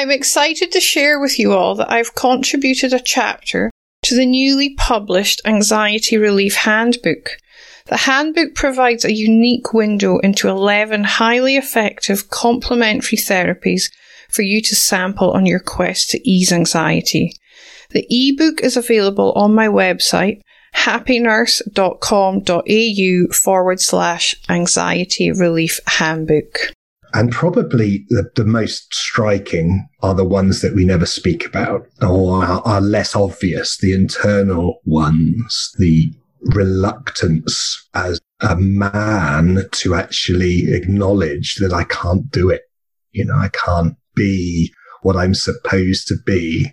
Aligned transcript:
I'm 0.00 0.10
excited 0.10 0.72
to 0.72 0.80
share 0.80 1.20
with 1.20 1.38
you 1.38 1.52
all 1.52 1.74
that 1.74 1.92
I've 1.92 2.14
contributed 2.14 2.94
a 2.94 3.00
chapter 3.00 3.70
to 4.04 4.16
the 4.16 4.24
newly 4.24 4.74
published 4.76 5.42
Anxiety 5.44 6.16
Relief 6.16 6.54
Handbook. 6.54 7.36
The 7.84 7.98
handbook 7.98 8.54
provides 8.54 9.04
a 9.04 9.12
unique 9.12 9.74
window 9.74 10.18
into 10.20 10.48
11 10.48 11.04
highly 11.04 11.58
effective 11.58 12.30
complementary 12.30 13.18
therapies 13.18 13.92
for 14.30 14.40
you 14.40 14.62
to 14.62 14.74
sample 14.74 15.32
on 15.32 15.44
your 15.44 15.60
quest 15.60 16.08
to 16.10 16.26
ease 16.26 16.50
anxiety. 16.50 17.34
The 17.90 18.06
ebook 18.08 18.62
is 18.62 18.78
available 18.78 19.32
on 19.32 19.54
my 19.54 19.66
website, 19.66 20.40
happynurse.com.au 20.76 23.32
forward 23.34 23.80
slash 23.82 24.34
anxiety 24.48 25.30
relief 25.30 25.78
handbook. 25.86 26.72
And 27.12 27.32
probably 27.32 28.06
the, 28.08 28.30
the, 28.36 28.44
most 28.44 28.94
striking 28.94 29.88
are 30.00 30.14
the 30.14 30.24
ones 30.24 30.60
that 30.60 30.74
we 30.74 30.84
never 30.84 31.06
speak 31.06 31.44
about 31.44 31.86
or 32.00 32.44
are, 32.44 32.62
are 32.64 32.80
less 32.80 33.16
obvious, 33.16 33.78
the 33.78 33.92
internal 33.92 34.80
ones, 34.84 35.72
the 35.78 36.12
reluctance 36.40 37.88
as 37.94 38.20
a 38.40 38.56
man 38.56 39.68
to 39.72 39.94
actually 39.94 40.72
acknowledge 40.72 41.56
that 41.56 41.72
I 41.72 41.84
can't 41.84 42.30
do 42.30 42.48
it. 42.48 42.62
You 43.12 43.24
know, 43.24 43.36
I 43.36 43.48
can't 43.48 43.96
be 44.14 44.72
what 45.02 45.16
I'm 45.16 45.34
supposed 45.34 46.06
to 46.08 46.16
be. 46.24 46.72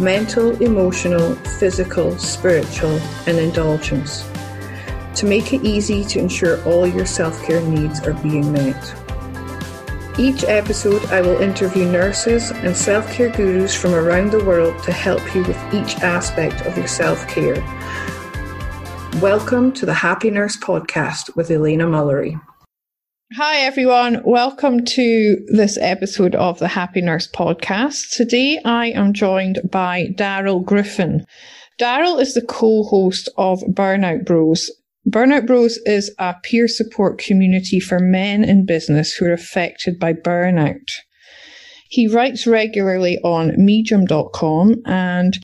mental, 0.00 0.60
emotional, 0.62 1.34
physical, 1.58 2.18
spiritual, 2.18 2.98
and 3.26 3.38
indulgence 3.38 4.28
to 5.14 5.26
make 5.26 5.52
it 5.52 5.64
easy 5.64 6.04
to 6.04 6.18
ensure 6.18 6.62
all 6.64 6.86
your 6.86 7.06
self 7.06 7.40
care 7.44 7.60
needs 7.60 8.00
are 8.06 8.14
being 8.14 8.52
met. 8.52 8.94
Each 10.18 10.44
episode, 10.44 11.04
I 11.06 11.20
will 11.20 11.40
interview 11.40 11.84
nurses 11.84 12.50
and 12.50 12.76
self 12.76 13.12
care 13.12 13.30
gurus 13.30 13.74
from 13.74 13.94
around 13.94 14.30
the 14.30 14.44
world 14.44 14.82
to 14.84 14.92
help 14.92 15.34
you 15.34 15.42
with 15.44 15.74
each 15.74 15.96
aspect 16.00 16.66
of 16.66 16.76
your 16.76 16.88
self 16.88 17.26
care. 17.28 17.62
Welcome 19.20 19.72
to 19.74 19.86
the 19.86 19.94
Happy 19.94 20.30
Nurse 20.30 20.56
Podcast 20.56 21.34
with 21.36 21.50
Elena 21.50 21.86
Mullery. 21.86 22.40
Hi, 23.32 23.62
everyone. 23.62 24.22
Welcome 24.22 24.84
to 24.84 25.44
this 25.48 25.78
episode 25.80 26.34
of 26.36 26.58
the 26.58 26.68
Happy 26.68 27.00
Nurse 27.00 27.26
podcast. 27.26 28.10
Today, 28.12 28.60
I 28.64 28.88
am 28.88 29.14
joined 29.14 29.60
by 29.72 30.08
Darrel 30.14 30.60
Griffin. 30.60 31.24
Darrel 31.78 32.18
is 32.18 32.34
the 32.34 32.42
co 32.42 32.84
host 32.84 33.30
of 33.36 33.60
Burnout 33.62 34.26
Bros. 34.26 34.70
Burnout 35.08 35.46
Bros 35.46 35.78
is 35.86 36.14
a 36.18 36.34
peer 36.44 36.68
support 36.68 37.18
community 37.18 37.80
for 37.80 37.98
men 37.98 38.44
in 38.44 38.66
business 38.66 39.14
who 39.14 39.24
are 39.24 39.32
affected 39.32 39.98
by 39.98 40.12
burnout. 40.12 40.90
He 41.88 42.06
writes 42.06 42.46
regularly 42.46 43.18
on 43.24 43.54
medium.com 43.56 44.82
and 44.84 45.42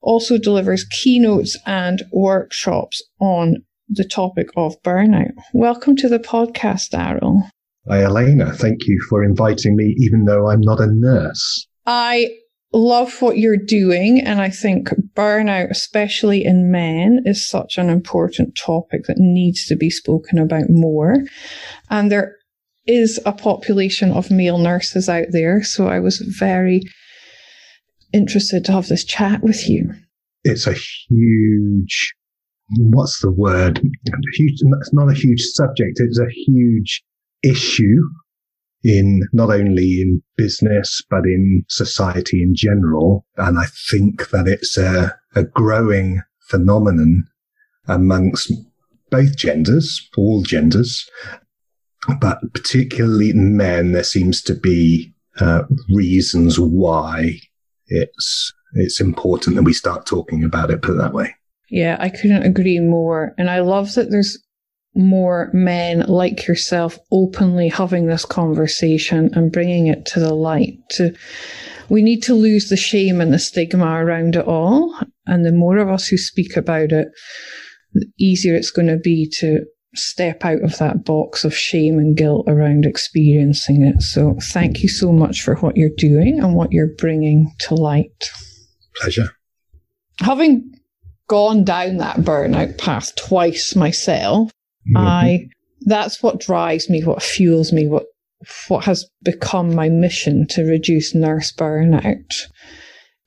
also 0.00 0.38
delivers 0.38 0.84
keynotes 0.84 1.56
and 1.66 2.02
workshops 2.12 3.02
on 3.20 3.62
the 3.92 4.04
topic 4.04 4.48
of 4.56 4.80
burnout. 4.82 5.32
Welcome 5.52 5.96
to 5.96 6.08
the 6.08 6.20
podcast, 6.20 6.90
Darrel. 6.90 7.42
Hi, 7.88 8.04
Elena. 8.04 8.52
Thank 8.52 8.86
you 8.86 9.00
for 9.08 9.24
inviting 9.24 9.74
me, 9.74 9.96
even 9.98 10.26
though 10.26 10.48
I'm 10.48 10.60
not 10.60 10.80
a 10.80 10.86
nurse. 10.86 11.66
I 11.86 12.30
love 12.72 13.20
what 13.20 13.38
you're 13.38 13.56
doing, 13.56 14.20
and 14.24 14.40
I 14.40 14.48
think 14.48 14.90
burnout, 15.16 15.70
especially 15.70 16.44
in 16.44 16.70
men, 16.70 17.22
is 17.24 17.48
such 17.48 17.78
an 17.78 17.90
important 17.90 18.56
topic 18.56 19.06
that 19.08 19.18
needs 19.18 19.66
to 19.66 19.76
be 19.76 19.90
spoken 19.90 20.38
about 20.38 20.70
more. 20.70 21.16
And 21.88 22.12
there 22.12 22.36
is 22.86 23.20
a 23.26 23.32
population 23.32 24.12
of 24.12 24.30
male 24.30 24.58
nurses 24.58 25.08
out 25.08 25.26
there, 25.32 25.64
so 25.64 25.88
I 25.88 25.98
was 25.98 26.18
very 26.18 26.82
interested 28.12 28.64
to 28.66 28.72
have 28.72 28.86
this 28.86 29.04
chat 29.04 29.42
with 29.42 29.68
you. 29.68 29.94
It's 30.44 30.68
a 30.68 30.74
huge 31.08 32.14
what's 32.78 33.20
the 33.20 33.30
word? 33.30 33.78
Huge, 34.34 34.60
it's 34.62 34.92
not 34.92 35.10
a 35.10 35.14
huge 35.14 35.42
subject. 35.42 35.96
It's 35.96 36.20
a 36.20 36.30
huge 36.46 37.02
issue 37.42 38.02
in 38.82 39.22
not 39.32 39.50
only 39.50 40.00
in 40.00 40.22
business, 40.36 41.02
but 41.10 41.24
in 41.24 41.64
society 41.68 42.42
in 42.42 42.54
general. 42.54 43.26
And 43.36 43.58
I 43.58 43.66
think 43.90 44.30
that 44.30 44.48
it's 44.48 44.78
a, 44.78 45.14
a 45.34 45.44
growing 45.44 46.22
phenomenon 46.48 47.24
amongst 47.86 48.52
both 49.10 49.36
genders, 49.36 50.08
all 50.16 50.42
genders, 50.42 51.08
but 52.20 52.38
particularly 52.54 53.32
men, 53.32 53.92
there 53.92 54.04
seems 54.04 54.42
to 54.42 54.54
be 54.54 55.12
uh, 55.38 55.64
reasons 55.92 56.58
why 56.58 57.40
it's 57.86 58.52
it's 58.74 59.00
important 59.00 59.56
that 59.56 59.64
we 59.64 59.72
start 59.72 60.06
talking 60.06 60.44
about 60.44 60.70
it. 60.70 60.82
Put 60.82 60.94
it 60.94 60.98
that 60.98 61.12
way. 61.12 61.34
Yeah, 61.70 61.96
I 62.00 62.08
couldn't 62.08 62.42
agree 62.42 62.80
more. 62.80 63.34
And 63.38 63.48
I 63.48 63.60
love 63.60 63.94
that 63.94 64.10
there's 64.10 64.38
more 64.94 65.50
men 65.52 66.00
like 66.08 66.48
yourself 66.48 66.98
openly 67.12 67.68
having 67.68 68.06
this 68.06 68.24
conversation 68.24 69.30
and 69.34 69.52
bringing 69.52 69.86
it 69.86 70.04
to 70.04 70.20
the 70.20 70.34
light. 70.34 70.78
To, 70.90 71.14
we 71.88 72.02
need 72.02 72.22
to 72.24 72.34
lose 72.34 72.68
the 72.68 72.76
shame 72.76 73.20
and 73.20 73.32
the 73.32 73.38
stigma 73.38 73.86
around 73.86 74.34
it 74.34 74.46
all. 74.46 74.98
And 75.26 75.46
the 75.46 75.52
more 75.52 75.78
of 75.78 75.88
us 75.88 76.08
who 76.08 76.16
speak 76.16 76.56
about 76.56 76.90
it, 76.90 77.08
the 77.92 78.06
easier 78.18 78.54
it's 78.54 78.72
going 78.72 78.88
to 78.88 78.96
be 78.96 79.30
to 79.38 79.64
step 79.94 80.44
out 80.44 80.62
of 80.62 80.78
that 80.78 81.04
box 81.04 81.44
of 81.44 81.56
shame 81.56 81.98
and 81.98 82.16
guilt 82.16 82.46
around 82.48 82.84
experiencing 82.84 83.84
it. 83.84 84.02
So 84.02 84.36
thank 84.52 84.82
you 84.82 84.88
so 84.88 85.12
much 85.12 85.42
for 85.42 85.56
what 85.56 85.76
you're 85.76 85.90
doing 85.96 86.40
and 86.40 86.54
what 86.54 86.72
you're 86.72 86.94
bringing 86.96 87.52
to 87.60 87.74
light. 87.74 88.30
Pleasure. 88.96 89.30
Having 90.20 90.79
gone 91.30 91.62
down 91.62 91.98
that 91.98 92.16
burnout 92.16 92.76
path 92.76 93.14
twice 93.14 93.76
myself. 93.76 94.50
Mm-hmm. 94.88 94.96
I 94.96 95.48
that's 95.82 96.22
what 96.22 96.40
drives 96.40 96.90
me, 96.90 97.04
what 97.04 97.22
fuels 97.22 97.72
me, 97.72 97.86
what 97.86 98.06
what 98.66 98.84
has 98.84 99.08
become 99.22 99.74
my 99.74 99.88
mission 99.88 100.46
to 100.48 100.64
reduce 100.64 101.14
nurse 101.14 101.52
burnout. 101.52 102.34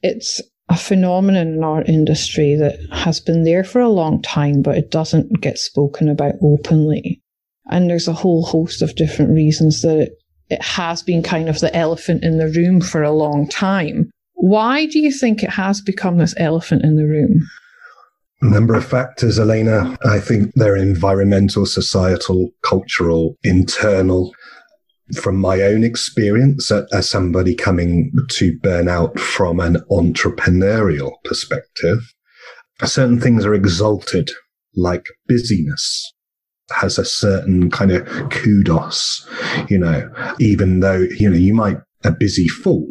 It's 0.02 0.42
a 0.68 0.76
phenomenon 0.76 1.48
in 1.48 1.64
our 1.64 1.84
industry 1.84 2.56
that 2.56 2.78
has 2.92 3.22
been 3.22 3.46
there 3.46 3.64
for 3.64 3.80
a 3.80 3.90
long 3.90 4.22
time, 4.22 4.62
but 4.62 4.78
it 4.78 4.92
doesn't 4.92 5.40
get 5.40 5.58
spoken 5.58 6.10
about 6.10 6.34
openly. 6.42 7.22
And 7.68 7.90
there's 7.90 8.10
a 8.10 8.14
whole 8.14 8.44
host 8.44 8.82
of 8.82 8.96
different 8.96 9.32
reasons 9.32 9.82
that 9.84 9.98
it, 9.98 10.14
it 10.50 10.62
has 10.62 11.02
been 11.02 11.24
kind 11.24 11.48
of 11.48 11.62
the 11.62 11.74
elephant 11.74 12.24
in 12.24 12.38
the 12.38 12.50
room 12.50 12.82
for 12.82 13.02
a 13.02 13.12
long 13.12 13.48
time. 13.48 14.12
Why 14.34 14.88
do 14.88 15.00
you 15.00 15.12
think 15.12 15.42
it 15.42 15.52
has 15.52 15.80
become 15.80 16.18
this 16.18 16.34
elephant 16.38 16.84
in 16.84 16.98
the 16.98 17.06
room? 17.06 17.48
Number 18.44 18.76
of 18.76 18.86
factors, 18.86 19.40
Elena. 19.40 19.98
I 20.06 20.20
think 20.20 20.52
they're 20.56 20.76
environmental, 20.76 21.66
societal, 21.66 22.50
cultural, 22.62 23.38
internal. 23.44 24.34
From 25.16 25.38
my 25.38 25.62
own 25.62 25.84
experience 25.84 26.70
as 26.72 27.10
somebody 27.10 27.56
coming 27.56 28.12
to 28.32 28.60
burnout 28.60 29.18
from 29.18 29.60
an 29.60 29.78
entrepreneurial 29.90 31.14
perspective, 31.24 32.14
certain 32.84 33.20
things 33.20 33.46
are 33.46 33.54
exalted, 33.54 34.30
like 34.76 35.06
busyness. 35.28 36.14
has 36.72 36.98
a 36.98 37.06
certain 37.06 37.70
kind 37.70 37.92
of 37.92 38.06
kudos, 38.30 39.28
you 39.70 39.78
know, 39.78 40.10
even 40.40 40.80
though, 40.80 41.06
you 41.18 41.30
know, 41.30 41.38
you 41.38 41.54
might 41.54 41.78
a 42.04 42.12
busy 42.12 42.48
fool, 42.48 42.90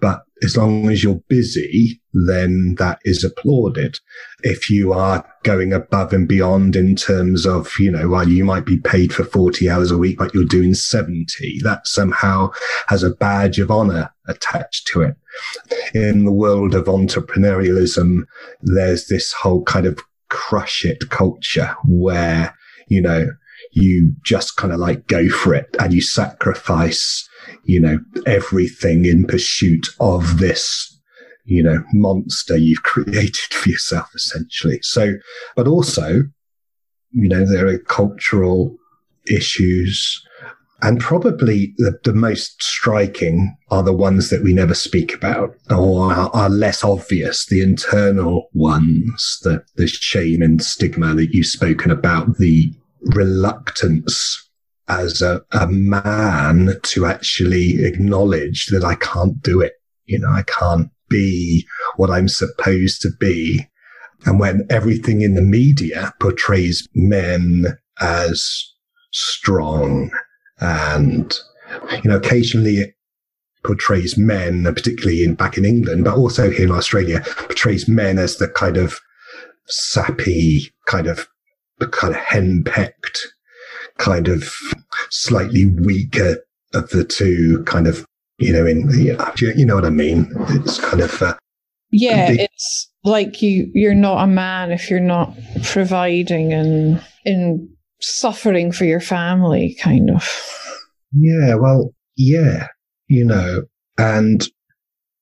but 0.00 0.22
as 0.42 0.56
long 0.56 0.90
as 0.90 1.02
you're 1.02 1.22
busy, 1.28 2.00
then 2.12 2.76
that 2.78 3.00
is 3.04 3.24
applauded. 3.24 3.98
If 4.42 4.70
you 4.70 4.92
are 4.92 5.24
going 5.42 5.72
above 5.72 6.12
and 6.12 6.28
beyond 6.28 6.76
in 6.76 6.94
terms 6.96 7.46
of, 7.46 7.72
you 7.78 7.90
know, 7.90 8.08
while 8.08 8.28
you 8.28 8.44
might 8.44 8.64
be 8.64 8.78
paid 8.78 9.12
for 9.12 9.24
40 9.24 9.68
hours 9.68 9.90
a 9.90 9.98
week, 9.98 10.18
but 10.18 10.34
you're 10.34 10.44
doing 10.44 10.74
70, 10.74 11.60
that 11.62 11.86
somehow 11.86 12.50
has 12.86 13.02
a 13.02 13.10
badge 13.10 13.58
of 13.58 13.70
honor 13.70 14.12
attached 14.26 14.86
to 14.88 15.02
it. 15.02 15.16
In 15.94 16.24
the 16.24 16.32
world 16.32 16.74
of 16.74 16.86
entrepreneurialism, 16.86 18.22
there's 18.62 19.08
this 19.08 19.32
whole 19.32 19.62
kind 19.64 19.86
of 19.86 19.98
crush 20.28 20.84
it 20.84 21.10
culture 21.10 21.74
where, 21.84 22.56
you 22.88 23.00
know, 23.00 23.28
you 23.72 24.14
just 24.24 24.56
kind 24.56 24.72
of 24.72 24.78
like 24.78 25.06
go 25.06 25.28
for 25.28 25.54
it 25.54 25.68
and 25.78 25.92
you 25.92 26.00
sacrifice, 26.00 27.27
you 27.64 27.80
know, 27.80 27.98
everything 28.26 29.04
in 29.04 29.26
pursuit 29.26 29.86
of 30.00 30.38
this 30.38 30.94
you 31.48 31.62
know, 31.62 31.82
monster 31.94 32.58
you've 32.58 32.82
created 32.82 33.52
for 33.52 33.70
yourself, 33.70 34.08
essentially. 34.14 34.80
So, 34.82 35.14
but 35.56 35.66
also, 35.66 36.24
you 37.10 37.28
know, 37.28 37.50
there 37.50 37.66
are 37.66 37.78
cultural 37.78 38.76
issues 39.30 40.22
and 40.80 41.00
probably 41.00 41.74
the, 41.78 41.98
the, 42.04 42.12
most 42.12 42.62
striking 42.62 43.56
are 43.70 43.82
the 43.82 43.92
ones 43.92 44.30
that 44.30 44.44
we 44.44 44.52
never 44.52 44.74
speak 44.74 45.12
about 45.12 45.56
or 45.70 46.12
are, 46.12 46.30
are, 46.32 46.48
less 46.48 46.84
obvious, 46.84 47.46
the 47.46 47.60
internal 47.60 48.48
ones, 48.54 49.40
the, 49.42 49.64
the 49.74 49.88
shame 49.88 50.40
and 50.40 50.62
stigma 50.62 51.14
that 51.14 51.34
you've 51.34 51.46
spoken 51.46 51.90
about, 51.90 52.38
the 52.38 52.72
reluctance 53.00 54.47
as 54.88 55.20
a, 55.20 55.42
a 55.52 55.66
man 55.66 56.74
to 56.82 57.06
actually 57.06 57.84
acknowledge 57.84 58.66
that 58.66 58.84
I 58.84 58.94
can't 58.96 59.40
do 59.42 59.60
it. 59.60 59.74
You 60.06 60.18
know, 60.18 60.30
I 60.30 60.42
can't 60.42 60.90
be 61.08 61.66
what 61.96 62.10
I'm 62.10 62.28
supposed 62.28 63.02
to 63.02 63.10
be. 63.20 63.66
And 64.24 64.40
when 64.40 64.66
everything 64.70 65.20
in 65.20 65.34
the 65.34 65.42
media 65.42 66.12
portrays 66.18 66.88
men 66.94 67.78
as 68.00 68.72
strong 69.12 70.10
and, 70.60 71.32
you 72.02 72.10
know, 72.10 72.16
occasionally 72.16 72.78
it 72.78 72.94
portrays 73.64 74.16
men, 74.16 74.64
particularly 74.64 75.22
in 75.22 75.34
back 75.34 75.58
in 75.58 75.64
England, 75.64 76.04
but 76.04 76.16
also 76.16 76.50
here 76.50 76.66
in 76.66 76.72
Australia, 76.72 77.22
portrays 77.36 77.88
men 77.88 78.18
as 78.18 78.38
the 78.38 78.48
kind 78.48 78.76
of 78.76 78.98
sappy, 79.66 80.72
kind 80.86 81.06
of, 81.06 81.28
kind 81.92 82.14
of 82.14 82.20
henpecked, 82.20 83.18
kind 83.98 84.28
of 84.28 84.44
slightly 85.10 85.66
weaker 85.66 86.38
of 86.74 86.88
the 86.90 87.04
two 87.04 87.62
kind 87.64 87.86
of 87.86 88.06
you 88.38 88.52
know, 88.52 88.66
in 88.66 88.88
you 88.90 89.66
know 89.66 89.74
what 89.74 89.84
I 89.84 89.90
mean. 89.90 90.32
It's 90.50 90.78
kind 90.78 91.02
of 91.02 91.20
uh, 91.20 91.34
yeah, 91.90 92.28
it's 92.30 92.90
like 93.04 93.42
you 93.42 93.70
you're 93.74 93.94
not 93.94 94.22
a 94.22 94.26
man 94.26 94.70
if 94.70 94.90
you're 94.90 95.00
not 95.00 95.36
providing 95.64 96.52
and 96.52 97.02
in 97.24 97.68
suffering 98.00 98.70
for 98.70 98.84
your 98.84 99.00
family, 99.00 99.76
kind 99.80 100.10
of. 100.10 100.28
Yeah, 101.12 101.54
well, 101.56 101.94
yeah, 102.16 102.68
you 103.08 103.24
know, 103.24 103.64
and 103.98 104.46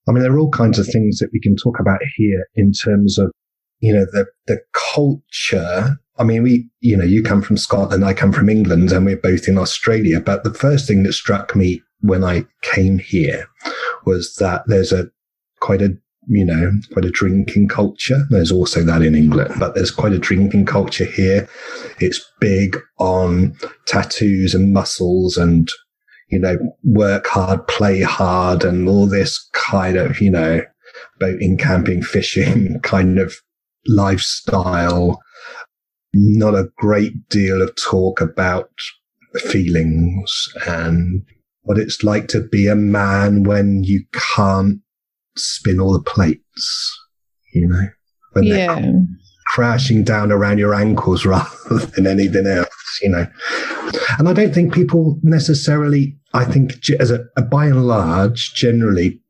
I 0.07 0.11
mean, 0.11 0.21
there 0.21 0.31
are 0.31 0.39
all 0.39 0.51
kinds 0.51 0.77
of 0.77 0.85
things 0.85 1.17
that 1.17 1.29
we 1.33 1.39
can 1.39 1.55
talk 1.55 1.79
about 1.79 1.99
here 2.15 2.45
in 2.55 2.71
terms 2.71 3.17
of, 3.17 3.31
you 3.79 3.93
know, 3.93 4.05
the 4.11 4.27
the 4.45 4.59
culture. 4.73 5.97
I 6.19 6.23
mean, 6.23 6.43
we, 6.43 6.69
you 6.79 6.97
know, 6.97 7.03
you 7.03 7.23
come 7.23 7.41
from 7.41 7.57
Scotland, 7.57 8.03
I 8.03 8.13
come 8.13 8.31
from 8.31 8.49
England, 8.49 8.91
and 8.91 9.05
we're 9.05 9.17
both 9.17 9.47
in 9.47 9.57
Australia. 9.57 10.19
But 10.19 10.43
the 10.43 10.53
first 10.53 10.87
thing 10.87 11.03
that 11.03 11.13
struck 11.13 11.55
me 11.55 11.81
when 12.01 12.23
I 12.23 12.45
came 12.61 12.99
here 12.99 13.47
was 14.05 14.35
that 14.35 14.63
there's 14.67 14.91
a 14.91 15.09
quite 15.59 15.81
a 15.81 15.95
you 16.27 16.45
know 16.45 16.71
quite 16.93 17.05
a 17.05 17.11
drinking 17.11 17.67
culture. 17.67 18.25
There's 18.29 18.51
also 18.51 18.83
that 18.83 19.01
in 19.01 19.15
England, 19.15 19.55
but 19.59 19.75
there's 19.75 19.91
quite 19.91 20.13
a 20.13 20.19
drinking 20.19 20.65
culture 20.65 21.05
here. 21.05 21.47
It's 21.99 22.23
big 22.39 22.77
on 22.97 23.57
tattoos 23.85 24.53
and 24.53 24.73
muscles 24.73 25.37
and 25.37 25.69
you 26.29 26.39
know 26.39 26.57
work 26.83 27.27
hard, 27.27 27.67
play 27.67 28.01
hard, 28.01 28.63
and 28.63 28.89
all 28.89 29.07
this 29.07 29.49
kind 29.53 29.97
of 29.97 30.19
you 30.19 30.31
know 30.31 30.61
boating, 31.19 31.57
camping, 31.57 32.01
fishing 32.03 32.79
kind 32.81 33.19
of 33.19 33.35
lifestyle. 33.87 35.21
Not 36.13 36.55
a 36.55 36.69
great 36.77 37.29
deal 37.29 37.61
of 37.61 37.75
talk 37.75 38.21
about 38.21 38.69
feelings 39.35 40.47
and 40.65 41.23
what 41.61 41.77
it's 41.77 42.03
like 42.03 42.27
to 42.29 42.41
be 42.41 42.67
a 42.67 42.75
man 42.75 43.43
when 43.43 43.83
you 43.83 44.05
can't 44.35 44.79
spin 45.35 45.79
all 45.79 45.93
the 45.93 45.99
plates, 45.99 46.99
you 47.53 47.67
know, 47.67 47.87
when 48.31 48.45
yeah. 48.45 48.79
they're 48.79 48.93
crashing 49.47 50.03
down 50.03 50.31
around 50.31 50.59
your 50.59 50.73
ankles 50.73 51.25
rather 51.25 51.85
than 51.95 52.07
anything 52.07 52.47
else, 52.47 52.99
you 53.01 53.09
know. 53.09 53.27
And 54.17 54.29
I 54.29 54.33
don't 54.33 54.53
think 54.53 54.73
people 54.73 55.19
necessarily, 55.23 56.17
I 56.33 56.45
think 56.45 56.73
as 56.99 57.11
a, 57.11 57.25
a 57.35 57.41
by 57.41 57.65
and 57.65 57.85
large, 57.85 58.53
generally 58.53 59.21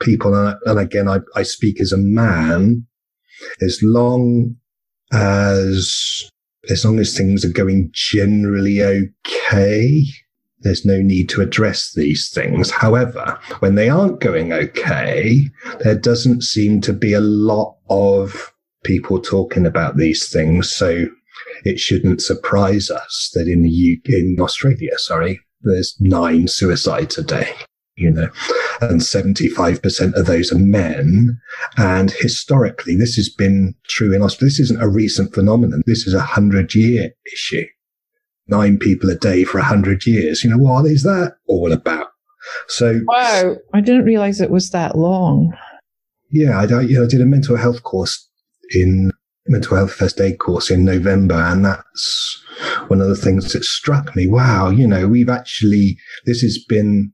people, 0.00 0.34
and, 0.34 0.56
and 0.66 0.78
again, 0.78 1.08
I, 1.08 1.18
I 1.34 1.42
speak 1.42 1.80
as 1.80 1.92
a 1.92 1.98
man, 1.98 2.86
as 3.60 3.80
long 3.82 4.56
as, 5.12 6.28
as 6.70 6.84
long 6.84 6.98
as 6.98 7.16
things 7.16 7.44
are 7.44 7.52
going 7.52 7.90
generally 7.92 8.82
okay, 8.82 10.04
there's 10.60 10.84
no 10.84 10.98
need 10.98 11.28
to 11.30 11.40
address 11.40 11.92
these 11.94 12.30
things. 12.32 12.70
However, 12.70 13.38
when 13.58 13.74
they 13.74 13.88
aren't 13.88 14.20
going 14.20 14.52
okay, 14.52 15.48
there 15.80 15.96
doesn't 15.96 16.42
seem 16.42 16.80
to 16.82 16.92
be 16.92 17.12
a 17.12 17.20
lot 17.20 17.76
of 17.90 18.52
people 18.84 19.20
talking 19.20 19.66
about 19.66 19.96
these 19.96 20.30
things. 20.30 20.70
So 20.70 21.06
it 21.64 21.78
shouldn't 21.78 22.22
surprise 22.22 22.90
us 22.90 23.30
that 23.34 23.48
in 23.48 23.62
the 23.62 23.98
UK, 23.98 24.14
in 24.14 24.36
Australia, 24.40 24.98
sorry, 24.98 25.40
there's 25.62 25.96
nine 26.00 26.48
suicides 26.48 27.18
a 27.18 27.22
day, 27.22 27.54
you 27.96 28.10
know, 28.10 28.28
and 28.80 29.00
75% 29.00 30.14
of 30.14 30.26
those 30.26 30.52
are 30.52 30.58
men. 30.58 31.40
And 31.76 32.10
historically, 32.10 32.96
this 32.96 33.14
has 33.16 33.28
been 33.28 33.74
true 33.88 34.14
in 34.14 34.22
Australia. 34.22 34.50
This 34.50 34.60
isn't 34.60 34.82
a 34.82 34.88
recent 34.88 35.34
phenomenon. 35.34 35.82
This 35.86 36.06
is 36.06 36.14
a 36.14 36.20
hundred 36.20 36.74
year 36.74 37.10
issue 37.32 37.66
nine 38.48 38.78
people 38.78 39.10
a 39.10 39.14
day 39.14 39.44
for 39.44 39.58
a 39.58 39.64
hundred 39.64 40.06
years. 40.06 40.44
You 40.44 40.50
know, 40.50 40.58
what 40.58 40.86
is 40.86 41.02
that 41.02 41.36
all 41.46 41.72
about? 41.72 42.08
So, 42.68 43.00
wow, 43.06 43.56
I 43.72 43.80
didn't 43.80 44.04
realize 44.04 44.40
it 44.40 44.50
was 44.50 44.70
that 44.70 44.96
long. 44.96 45.52
Yeah, 46.30 46.58
I, 46.58 46.80
you 46.80 46.98
know, 46.98 47.04
I 47.04 47.08
did 47.08 47.20
a 47.20 47.26
mental 47.26 47.56
health 47.56 47.82
course 47.82 48.28
in 48.70 49.12
mental 49.46 49.76
health 49.76 49.92
first 49.92 50.20
aid 50.20 50.38
course 50.38 50.70
in 50.70 50.84
November, 50.84 51.34
and 51.34 51.64
that's 51.64 52.44
one 52.88 53.00
of 53.00 53.08
the 53.08 53.16
things 53.16 53.52
that 53.52 53.64
struck 53.64 54.14
me. 54.16 54.26
Wow, 54.26 54.70
you 54.70 54.86
know, 54.86 55.08
we've 55.08 55.28
actually 55.28 55.96
this 56.26 56.40
has 56.40 56.62
been 56.68 57.12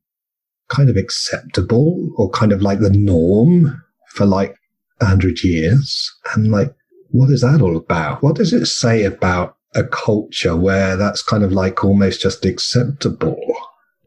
kind 0.68 0.90
of 0.90 0.96
acceptable 0.96 2.10
or 2.16 2.30
kind 2.30 2.52
of 2.52 2.62
like 2.62 2.80
the 2.80 2.90
norm 2.90 3.82
for 4.08 4.26
like 4.26 4.54
a 5.00 5.06
hundred 5.06 5.42
years, 5.42 6.10
and 6.34 6.50
like, 6.50 6.74
what 7.10 7.30
is 7.30 7.42
that 7.42 7.62
all 7.62 7.76
about? 7.76 8.22
What 8.22 8.36
does 8.36 8.52
it 8.52 8.66
say 8.66 9.04
about 9.04 9.56
a 9.74 9.84
culture 9.84 10.56
where 10.56 10.96
that's 10.96 11.22
kind 11.22 11.44
of 11.44 11.52
like 11.52 11.84
almost 11.84 12.20
just 12.20 12.44
acceptable. 12.44 13.40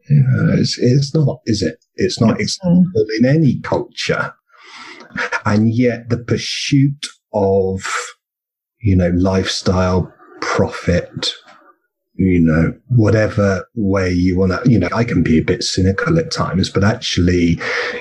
You 0.08 0.24
know, 0.26 0.54
it's, 0.54 0.78
it's 0.78 1.14
not, 1.14 1.40
is 1.46 1.62
it? 1.62 1.76
It's 1.94 2.20
not 2.20 2.40
acceptable 2.40 3.06
in 3.18 3.24
any 3.24 3.60
culture. 3.60 4.34
And 5.44 5.72
yet 5.72 6.08
the 6.08 6.18
pursuit 6.18 7.06
of, 7.32 7.86
you 8.80 8.96
know, 8.96 9.10
lifestyle, 9.14 10.12
profit, 10.40 11.32
you 12.14 12.40
know, 12.40 12.74
whatever 12.88 13.66
way 13.74 14.10
you 14.10 14.38
want 14.38 14.52
to, 14.52 14.70
you 14.70 14.78
know, 14.78 14.88
I 14.92 15.04
can 15.04 15.22
be 15.22 15.38
a 15.38 15.44
bit 15.44 15.62
cynical 15.62 16.18
at 16.18 16.30
times, 16.30 16.68
but 16.68 16.84
actually, 16.84 17.58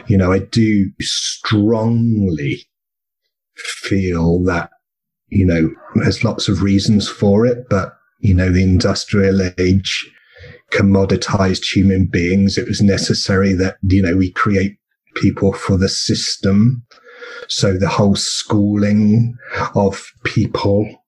you 0.08 0.18
know, 0.18 0.32
I 0.32 0.40
do 0.40 0.92
strongly 1.00 2.68
feel 3.56 4.44
that 4.44 4.70
you 5.32 5.46
know, 5.46 5.72
there's 5.96 6.24
lots 6.24 6.48
of 6.50 6.62
reasons 6.62 7.10
for 7.10 7.46
it, 7.46 7.70
but, 7.70 7.98
you 8.20 8.36
know, 8.36 8.52
the 8.52 8.62
industrial 8.62 9.42
age 9.58 10.12
commoditized 10.72 11.64
human 11.74 12.06
beings. 12.06 12.58
It 12.58 12.68
was 12.68 12.82
necessary 12.82 13.54
that, 13.54 13.78
you 13.82 14.02
know, 14.02 14.16
we 14.16 14.32
create 14.32 14.78
people 15.16 15.54
for 15.54 15.78
the 15.78 15.90
system. 15.90 16.86
So 17.48 17.78
the 17.78 17.88
whole 17.88 18.16
schooling 18.16 19.38
of 19.74 20.12
people, 20.26 21.01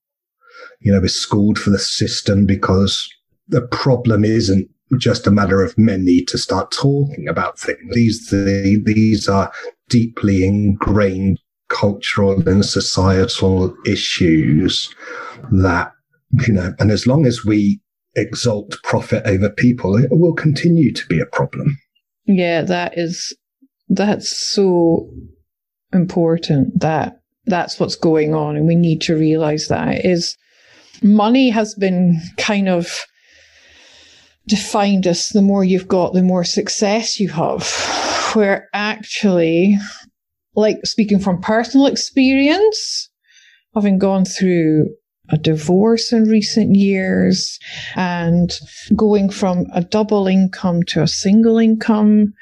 you 0.84 0.92
know, 0.92 1.02
is 1.04 1.16
schooled 1.16 1.58
for 1.58 1.70
the 1.70 1.80
system 1.80 2.46
because 2.46 3.10
the 3.48 3.62
problem 3.62 4.24
isn't 4.24 4.70
just 4.98 5.25
a 5.25 5.32
matter 5.32 5.63
of 5.63 5.78
men 5.78 6.06
need 6.06 6.28
to 6.28 6.38
start 6.38 6.72
talking 6.72 7.28
about 7.28 7.58
things. 7.58 7.80
These, 7.94 8.30
the, 8.30 8.82
these 8.86 9.28
are 9.28 9.52
deeply 9.90 10.46
ingrained 10.46 11.40
cultural 11.70 12.48
and 12.48 12.63
societal 12.63 13.75
issues 13.86 14.94
that 15.52 15.92
you 16.48 16.54
know, 16.54 16.74
and 16.80 16.92
as 16.92 17.06
long 17.06 17.25
as 17.25 17.46
we 17.46 17.80
exalt 18.16 18.78
profit 18.84 19.25
over 19.25 19.50
people, 19.50 19.96
it 19.98 20.10
will 20.12 20.34
continue 20.34 20.92
to 20.94 21.06
be 21.08 21.20
a 21.20 21.25
problem. 21.28 21.78
Yeah, 22.25 22.62
that 22.63 22.98
is, 22.98 23.36
that's 23.90 24.36
so 24.36 25.10
important 25.92 26.80
that 26.80 27.20
that's 27.46 27.80
what's 27.80 27.96
going 27.96 28.34
on. 28.34 28.56
And 28.56 28.68
we 28.68 28.75
need 28.75 29.02
to 29.02 29.16
realize 29.16 29.68
that 29.68 30.06
is 30.06 30.38
money 31.02 31.50
has 31.50 31.74
been 31.76 32.22
kind 32.38 32.70
of 32.70 33.06
defined 34.48 35.08
as 35.08 35.30
the 35.30 35.42
more 35.42 35.64
you've 35.64 35.88
got, 35.88 36.14
the 36.14 36.22
more 36.22 36.44
success 36.44 37.20
you 37.20 37.30
have. 37.30 37.68
Where 38.34 38.68
actually, 38.74 39.78
like 40.56 40.78
speaking 40.86 41.20
from 41.20 41.42
personal 41.42 41.88
experience, 41.88 43.10
having 43.74 44.00
gone 44.00 44.26
through 44.26 44.88
a 45.30 45.38
divorce 45.38 46.12
in 46.12 46.24
recent 46.26 46.76
years 46.76 47.58
and 47.96 48.52
going 48.96 49.30
from 49.30 49.66
a 49.74 49.82
double 49.82 50.28
income 50.28 50.84
to 50.84 51.02
a 51.02 51.08
single 51.08 51.58
income. 51.58 52.34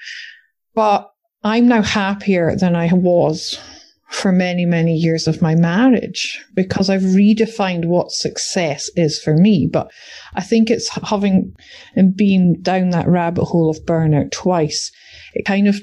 But 0.73 1.09
I'm 1.43 1.67
now 1.67 1.83
happier 1.83 2.55
than 2.55 2.75
I 2.75 2.91
was 2.93 3.59
for 4.11 4.31
many, 4.33 4.65
many 4.65 4.93
years 4.93 5.25
of 5.25 5.41
my 5.41 5.55
marriage 5.55 6.43
because 6.53 6.89
I've 6.89 7.01
redefined 7.01 7.85
what 7.85 8.11
success 8.11 8.89
is 8.97 9.19
for 9.19 9.35
me. 9.35 9.69
But 9.71 9.89
I 10.33 10.41
think 10.41 10.69
it's 10.69 10.89
having 10.89 11.55
and 11.95 12.15
being 12.15 12.61
down 12.61 12.89
that 12.89 13.07
rabbit 13.07 13.45
hole 13.45 13.69
of 13.69 13.85
burnout 13.85 14.31
twice. 14.31 14.91
It 15.33 15.45
kind 15.45 15.67
of 15.67 15.79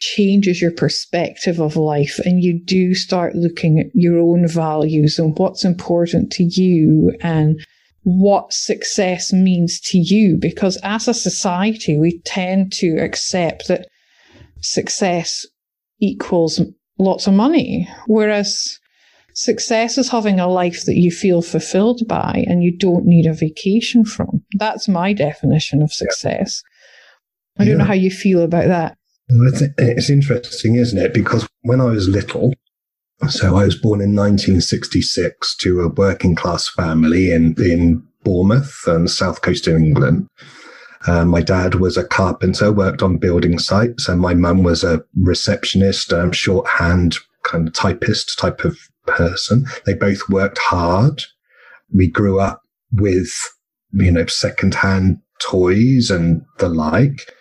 changes 0.00 0.60
your 0.60 0.72
perspective 0.72 1.60
of 1.60 1.76
life 1.76 2.18
and 2.24 2.42
you 2.42 2.60
do 2.64 2.94
start 2.94 3.34
looking 3.34 3.78
at 3.78 3.86
your 3.92 4.18
own 4.18 4.48
values 4.48 5.18
and 5.18 5.38
what's 5.38 5.64
important 5.64 6.32
to 6.32 6.44
you 6.44 7.14
and 7.20 7.60
what 8.04 8.54
success 8.54 9.34
means 9.34 9.80
to 9.80 9.98
you. 9.98 10.38
Because 10.40 10.78
as 10.82 11.08
a 11.08 11.14
society, 11.14 11.98
we 11.98 12.20
tend 12.24 12.72
to 12.72 12.96
accept 12.96 13.68
that 13.68 13.86
success 14.60 15.46
equals 16.00 16.60
lots 16.98 17.26
of 17.26 17.34
money. 17.34 17.88
Whereas 18.06 18.78
success 19.34 19.98
is 19.98 20.08
having 20.08 20.38
a 20.38 20.48
life 20.48 20.84
that 20.86 20.96
you 20.96 21.10
feel 21.10 21.42
fulfilled 21.42 22.02
by 22.06 22.44
and 22.46 22.62
you 22.62 22.76
don't 22.76 23.04
need 23.04 23.26
a 23.26 23.34
vacation 23.34 24.04
from. 24.04 24.44
That's 24.58 24.88
my 24.88 25.12
definition 25.12 25.82
of 25.82 25.92
success. 25.92 26.62
I 27.58 27.64
don't 27.64 27.72
yeah. 27.72 27.78
know 27.78 27.84
how 27.84 27.94
you 27.94 28.10
feel 28.10 28.42
about 28.42 28.66
that. 28.68 28.96
It's 29.28 30.10
interesting, 30.10 30.76
isn't 30.76 30.98
it? 30.98 31.14
Because 31.14 31.48
when 31.62 31.80
I 31.80 31.86
was 31.86 32.08
little, 32.08 32.52
so 33.28 33.56
I 33.56 33.64
was 33.64 33.76
born 33.76 34.00
in 34.00 34.14
1966 34.14 35.56
to 35.58 35.80
a 35.80 35.88
working 35.88 36.34
class 36.34 36.68
family 36.68 37.32
in, 37.32 37.54
in 37.58 38.06
Bournemouth 38.22 38.82
and 38.86 39.10
south 39.10 39.42
coast 39.42 39.66
of 39.66 39.76
England. 39.76 40.28
Um, 41.06 41.28
my 41.28 41.42
dad 41.42 41.76
was 41.76 41.96
a 41.96 42.06
carpenter, 42.06 42.72
worked 42.72 43.02
on 43.02 43.18
building 43.18 43.58
sites, 43.58 44.08
and 44.08 44.20
my 44.20 44.34
mum 44.34 44.62
was 44.62 44.82
a 44.82 45.04
receptionist, 45.20 46.12
um, 46.12 46.32
shorthand 46.32 47.16
kind 47.42 47.68
of 47.68 47.74
typist 47.74 48.38
type 48.38 48.64
of 48.64 48.78
person. 49.06 49.66
They 49.84 49.94
both 49.94 50.28
worked 50.28 50.58
hard. 50.58 51.22
We 51.94 52.08
grew 52.08 52.40
up 52.40 52.62
with, 52.92 53.30
you 53.92 54.10
know, 54.10 54.26
secondhand 54.26 55.18
toys 55.40 56.10
and 56.10 56.42
the 56.58 56.68
like. 56.68 57.32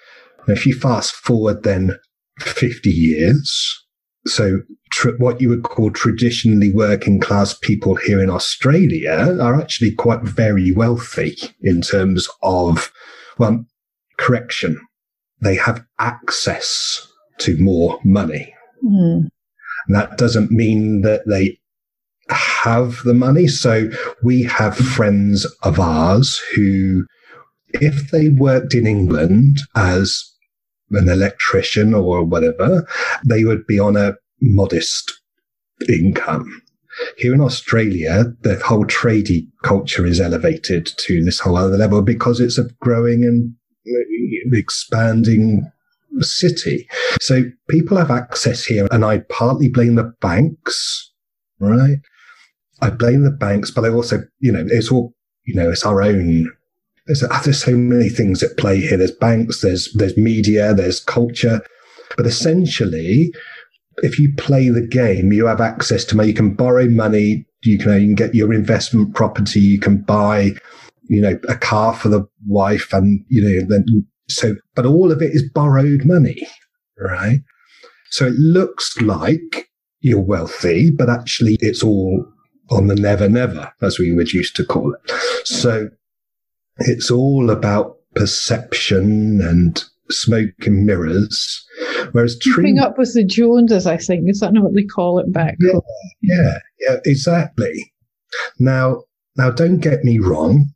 And 0.46 0.58
if 0.58 0.66
you 0.66 0.78
fast 0.78 1.14
forward 1.14 1.64
then 1.64 1.98
50 2.40 2.90
years, 2.90 3.86
so 4.26 4.60
tr- 4.92 5.18
what 5.18 5.42
you 5.42 5.50
would 5.50 5.64
call 5.64 5.92
traditionally 5.92 6.72
working 6.72 7.20
class 7.20 7.54
people 7.54 7.96
here 7.96 8.22
in 8.22 8.30
Australia 8.30 9.38
are 9.40 9.60
actually 9.60 9.92
quite 9.92 10.22
very 10.22 10.72
wealthy 10.72 11.36
in 11.62 11.82
terms 11.82 12.28
of 12.42 12.92
well, 13.38 13.66
correction. 14.18 14.80
They 15.42 15.56
have 15.56 15.84
access 16.00 17.08
to 17.40 17.58
more 17.58 18.00
money. 18.04 18.54
Mm. 18.84 19.30
that 19.88 20.18
doesn't 20.18 20.52
mean 20.52 21.02
that 21.02 21.22
they 21.26 21.58
have 22.30 23.02
the 23.04 23.14
money. 23.14 23.48
So 23.48 23.90
we 24.22 24.44
have 24.44 24.76
friends 24.78 25.46
of 25.64 25.80
ours 25.80 26.42
who, 26.56 27.06
if 27.74 28.12
they 28.12 28.30
worked 28.30 28.74
in 28.74 28.88
England 28.88 29.58
as 29.76 30.24
an 30.92 31.10
electrician 31.10 31.94
or 31.94 32.24
whatever, 32.24 32.88
they 33.26 33.44
would 33.44 33.66
be 33.66 33.80
on 33.80 33.96
a 33.96 34.16
modest 34.42 35.12
income. 35.90 36.62
Here 37.18 37.34
in 37.34 37.42
Australia, 37.42 38.26
the 38.42 38.60
whole 38.64 38.86
tradie 38.86 39.48
culture 39.64 40.06
is 40.06 40.20
elevated 40.20 40.92
to 40.98 41.24
this 41.24 41.40
whole 41.40 41.58
other 41.58 41.78
level 41.78 42.02
because 42.02 42.40
it's 42.40 42.58
a 42.58 42.70
growing 42.82 43.24
and 43.24 43.56
expanding 44.54 45.72
city. 46.20 46.88
So 47.22 47.44
people 47.70 47.98
have 47.98 48.12
access 48.12 48.66
here, 48.66 48.88
and 48.92 49.04
I 49.04 49.20
partly 49.30 49.70
blame 49.70 49.96
the 49.96 50.14
banks, 50.22 51.12
right? 51.60 51.98
I 52.82 52.90
blame 52.90 53.24
the 53.24 53.32
banks, 53.32 53.72
but 53.72 53.86
I 53.86 53.90
also, 53.90 54.24
you 54.40 54.52
know, 54.52 54.66
it's 54.68 54.92
all, 54.92 55.14
you 55.46 55.56
know, 55.56 55.72
it's 55.72 55.86
our 55.86 56.02
own. 56.02 56.52
There's, 57.08 57.24
there's 57.44 57.64
so 57.64 57.76
many 57.76 58.10
things 58.10 58.44
at 58.44 58.58
play 58.58 58.80
here. 58.80 58.98
There's 58.98 59.12
banks, 59.12 59.62
there's 59.62 59.92
there's 59.94 60.18
media, 60.18 60.74
there's 60.74 61.00
culture, 61.00 61.62
but 62.16 62.26
essentially, 62.26 63.34
if 63.98 64.20
you 64.20 64.34
play 64.38 64.70
the 64.70 64.86
game, 64.86 65.32
you 65.32 65.46
have 65.46 65.62
access 65.62 66.04
to 66.06 66.18
money. 66.18 66.30
You 66.30 66.36
can 66.36 66.54
borrow 66.54 66.88
money. 66.88 67.46
You 67.64 67.78
can, 67.78 68.02
you 68.02 68.08
can 68.08 68.16
get 68.16 68.36
your 68.36 68.54
investment 68.54 69.16
property. 69.16 69.60
You 69.60 69.80
can 69.80 70.02
buy, 70.02 70.52
you 71.04 71.22
know, 71.22 71.40
a 71.48 71.56
car 71.56 71.94
for 71.94 72.10
the 72.10 72.28
wife 72.48 72.92
and, 72.94 73.24
you 73.30 73.42
know, 73.42 73.66
then 73.68 73.86
so, 74.30 74.56
but 74.76 74.86
all 74.86 75.12
of 75.12 75.22
it 75.22 75.32
is 75.34 75.50
borrowed 75.54 76.06
money, 76.06 76.48
right? 76.98 77.40
So 78.10 78.28
it 78.28 78.34
looks 78.34 79.00
like 79.02 79.70
you're 80.00 80.20
wealthy, 80.20 80.92
but 80.92 81.10
actually 81.10 81.58
it's 81.60 81.84
all 81.84 82.26
on 82.70 82.88
the 82.88 82.96
never, 82.96 83.28
never, 83.28 83.72
as 83.82 84.00
we 84.00 84.14
would 84.14 84.34
used 84.34 84.56
to 84.58 84.66
call 84.66 84.94
it. 84.94 85.12
So 85.46 85.90
it's 86.78 87.12
all 87.12 87.50
about 87.50 87.98
perception 88.16 89.42
and 89.42 89.84
smoke 90.10 90.66
and 90.66 90.86
mirrors. 90.86 91.66
Whereas 92.12 92.36
keeping 92.36 92.80
up 92.80 92.98
with 92.98 93.14
the 93.14 93.24
Joneses, 93.24 93.88
I 93.88 93.98
think 93.98 94.30
is 94.30 94.40
that 94.40 94.54
not 94.54 94.64
what 94.64 94.76
they 94.76 94.84
call 94.84 95.20
it 95.20 95.32
back? 95.32 95.56
Yeah, 95.60 95.80
yeah, 96.22 96.58
yeah, 96.80 96.98
exactly. 97.06 97.92
Now, 98.60 99.04
now, 99.36 99.50
don't 99.50 99.80
get 99.80 100.04
me 100.04 100.20
wrong. 100.20 100.68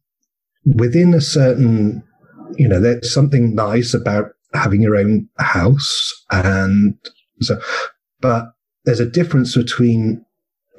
Within 0.65 1.13
a 1.13 1.21
certain, 1.21 2.03
you 2.55 2.67
know, 2.67 2.79
there's 2.79 3.13
something 3.13 3.53
nice 3.53 3.93
about 3.93 4.31
having 4.53 4.81
your 4.81 4.95
own 4.95 5.29
house, 5.37 6.13
and 6.31 6.95
so, 7.41 7.59
but 8.19 8.51
there's 8.85 8.99
a 8.99 9.05
difference 9.09 9.55
between 9.55 10.25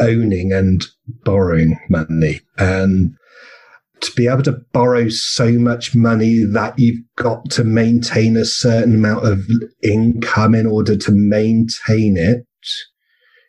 owning 0.00 0.52
and 0.52 0.87
borrowing 1.25 1.78
money, 1.88 2.40
and 2.59 3.14
to 4.00 4.12
be 4.12 4.26
able 4.26 4.43
to 4.43 4.61
borrow 4.73 5.09
so 5.09 5.52
much 5.52 5.95
money 5.95 6.45
that 6.45 6.78
you've 6.78 7.02
got 7.17 7.50
to 7.50 7.64
maintain 7.64 8.37
a 8.37 8.45
certain 8.45 8.95
amount 8.95 9.26
of 9.26 9.47
income 9.83 10.55
in 10.55 10.67
order 10.67 10.97
to 10.97 11.12
maintain 11.12 12.17
it. 12.17 12.47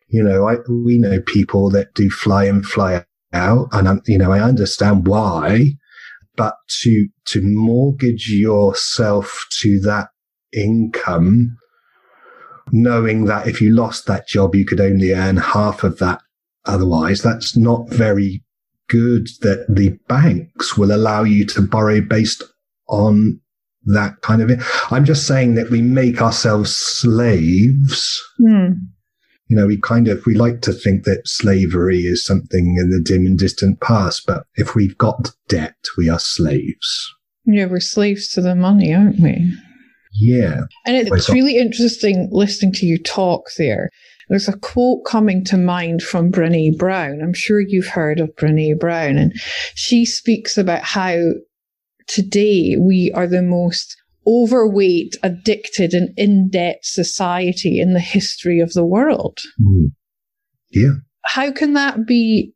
You 0.07 0.23
know, 0.23 0.47
I, 0.47 0.57
we 0.67 0.97
know 0.97 1.21
people 1.21 1.69
that 1.71 1.93
do 1.93 2.09
fly 2.09 2.45
in, 2.45 2.63
fly 2.63 3.05
out, 3.33 3.67
and 3.71 3.87
I'm, 3.87 4.01
you 4.07 4.17
know, 4.17 4.31
I 4.31 4.39
understand 4.39 5.07
why, 5.07 5.73
but 6.35 6.55
to, 6.81 7.07
to 7.25 7.41
mortgage 7.43 8.29
yourself 8.29 9.45
to 9.59 9.79
that 9.81 10.09
income, 10.51 11.57
knowing 12.71 13.25
that 13.25 13.47
if 13.47 13.61
you 13.61 13.75
lost 13.75 14.07
that 14.07 14.27
job, 14.27 14.55
you 14.55 14.65
could 14.65 14.81
only 14.81 15.11
earn 15.11 15.37
half 15.37 15.83
of 15.83 15.99
that 15.99 16.21
otherwise, 16.65 17.21
that's 17.21 17.55
not 17.55 17.89
very 17.89 18.43
good 18.89 19.27
that 19.41 19.65
the 19.69 19.97
banks 20.07 20.77
will 20.77 20.93
allow 20.93 21.23
you 21.23 21.45
to 21.47 21.61
borrow 21.61 22.01
based 22.01 22.43
on 22.87 23.39
that 23.85 24.21
kind 24.21 24.41
of 24.41 24.49
it. 24.49 24.59
I'm 24.91 25.05
just 25.05 25.25
saying 25.25 25.55
that 25.55 25.69
we 25.69 25.81
make 25.81 26.21
ourselves 26.21 26.75
slaves. 26.75 28.21
Mm. 28.41 28.75
You 29.47 29.57
know, 29.57 29.65
we 29.65 29.79
kind 29.79 30.07
of, 30.07 30.25
we 30.25 30.35
like 30.35 30.61
to 30.61 30.73
think 30.73 31.05
that 31.05 31.27
slavery 31.27 32.01
is 32.01 32.23
something 32.23 32.77
in 32.79 32.89
the 32.91 33.01
dim 33.03 33.25
and 33.25 33.37
distant 33.37 33.81
past, 33.81 34.23
but 34.27 34.43
if 34.55 34.75
we've 34.75 34.97
got 34.97 35.31
debt, 35.47 35.75
we 35.97 36.09
are 36.09 36.19
slaves. 36.19 37.15
Yeah, 37.45 37.65
we're 37.65 37.79
slaves 37.79 38.29
to 38.33 38.41
the 38.41 38.53
money, 38.53 38.93
aren't 38.93 39.19
we? 39.19 39.51
Yeah. 40.13 40.61
And 40.85 41.07
it's 41.07 41.29
really 41.29 41.57
interesting 41.57 42.29
listening 42.31 42.73
to 42.73 42.85
you 42.85 43.01
talk 43.01 43.45
there 43.57 43.89
there's 44.29 44.47
a 44.47 44.57
quote 44.57 45.05
coming 45.05 45.43
to 45.45 45.57
mind 45.57 46.01
from 46.01 46.31
Brene 46.31 46.77
Brown. 46.77 47.21
I'm 47.21 47.33
sure 47.33 47.59
you've 47.59 47.87
heard 47.87 48.19
of 48.19 48.35
Brene 48.35 48.79
Brown, 48.79 49.17
and 49.17 49.33
she 49.75 50.05
speaks 50.05 50.57
about 50.57 50.83
how 50.83 51.17
today 52.07 52.75
we 52.79 53.11
are 53.15 53.27
the 53.27 53.41
most 53.41 53.95
overweight, 54.27 55.15
addicted, 55.23 55.93
and 55.93 56.13
in 56.17 56.49
debt 56.49 56.79
society 56.83 57.79
in 57.79 57.93
the 57.93 57.99
history 57.99 58.59
of 58.59 58.73
the 58.73 58.85
world. 58.85 59.39
Mm. 59.61 59.91
Yeah. 60.71 60.93
How 61.25 61.51
can 61.51 61.73
that 61.73 62.05
be 62.05 62.53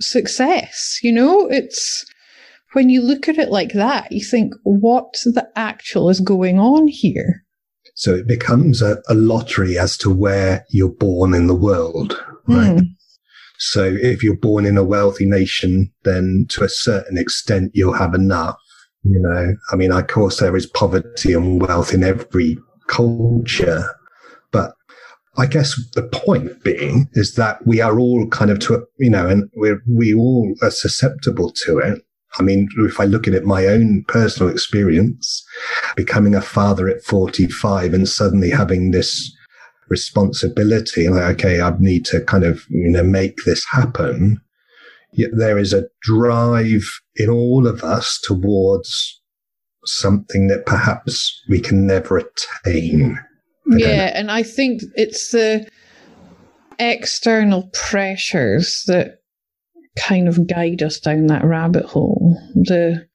success. 0.00 0.98
You 1.02 1.12
know, 1.12 1.48
it's 1.48 2.04
when 2.72 2.90
you 2.90 3.02
look 3.02 3.28
at 3.28 3.38
it 3.38 3.50
like 3.50 3.72
that, 3.72 4.12
you 4.12 4.24
think, 4.24 4.54
what 4.62 5.14
the 5.24 5.48
actual 5.56 6.10
is 6.10 6.20
going 6.20 6.58
on 6.58 6.88
here? 6.88 7.44
So 7.96 8.14
it 8.14 8.28
becomes 8.28 8.82
a, 8.82 9.02
a 9.08 9.14
lottery 9.14 9.78
as 9.78 9.96
to 9.98 10.10
where 10.10 10.66
you're 10.68 10.88
born 10.90 11.32
in 11.32 11.46
the 11.46 11.54
world, 11.54 12.12
right? 12.46 12.76
Mm. 12.76 12.90
So 13.58 13.84
if 13.84 14.22
you're 14.22 14.36
born 14.36 14.66
in 14.66 14.76
a 14.76 14.84
wealthy 14.84 15.24
nation, 15.24 15.90
then 16.04 16.44
to 16.50 16.62
a 16.62 16.68
certain 16.68 17.16
extent, 17.16 17.70
you'll 17.72 17.94
have 17.94 18.14
enough. 18.14 18.56
You 19.02 19.20
know, 19.20 19.54
I 19.72 19.76
mean, 19.76 19.92
of 19.92 20.08
course, 20.08 20.40
there 20.40 20.56
is 20.56 20.66
poverty 20.66 21.32
and 21.32 21.60
wealth 21.60 21.94
in 21.94 22.04
every 22.04 22.58
culture, 22.86 23.84
but 24.52 24.74
I 25.38 25.46
guess 25.46 25.74
the 25.94 26.02
point 26.02 26.62
being 26.64 27.08
is 27.14 27.34
that 27.36 27.66
we 27.66 27.80
are 27.80 27.98
all 27.98 28.28
kind 28.28 28.50
of 28.50 28.58
to, 28.60 28.74
a, 28.74 28.80
you 28.98 29.10
know, 29.10 29.26
and 29.26 29.48
we 29.56 29.72
we 29.90 30.12
all 30.12 30.54
are 30.60 30.70
susceptible 30.70 31.50
to 31.64 31.78
it. 31.78 32.02
I 32.38 32.42
mean, 32.42 32.68
if 32.78 33.00
I 33.00 33.04
look 33.04 33.26
at 33.26 33.34
it, 33.34 33.44
my 33.44 33.66
own 33.66 34.04
personal 34.08 34.52
experience, 34.52 35.44
becoming 35.96 36.34
a 36.34 36.40
father 36.40 36.88
at 36.88 37.02
45 37.02 37.94
and 37.94 38.08
suddenly 38.08 38.50
having 38.50 38.90
this 38.90 39.34
responsibility, 39.88 41.08
like, 41.08 41.34
okay, 41.36 41.60
I 41.60 41.72
need 41.78 42.04
to 42.06 42.20
kind 42.20 42.44
of, 42.44 42.64
you 42.68 42.90
know, 42.90 43.02
make 43.02 43.36
this 43.44 43.64
happen. 43.70 44.40
Yet 45.12 45.30
there 45.34 45.58
is 45.58 45.72
a 45.72 45.86
drive 46.02 47.00
in 47.16 47.30
all 47.30 47.66
of 47.66 47.82
us 47.82 48.20
towards 48.22 49.20
something 49.86 50.48
that 50.48 50.66
perhaps 50.66 51.42
we 51.48 51.60
can 51.60 51.86
never 51.86 52.18
attain. 52.18 53.18
I 53.72 53.76
yeah, 53.76 54.12
and 54.14 54.30
I 54.30 54.42
think 54.42 54.82
it's 54.94 55.30
the 55.30 55.66
external 56.78 57.70
pressures 57.72 58.84
that 58.86 59.15
kind 59.96 60.28
of 60.28 60.46
guide 60.46 60.82
us 60.82 61.00
down 61.00 61.26
that 61.26 61.44
rabbit 61.44 61.86
hole. 61.86 62.38
The 62.54 63.06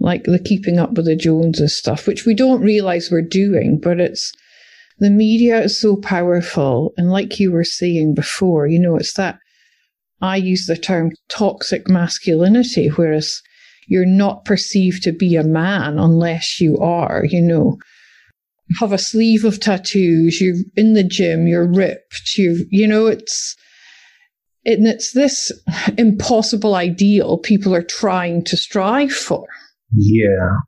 like 0.00 0.24
the 0.24 0.38
keeping 0.38 0.78
up 0.78 0.92
with 0.92 1.06
the 1.06 1.16
Joneses 1.16 1.76
stuff, 1.76 2.06
which 2.06 2.24
we 2.24 2.34
don't 2.34 2.62
realize 2.62 3.10
we're 3.10 3.22
doing, 3.22 3.80
but 3.82 4.00
it's 4.00 4.32
the 4.98 5.10
media 5.10 5.60
is 5.62 5.80
so 5.80 5.96
powerful. 5.96 6.92
And 6.96 7.10
like 7.10 7.40
you 7.40 7.52
were 7.52 7.64
saying 7.64 8.14
before, 8.14 8.66
you 8.66 8.78
know, 8.78 8.96
it's 8.96 9.14
that 9.14 9.38
I 10.20 10.36
use 10.36 10.66
the 10.66 10.76
term 10.76 11.12
toxic 11.28 11.88
masculinity, 11.88 12.88
whereas 12.88 13.40
you're 13.88 14.06
not 14.06 14.44
perceived 14.44 15.02
to 15.04 15.12
be 15.12 15.36
a 15.36 15.44
man 15.44 15.98
unless 15.98 16.60
you 16.60 16.78
are, 16.78 17.24
you 17.24 17.40
know, 17.40 17.78
have 18.80 18.92
a 18.92 18.98
sleeve 18.98 19.44
of 19.44 19.60
tattoos, 19.60 20.40
you're 20.40 20.56
in 20.76 20.92
the 20.92 21.04
gym, 21.04 21.46
you're 21.46 21.66
ripped, 21.66 22.36
you 22.36 22.66
you 22.70 22.86
know, 22.86 23.06
it's 23.06 23.56
and 24.76 24.86
it's 24.86 25.12
this 25.12 25.50
impossible 25.96 26.74
ideal 26.74 27.38
people 27.38 27.74
are 27.74 27.82
trying 27.82 28.44
to 28.44 28.56
strive 28.56 29.12
for. 29.12 29.46
Yeah. 29.94 30.58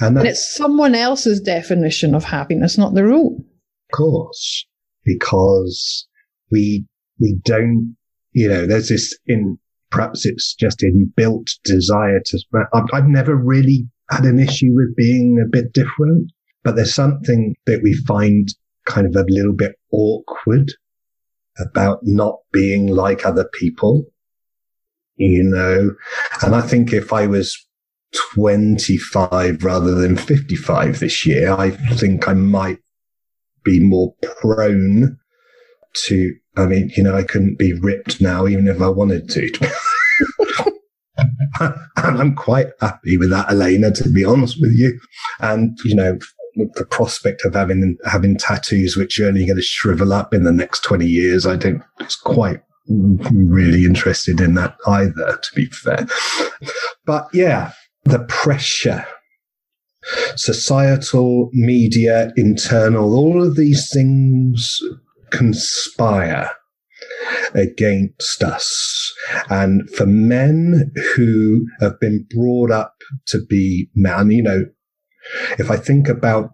And, 0.00 0.16
and 0.16 0.28
it's 0.28 0.54
someone 0.54 0.94
else's 0.94 1.40
definition 1.40 2.14
of 2.14 2.24
happiness, 2.24 2.78
not 2.78 2.94
their 2.94 3.12
own. 3.12 3.44
Of 3.90 3.96
course. 3.96 4.66
Because 5.04 6.06
we 6.52 6.86
we 7.18 7.38
don't 7.44 7.96
you 8.32 8.48
know, 8.48 8.66
there's 8.66 8.88
this 8.88 9.18
in 9.26 9.58
perhaps 9.90 10.24
it's 10.24 10.54
just 10.54 10.80
inbuilt 10.84 11.48
desire 11.64 12.20
to 12.26 12.38
I've, 12.72 12.84
I've 12.92 13.08
never 13.08 13.34
really 13.34 13.88
had 14.10 14.24
an 14.24 14.38
issue 14.38 14.70
with 14.74 14.94
being 14.96 15.42
a 15.44 15.48
bit 15.48 15.72
different, 15.72 16.30
but 16.62 16.76
there's 16.76 16.94
something 16.94 17.54
that 17.66 17.80
we 17.82 17.94
find 18.06 18.48
kind 18.86 19.06
of 19.06 19.16
a 19.16 19.26
little 19.28 19.54
bit 19.54 19.72
awkward 19.92 20.72
about 21.60 22.00
not 22.02 22.38
being 22.52 22.88
like 22.88 23.26
other 23.26 23.48
people, 23.58 24.04
you 25.16 25.42
know. 25.42 25.94
And 26.42 26.54
I 26.54 26.60
think 26.60 26.92
if 26.92 27.12
I 27.12 27.26
was 27.26 27.66
25 28.34 29.64
rather 29.64 29.94
than 29.94 30.16
55 30.16 31.00
this 31.00 31.26
year, 31.26 31.52
I 31.52 31.70
think 31.70 32.28
I 32.28 32.34
might 32.34 32.78
be 33.64 33.80
more 33.80 34.14
prone 34.22 35.18
to, 36.06 36.34
I 36.56 36.66
mean, 36.66 36.90
you 36.96 37.02
know, 37.02 37.14
I 37.14 37.22
couldn't 37.22 37.58
be 37.58 37.72
ripped 37.72 38.20
now, 38.20 38.46
even 38.46 38.68
if 38.68 38.80
I 38.80 38.88
wanted 38.88 39.28
to. 39.30 39.70
and 41.60 41.74
I'm 41.96 42.34
quite 42.34 42.68
happy 42.80 43.18
with 43.18 43.30
that, 43.30 43.50
Elena, 43.50 43.90
to 43.92 44.08
be 44.08 44.24
honest 44.24 44.58
with 44.60 44.72
you. 44.74 44.98
And, 45.40 45.78
you 45.84 45.94
know, 45.94 46.18
the 46.74 46.86
prospect 46.86 47.44
of 47.44 47.54
having 47.54 47.96
having 48.04 48.36
tattoos 48.36 48.96
which 48.96 49.18
are 49.20 49.26
only 49.26 49.46
going 49.46 49.56
to 49.56 49.62
shrivel 49.62 50.12
up 50.12 50.34
in 50.34 50.44
the 50.44 50.52
next 50.52 50.80
20 50.80 51.06
years, 51.06 51.46
I 51.46 51.56
don't 51.56 51.82
it's 52.00 52.16
quite 52.16 52.60
really 52.88 53.84
interested 53.84 54.40
in 54.40 54.54
that 54.54 54.76
either, 54.86 55.38
to 55.42 55.54
be 55.54 55.66
fair. 55.66 56.06
But 57.04 57.28
yeah, 57.32 57.72
the 58.04 58.20
pressure, 58.20 59.06
societal, 60.36 61.50
media, 61.52 62.32
internal, 62.36 63.14
all 63.14 63.42
of 63.42 63.56
these 63.56 63.90
things 63.92 64.80
conspire 65.30 66.50
against 67.54 68.42
us. 68.42 69.14
And 69.50 69.88
for 69.90 70.06
men 70.06 70.90
who 71.14 71.66
have 71.80 72.00
been 72.00 72.26
brought 72.34 72.70
up 72.70 72.94
to 73.26 73.44
be 73.44 73.90
man, 73.94 74.30
you 74.30 74.42
know, 74.42 74.64
if 75.58 75.70
I 75.70 75.76
think 75.76 76.08
about 76.08 76.52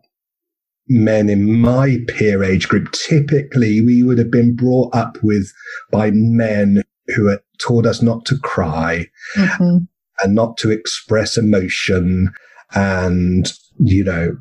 men 0.89 1.29
in 1.29 1.61
my 1.61 1.99
peer 2.09 2.45
age 2.45 2.69
group, 2.69 2.93
typically 2.93 3.81
we 3.81 4.03
would 4.03 4.19
have 4.19 4.31
been 4.31 4.55
brought 4.55 4.95
up 4.95 5.17
with 5.23 5.53
by 5.91 6.11
men 6.11 6.83
who 7.15 7.27
had 7.27 7.41
taught 7.59 7.87
us 7.87 8.03
not 8.03 8.25
to 8.27 8.39
cry 8.39 9.07
mm-hmm. 9.37 9.79
and 10.23 10.35
not 10.35 10.57
to 10.59 10.71
express 10.71 11.37
emotion 11.37 12.33
and, 12.75 13.53
you 13.79 14.05
know, 14.05 14.37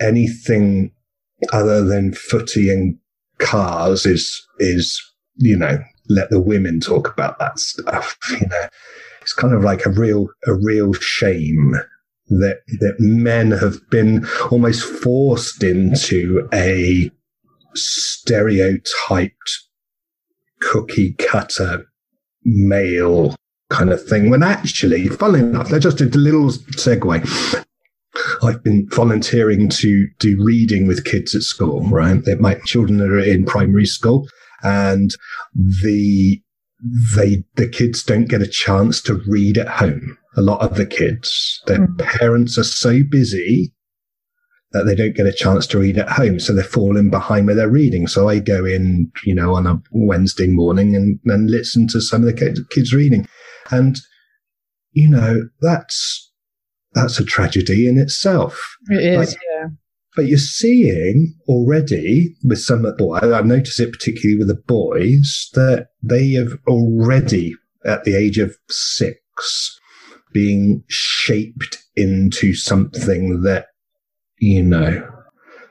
anything 0.00 0.92
other 1.52 1.84
than 1.84 2.12
footy 2.12 2.70
and 2.70 2.98
cars 3.38 4.04
is, 4.06 4.46
is, 4.58 5.00
you 5.36 5.56
know, 5.56 5.78
let 6.08 6.30
the 6.30 6.40
women 6.40 6.80
talk 6.80 7.08
about 7.08 7.38
that 7.38 7.58
stuff. 7.58 8.16
You 8.30 8.46
know, 8.48 8.68
it's 9.20 9.32
kind 9.34 9.54
of 9.54 9.62
like 9.62 9.84
a 9.84 9.90
real, 9.90 10.28
a 10.46 10.54
real 10.54 10.92
shame 10.94 11.74
that 12.28 12.60
that 12.80 12.96
men 12.98 13.50
have 13.52 13.78
been 13.90 14.26
almost 14.50 14.82
forced 14.82 15.62
into 15.62 16.48
a 16.52 17.10
stereotyped 17.74 19.60
cookie 20.60 21.12
cutter 21.14 21.86
male 22.44 23.34
kind 23.70 23.90
of 23.90 24.02
thing 24.04 24.30
when 24.30 24.42
actually 24.42 25.08
funnily 25.08 25.40
enough 25.40 25.68
they're 25.68 25.78
just 25.78 26.00
a 26.00 26.04
little 26.06 26.48
segue 26.48 27.64
I've 28.42 28.62
been 28.64 28.88
volunteering 28.90 29.68
to 29.70 30.08
do 30.18 30.42
reading 30.42 30.86
with 30.88 31.04
kids 31.04 31.34
at 31.36 31.42
school, 31.42 31.88
right? 31.88 32.20
My 32.40 32.54
children 32.64 33.00
are 33.00 33.18
in 33.18 33.44
primary 33.44 33.86
school 33.86 34.26
and 34.62 35.14
the, 35.54 36.42
they, 37.14 37.44
the 37.54 37.68
kids 37.68 38.02
don't 38.02 38.28
get 38.28 38.42
a 38.42 38.48
chance 38.48 39.00
to 39.02 39.22
read 39.28 39.58
at 39.58 39.68
home 39.68 40.17
a 40.38 40.42
lot 40.42 40.62
of 40.62 40.76
the 40.76 40.86
kids. 40.86 41.60
Their 41.66 41.86
mm. 41.86 41.98
parents 41.98 42.56
are 42.56 42.64
so 42.64 43.00
busy 43.10 43.74
that 44.72 44.84
they 44.84 44.94
don't 44.94 45.16
get 45.16 45.26
a 45.26 45.32
chance 45.32 45.66
to 45.66 45.78
read 45.78 45.98
at 45.98 46.08
home. 46.10 46.38
So 46.38 46.54
they're 46.54 46.62
falling 46.62 47.10
behind 47.10 47.46
with 47.46 47.56
their 47.56 47.70
reading. 47.70 48.06
So 48.06 48.28
I 48.28 48.38
go 48.38 48.64
in, 48.64 49.10
you 49.24 49.34
know, 49.34 49.54
on 49.54 49.66
a 49.66 49.80
Wednesday 49.90 50.46
morning 50.46 50.94
and, 50.94 51.18
and 51.24 51.50
listen 51.50 51.88
to 51.88 52.00
some 52.00 52.22
of 52.22 52.26
the 52.26 52.64
kids 52.70 52.94
reading. 52.94 53.26
And, 53.70 53.98
you 54.92 55.08
know, 55.08 55.48
that's, 55.60 56.30
that's 56.92 57.18
a 57.18 57.24
tragedy 57.24 57.88
in 57.88 57.98
itself. 57.98 58.76
It 58.90 59.02
is, 59.02 59.32
like, 59.32 59.42
yeah. 59.52 59.68
But 60.14 60.26
you're 60.26 60.38
seeing 60.38 61.34
already 61.48 62.34
with 62.44 62.60
some 62.60 62.84
of 62.84 62.96
the 62.96 63.04
boys, 63.04 63.22
I've 63.22 63.46
noticed 63.46 63.80
it 63.80 63.92
particularly 63.92 64.38
with 64.38 64.48
the 64.48 64.62
boys, 64.66 65.48
that 65.54 65.88
they 66.02 66.32
have 66.32 66.58
already 66.66 67.54
at 67.86 68.04
the 68.04 68.16
age 68.16 68.38
of 68.38 68.56
six 68.68 69.77
being 70.38 70.84
shaped 70.86 71.78
into 71.96 72.54
something 72.54 73.42
that, 73.42 73.66
you 74.38 74.62
know, 74.62 75.04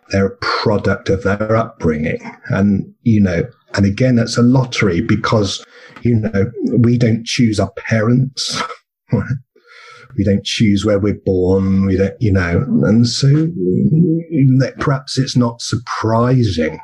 they're 0.10 0.26
a 0.26 0.38
product 0.40 1.08
of 1.08 1.24
their 1.24 1.56
upbringing. 1.56 2.20
And, 2.48 2.94
you 3.04 3.22
know, 3.22 3.44
and 3.76 3.86
again, 3.86 4.18
that's 4.18 4.38
a 4.38 4.42
lottery 4.42 5.00
because, 5.00 5.66
you 6.02 6.16
know, 6.16 6.52
we 6.80 6.98
don't 6.98 7.26
choose 7.26 7.62
our 7.62 7.72
parents. 7.78 8.62
we 9.14 10.26
don't 10.26 10.44
choose 10.44 10.84
where 10.84 11.00
we're 11.00 11.22
born. 11.26 11.86
We 11.86 11.96
don't, 11.96 12.22
you 12.22 12.34
know, 12.34 12.66
and 12.84 13.08
so 13.08 13.48
perhaps 14.80 15.18
it's 15.18 15.38
not 15.38 15.62
surprising 15.62 16.78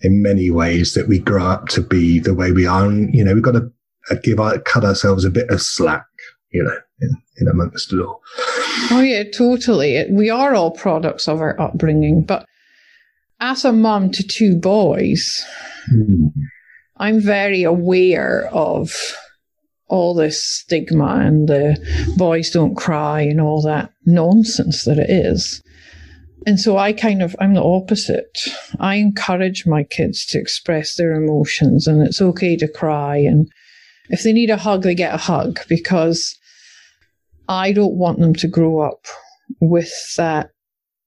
in 0.00 0.22
many 0.22 0.50
ways 0.50 0.94
that 0.94 1.06
we 1.06 1.18
grow 1.18 1.44
up 1.44 1.68
to 1.68 1.82
be 1.82 2.18
the 2.18 2.32
way 2.32 2.50
we 2.50 2.66
are. 2.66 2.86
And, 2.86 3.14
you 3.14 3.22
know, 3.22 3.34
we've 3.34 3.42
got 3.42 3.52
to 3.52 3.70
uh, 4.10 4.16
give 4.22 4.40
our, 4.40 4.58
cut 4.60 4.86
ourselves 4.86 5.26
a 5.26 5.30
bit 5.30 5.50
of 5.50 5.60
slack 5.60 6.06
you 6.54 6.62
know, 6.62 6.78
in, 7.00 7.16
in 7.38 7.48
amongst 7.48 7.92
it 7.92 8.00
all. 8.00 8.22
Oh, 8.90 9.00
yeah, 9.00 9.24
totally. 9.24 10.04
We 10.10 10.30
are 10.30 10.54
all 10.54 10.70
products 10.70 11.28
of 11.28 11.40
our 11.40 11.60
upbringing. 11.60 12.22
But 12.22 12.46
as 13.40 13.64
a 13.64 13.72
mum 13.72 14.10
to 14.12 14.22
two 14.22 14.56
boys, 14.56 15.44
mm. 15.92 16.32
I'm 16.96 17.20
very 17.20 17.62
aware 17.62 18.48
of 18.52 18.94
all 19.88 20.14
this 20.14 20.42
stigma 20.42 21.20
and 21.20 21.48
the 21.48 21.76
boys 22.16 22.50
don't 22.50 22.74
cry 22.74 23.20
and 23.20 23.40
all 23.40 23.60
that 23.62 23.92
nonsense 24.06 24.84
that 24.84 24.98
it 24.98 25.10
is. 25.10 25.62
And 26.46 26.60
so 26.60 26.76
I 26.76 26.92
kind 26.92 27.22
of, 27.22 27.34
I'm 27.40 27.54
the 27.54 27.62
opposite. 27.62 28.38
I 28.78 28.96
encourage 28.96 29.66
my 29.66 29.82
kids 29.82 30.26
to 30.26 30.38
express 30.38 30.96
their 30.96 31.12
emotions 31.12 31.86
and 31.86 32.02
it's 32.02 32.20
okay 32.20 32.56
to 32.56 32.68
cry. 32.68 33.16
And 33.16 33.48
if 34.10 34.22
they 34.22 34.32
need 34.32 34.50
a 34.50 34.58
hug, 34.58 34.82
they 34.82 34.94
get 34.94 35.14
a 35.14 35.18
hug 35.18 35.60
because 35.68 36.38
I 37.48 37.72
don't 37.72 37.96
want 37.96 38.20
them 38.20 38.34
to 38.36 38.48
grow 38.48 38.80
up 38.80 39.06
with 39.60 39.92
that 40.16 40.50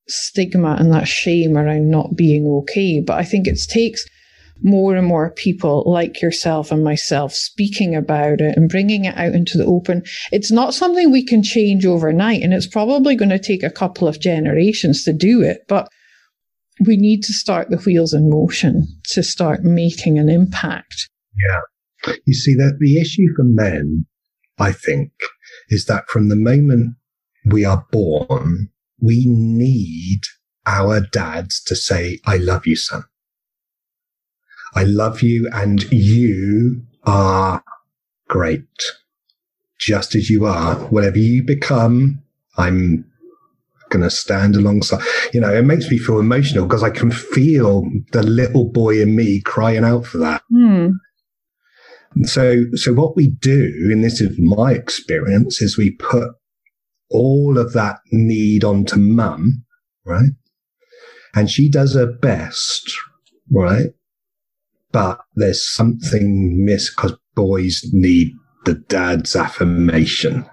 stigma 0.08 0.76
and 0.80 0.92
that 0.94 1.08
shame 1.08 1.58
around 1.58 1.90
not 1.90 2.16
being 2.16 2.48
okay. 2.48 3.02
But 3.02 3.18
I 3.18 3.24
think 3.24 3.48
it 3.48 3.60
takes 3.70 4.06
more 4.64 4.96
and 4.96 5.06
more 5.06 5.32
people 5.32 5.84
like 5.86 6.22
yourself 6.22 6.72
and 6.72 6.84
myself 6.84 7.34
speaking 7.34 7.96
about 7.96 8.42
it 8.42 8.58
and 8.58 8.70
bringing 8.70 9.06
it 9.06 9.16
out 9.18 9.34
into 9.34 9.58
the 9.58 9.66
open. 9.66 10.04
It's 10.32 10.52
not 10.52 10.74
something 10.74 11.12
we 11.12 11.26
can 11.26 11.44
change 11.44 11.86
overnight, 11.86 12.42
and 12.42 12.54
it's 12.54 12.68
probably 12.68 13.16
going 13.16 13.30
to 13.30 13.40
take 13.40 13.64
a 13.64 13.70
couple 13.70 14.08
of 14.08 14.20
generations 14.20 15.04
to 15.04 15.14
do 15.14 15.42
it, 15.42 15.62
but 15.68 15.88
we 16.86 16.98
need 16.98 17.24
to 17.24 17.34
start 17.34 17.70
the 17.70 17.78
wheels 17.78 18.14
in 18.14 18.30
motion 18.30 18.88
to 19.10 19.24
start 19.24 19.64
making 19.64 20.20
an 20.20 20.30
impact. 20.30 21.10
Yeah. 21.48 22.14
You 22.26 22.34
see, 22.34 22.54
that 22.56 22.78
the 22.80 23.02
issue 23.02 23.28
for 23.36 23.44
men, 23.44 24.06
I 24.60 24.72
think, 24.72 25.12
is 25.70 25.86
that 25.86 26.08
from 26.08 26.30
the 26.30 26.36
moment 26.36 26.96
we 27.46 27.66
are 27.66 27.86
born, 27.92 28.70
we 29.00 29.26
need 29.28 30.22
our 30.66 31.00
dads 31.00 31.62
to 31.64 31.76
say, 31.76 32.20
I 32.26 32.38
love 32.38 32.68
you, 32.68 32.76
son. 32.76 33.04
I 34.76 34.84
love 34.84 35.22
you 35.22 35.50
and 35.54 35.84
you 35.92 36.84
are 37.06 37.64
great. 38.28 38.68
Just 39.80 40.16
as 40.16 40.30
you 40.30 40.46
are. 40.46 40.76
Whatever 40.76 41.20
you 41.20 41.44
become, 41.44 42.22
I'm 42.58 43.06
going 43.90 44.04
to 44.04 44.10
stand 44.10 44.56
alongside. 44.56 45.02
You 45.34 45.42
know, 45.42 45.54
it 45.54 45.64
makes 45.64 45.90
me 45.90 45.98
feel 45.98 46.20
emotional 46.20 46.66
because 46.66 46.84
I 46.84 46.90
can 46.90 47.12
feel 47.12 47.90
the 48.12 48.24
little 48.24 48.66
boy 48.66 49.02
in 49.02 49.16
me 49.16 49.42
crying 49.42 49.84
out 49.84 50.06
for 50.06 50.18
that. 50.18 50.42
Hmm. 50.52 50.90
So, 52.24 52.66
so 52.74 52.94
what 52.94 53.16
we 53.16 53.28
do, 53.28 53.90
and 53.92 54.04
this 54.04 54.22
is 54.22 54.38
my 54.40 54.74
experience, 54.74 55.62
is 55.62 55.78
we 55.78 55.92
put 55.92 56.32
all 57.10 57.58
of 57.58 57.74
that 57.74 58.00
need 58.12 58.64
onto 58.64 58.98
mum, 58.98 59.64
right? 60.06 60.32
And 61.36 61.50
she 61.50 61.70
does 61.70 61.94
her 61.94 62.12
best, 62.12 62.92
right? 63.52 63.94
But 64.92 65.20
there's 65.36 65.68
something 65.68 66.66
missing 66.66 66.94
because 66.96 67.18
boys 67.36 67.86
need 67.92 68.34
the 68.66 68.74
dad's 68.74 69.36
affirmation 69.36 70.50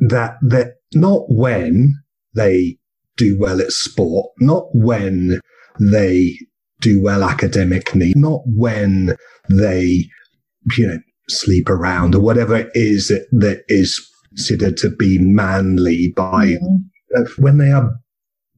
that 0.00 0.36
that 0.42 0.74
not 0.94 1.24
when 1.28 1.94
they 2.34 2.78
do 3.16 3.38
well 3.38 3.60
at 3.60 3.72
sport, 3.72 4.30
not 4.40 4.66
when 4.72 5.40
they 5.80 6.38
do 6.80 7.02
well 7.02 7.22
academically, 7.22 8.12
not 8.14 8.42
when 8.44 9.16
they, 9.48 10.04
you 10.76 10.86
know, 10.86 10.98
sleep 11.28 11.68
around 11.68 12.14
or 12.14 12.20
whatever 12.20 12.56
it 12.56 12.70
is 12.74 13.08
that, 13.08 13.26
that 13.32 13.64
is 13.68 14.00
considered 14.28 14.76
to 14.78 14.90
be 14.90 15.18
manly 15.18 16.12
by 16.16 16.46
mm-hmm. 16.46 17.42
when 17.42 17.58
they 17.58 17.70
are 17.70 17.90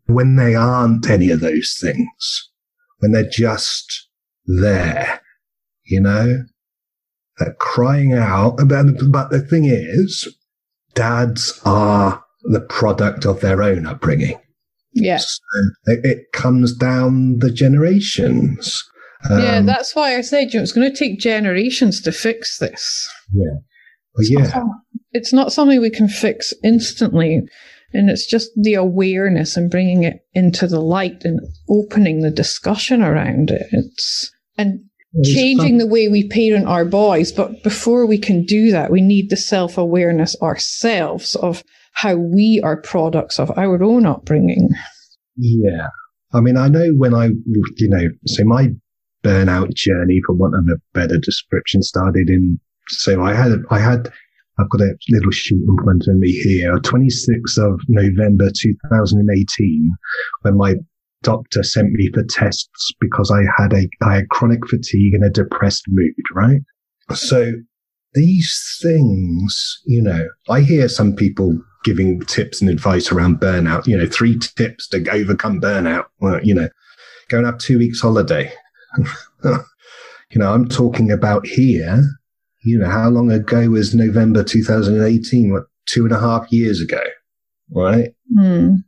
when 0.07 0.37
they 0.37 0.55
aren't 0.55 1.09
any 1.09 1.31
of 1.31 1.41
those 1.41 1.77
things, 1.79 2.51
when 2.99 3.13
they're 3.13 3.29
just 3.29 4.09
there, 4.47 5.21
you 5.85 6.01
know, 6.01 6.45
they're 7.39 7.55
crying 7.55 8.15
out. 8.15 8.57
But, 8.57 8.87
but 9.11 9.31
the 9.31 9.41
thing 9.41 9.67
is, 9.67 10.27
dads 10.95 11.61
are 11.65 12.25
the 12.45 12.61
product 12.61 13.27
of 13.27 13.41
their 13.41 13.63
own 13.63 13.87
upbringing. 13.87 14.41
Yes. 14.93 15.39
So 15.55 15.93
it, 16.03 16.33
comes 16.33 16.75
down 16.75 17.39
the 17.39 17.53
generations. 17.53 18.88
Um, 19.29 19.41
yeah, 19.41 19.61
that's 19.63 19.95
why 19.95 20.17
I 20.17 20.21
said 20.21 20.53
you 20.53 20.61
know, 20.61 20.63
it's 20.63 20.73
going 20.73 20.91
to 20.91 20.97
take 20.97 21.19
generations 21.19 22.01
to 22.03 22.13
fix 22.13 22.59
this. 22.59 23.09
Yeah. 23.33 23.59
Well, 24.15 24.27
yeah 24.43 24.63
it's 25.13 25.33
not 25.33 25.53
something 25.53 25.81
we 25.81 25.91
can 25.91 26.09
fix 26.09 26.53
instantly. 26.63 27.43
And 27.93 28.11
it's 28.11 28.27
just 28.27 28.51
the 28.55 28.75
awareness 28.75 29.57
and 29.57 29.71
bringing 29.71 30.05
it 30.05 30.21
into 30.35 30.67
the 30.67 30.81
light 30.81 31.25
and 31.25 31.41
opening 31.71 32.21
the 32.21 32.31
discussion 32.31 33.03
around 33.03 33.51
it. 33.51 33.67
It's, 33.73 34.31
and 34.59 34.81
changing 35.25 35.79
the 35.79 35.87
way 35.87 36.09
we 36.09 36.29
parent 36.29 36.67
our 36.67 36.85
boys. 36.85 37.33
But 37.33 37.63
before 37.63 38.07
we 38.07 38.19
can 38.19 38.45
do 38.45 38.71
that, 38.73 38.91
we 38.91 39.01
need 39.01 39.31
the 39.31 39.37
self 39.37 39.79
awareness 39.79 40.37
ourselves 40.43 41.35
of 41.37 41.65
how 41.93 42.17
we 42.17 42.61
are 42.63 42.81
products 42.83 43.41
of 43.41 43.51
our 43.57 43.83
own 43.83 44.05
upbringing. 44.05 44.69
Yeah. 45.37 45.89
I 46.35 46.41
mean, 46.41 46.59
I 46.59 46.69
know 46.69 46.91
when 46.97 47.15
I, 47.15 47.29
you 47.29 47.89
know, 47.89 48.09
so 48.27 48.45
my 48.45 48.69
burnout 49.29 49.75
journey, 49.75 50.21
for 50.27 50.35
want 50.35 50.55
of 50.55 50.67
a 50.69 50.81
better 50.95 51.19
description, 51.19 51.83
started 51.83 52.31
in, 52.31 52.59
so 52.89 53.23
I 53.23 53.35
had, 53.35 53.53
I 53.71 53.79
had 53.79 54.11
I've 54.59 54.71
got 54.71 54.81
a 54.81 54.97
little 55.11 55.31
sheet 55.31 55.61
in 55.61 55.77
front 55.85 56.05
of 56.09 56.17
me 56.17 56.33
here. 56.33 56.77
26th 56.79 57.59
of 57.59 57.81
November 57.89 58.51
2018, 58.51 59.93
when 60.43 60.57
my 60.57 60.75
doctor 61.23 61.63
sent 61.63 61.93
me 61.93 62.11
for 62.13 62.25
tests 62.29 62.93
because 63.01 63.31
I 63.31 63.43
had 63.57 63.73
a 63.73 63.89
I 64.03 64.17
had 64.17 64.29
chronic 64.31 64.67
fatigue 64.69 65.15
and 65.15 65.25
a 65.25 65.31
depressed 65.31 65.85
mood, 65.89 66.13
right? 66.35 66.61
So 67.15 67.53
these 68.15 68.79
things, 68.83 69.81
you 69.87 70.03
know, 70.03 70.29
I 70.49 70.61
hear 70.61 70.89
some 70.89 71.15
people 71.15 71.59
giving 71.85 72.21
tips 72.23 72.61
and 72.61 72.69
advice 72.69 73.13
around 73.13 73.41
burnout, 73.41 73.87
you 73.87 73.97
know, 73.97 74.07
three 74.07 74.39
tips 74.39 74.89
to 74.89 75.09
overcome 75.11 75.61
burnout. 75.61 76.07
Well, 76.21 76.41
you 76.43 76.55
know, 76.55 76.69
going 77.29 77.47
up 77.47 77.59
two 77.59 77.79
weeks 77.79 78.01
holiday. 78.01 78.53
you 79.45 80.39
know, 80.39 80.53
I'm 80.53 80.69
talking 80.69 81.11
about 81.11 81.47
here 81.47 82.03
you 82.69 82.79
know, 82.79 82.89
how 82.89 83.09
long 83.09 83.31
ago 83.31 83.71
was 83.71 83.95
November 83.95 84.43
2018? 84.43 85.53
What, 85.53 85.65
two 85.87 86.05
and 86.05 86.13
a 86.13 86.21
half 86.21 86.51
years 86.53 86.81
ago, 86.81 87.01
right? 87.71 88.11
Mm. 88.37 88.79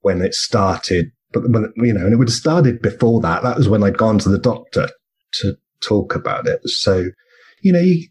When 0.00 0.20
it 0.20 0.34
started. 0.34 1.12
But, 1.32 1.48
when, 1.48 1.72
you 1.76 1.94
know, 1.94 2.04
and 2.04 2.12
it 2.12 2.16
would 2.16 2.28
have 2.28 2.34
started 2.34 2.82
before 2.82 3.20
that. 3.22 3.42
That 3.42 3.56
was 3.56 3.68
when 3.68 3.82
I'd 3.82 3.96
gone 3.96 4.18
to 4.18 4.28
the 4.28 4.38
doctor 4.38 4.88
to 5.34 5.54
talk 5.80 6.14
about 6.14 6.46
it. 6.46 6.60
So, 6.64 7.10
you 7.62 7.72
know, 7.72 7.80
you, 7.80 8.06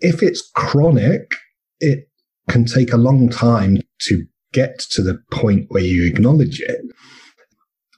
if 0.00 0.22
it's 0.22 0.48
chronic, 0.54 1.32
it 1.80 2.08
can 2.48 2.64
take 2.64 2.92
a 2.92 2.98
long 2.98 3.28
time 3.28 3.78
to 4.02 4.24
get 4.52 4.78
to 4.90 5.02
the 5.02 5.18
point 5.32 5.66
where 5.70 5.82
you 5.82 6.06
acknowledge 6.06 6.60
it. 6.60 6.82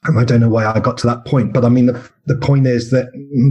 And 0.05 0.19
I 0.19 0.25
don't 0.25 0.41
know 0.41 0.49
why 0.49 0.67
I 0.67 0.81
got 0.81 0.99
to 0.99 1.07
that 1.07 1.25
point, 1.25 1.55
but 1.55 1.65
I 1.65 1.69
mean, 1.69 1.87
the, 1.87 2.11
the 2.27 2.37
point 2.37 2.67
is 2.67 2.91
that, 2.91 3.07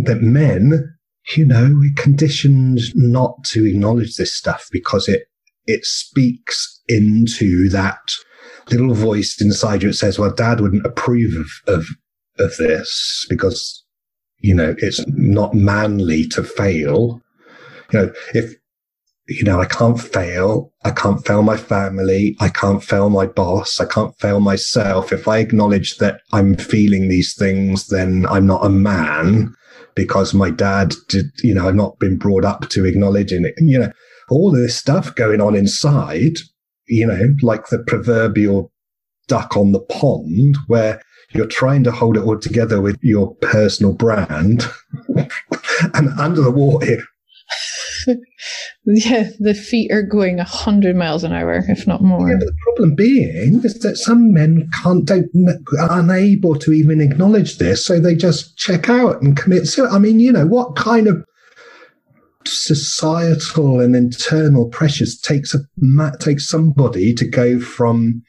that 0.06 0.22
men 0.22 0.94
you 1.38 1.46
know, 1.46 1.76
we're 1.80 1.94
conditioned 1.96 2.80
not 2.96 3.44
to 3.46 3.66
acknowledge 3.66 4.16
this 4.16 4.36
stuff 4.36 4.68
because 4.72 5.08
it, 5.08 5.24
it 5.66 5.86
speaks 5.86 6.82
into 6.88 7.70
that 7.70 8.02
little 8.70 8.94
voice 8.94 9.38
inside 9.40 9.84
you 9.84 9.90
that 9.90 9.96
says, 9.96 10.20
well, 10.20 10.34
dad 10.34 10.60
wouldn't 10.60 10.86
approve 10.86 11.36
of, 11.36 11.74
of, 11.74 11.88
of 12.40 12.58
this 12.58 13.26
because, 13.30 13.84
you 14.40 14.54
know, 14.54 14.76
it's 14.80 15.04
not 15.08 15.54
manly 15.54 16.28
to 16.28 16.44
fail. 16.44 17.22
You 17.92 18.00
know, 18.00 18.14
if, 18.34 18.56
you 19.28 19.44
know, 19.44 19.62
I 19.62 19.66
can't 19.66 20.00
fail. 20.00 20.72
I 20.84 20.92
can't 20.92 21.26
fail 21.26 21.44
my 21.44 21.56
family. 21.56 22.36
I 22.40 22.50
can't 22.50 22.84
fail 22.84 23.10
my 23.10 23.26
boss. 23.26 23.80
I 23.80 23.86
can't 23.86 24.18
fail 24.20 24.40
myself. 24.40 25.14
If 25.14 25.28
I 25.28 25.38
acknowledge 25.38 25.98
that 25.98 26.22
I'm 26.34 26.58
feeling 26.58 27.08
these 27.08 27.34
things, 27.34 27.88
then 27.88 28.26
I'm 28.28 28.46
not 28.46 28.66
a 28.66 28.70
man 28.70 29.54
because 29.96 30.34
my 30.34 30.50
dad 30.50 30.94
did, 31.08 31.28
you 31.42 31.54
know, 31.54 31.68
I've 31.68 31.76
not 31.76 32.00
been 32.00 32.18
brought 32.18 32.44
up 32.44 32.70
to 32.70 32.86
acknowledging 32.86 33.46
it. 33.46 33.54
You 33.60 33.80
know, 33.80 33.92
all 34.30 34.52
this 34.52 34.76
stuff 34.76 35.16
going 35.16 35.40
on 35.40 35.56
inside, 35.56 36.38
you 36.88 37.08
know, 37.08 37.34
like 37.42 37.68
the 37.68 37.80
proverbial 37.80 38.72
duck 39.28 39.56
on 39.56 39.72
the 39.72 39.80
pond 39.80 40.58
where 40.68 41.02
you're 41.34 41.46
trying 41.46 41.84
to 41.86 41.92
hold 41.92 42.18
it 42.18 42.24
all 42.24 42.38
together 42.38 42.82
with 42.82 42.98
your 43.02 43.36
personal 43.36 43.94
brand 43.94 44.66
and 45.94 46.10
under 46.20 46.42
the 46.42 46.52
water 46.52 47.04
yeah, 48.86 49.30
the 49.40 49.54
feet 49.54 49.92
are 49.92 50.04
going 50.04 50.40
a 50.40 50.44
hundred 50.44 50.96
miles 50.96 51.24
an 51.24 51.34
hour, 51.34 51.64
if 51.68 51.88
not 51.88 52.02
more. 52.02 52.30
Yeah, 52.30 52.38
but 52.40 52.46
the 52.46 52.58
problem 52.64 52.96
being 52.96 53.62
is 53.64 53.80
that 53.80 53.98
some 53.98 54.34
men 54.34 54.70
can't, 54.82 55.06
don't, 55.06 55.30
are 55.80 56.00
unable 56.00 56.56
to 56.60 56.74
even 56.74 57.02
acknowledge 57.02 57.58
this, 57.58 57.86
so 57.86 58.00
they 58.00 58.16
just 58.16 58.58
check 58.58 58.90
out 58.90 59.22
and 59.22 59.38
commit 59.38 59.68
suicide. 59.68 59.96
I 59.96 60.00
mean, 60.00 60.20
you 60.20 60.32
know, 60.32 60.46
what 60.46 60.76
kind 60.76 61.08
of 61.08 61.26
societal 62.46 63.80
and 63.80 63.96
internal 63.96 64.68
pressures 64.68 65.20
takes 65.20 65.56
a 65.56 65.60
takes 66.20 66.48
somebody 66.48 67.14
to 67.14 67.28
go 67.28 67.60
from, 67.60 68.22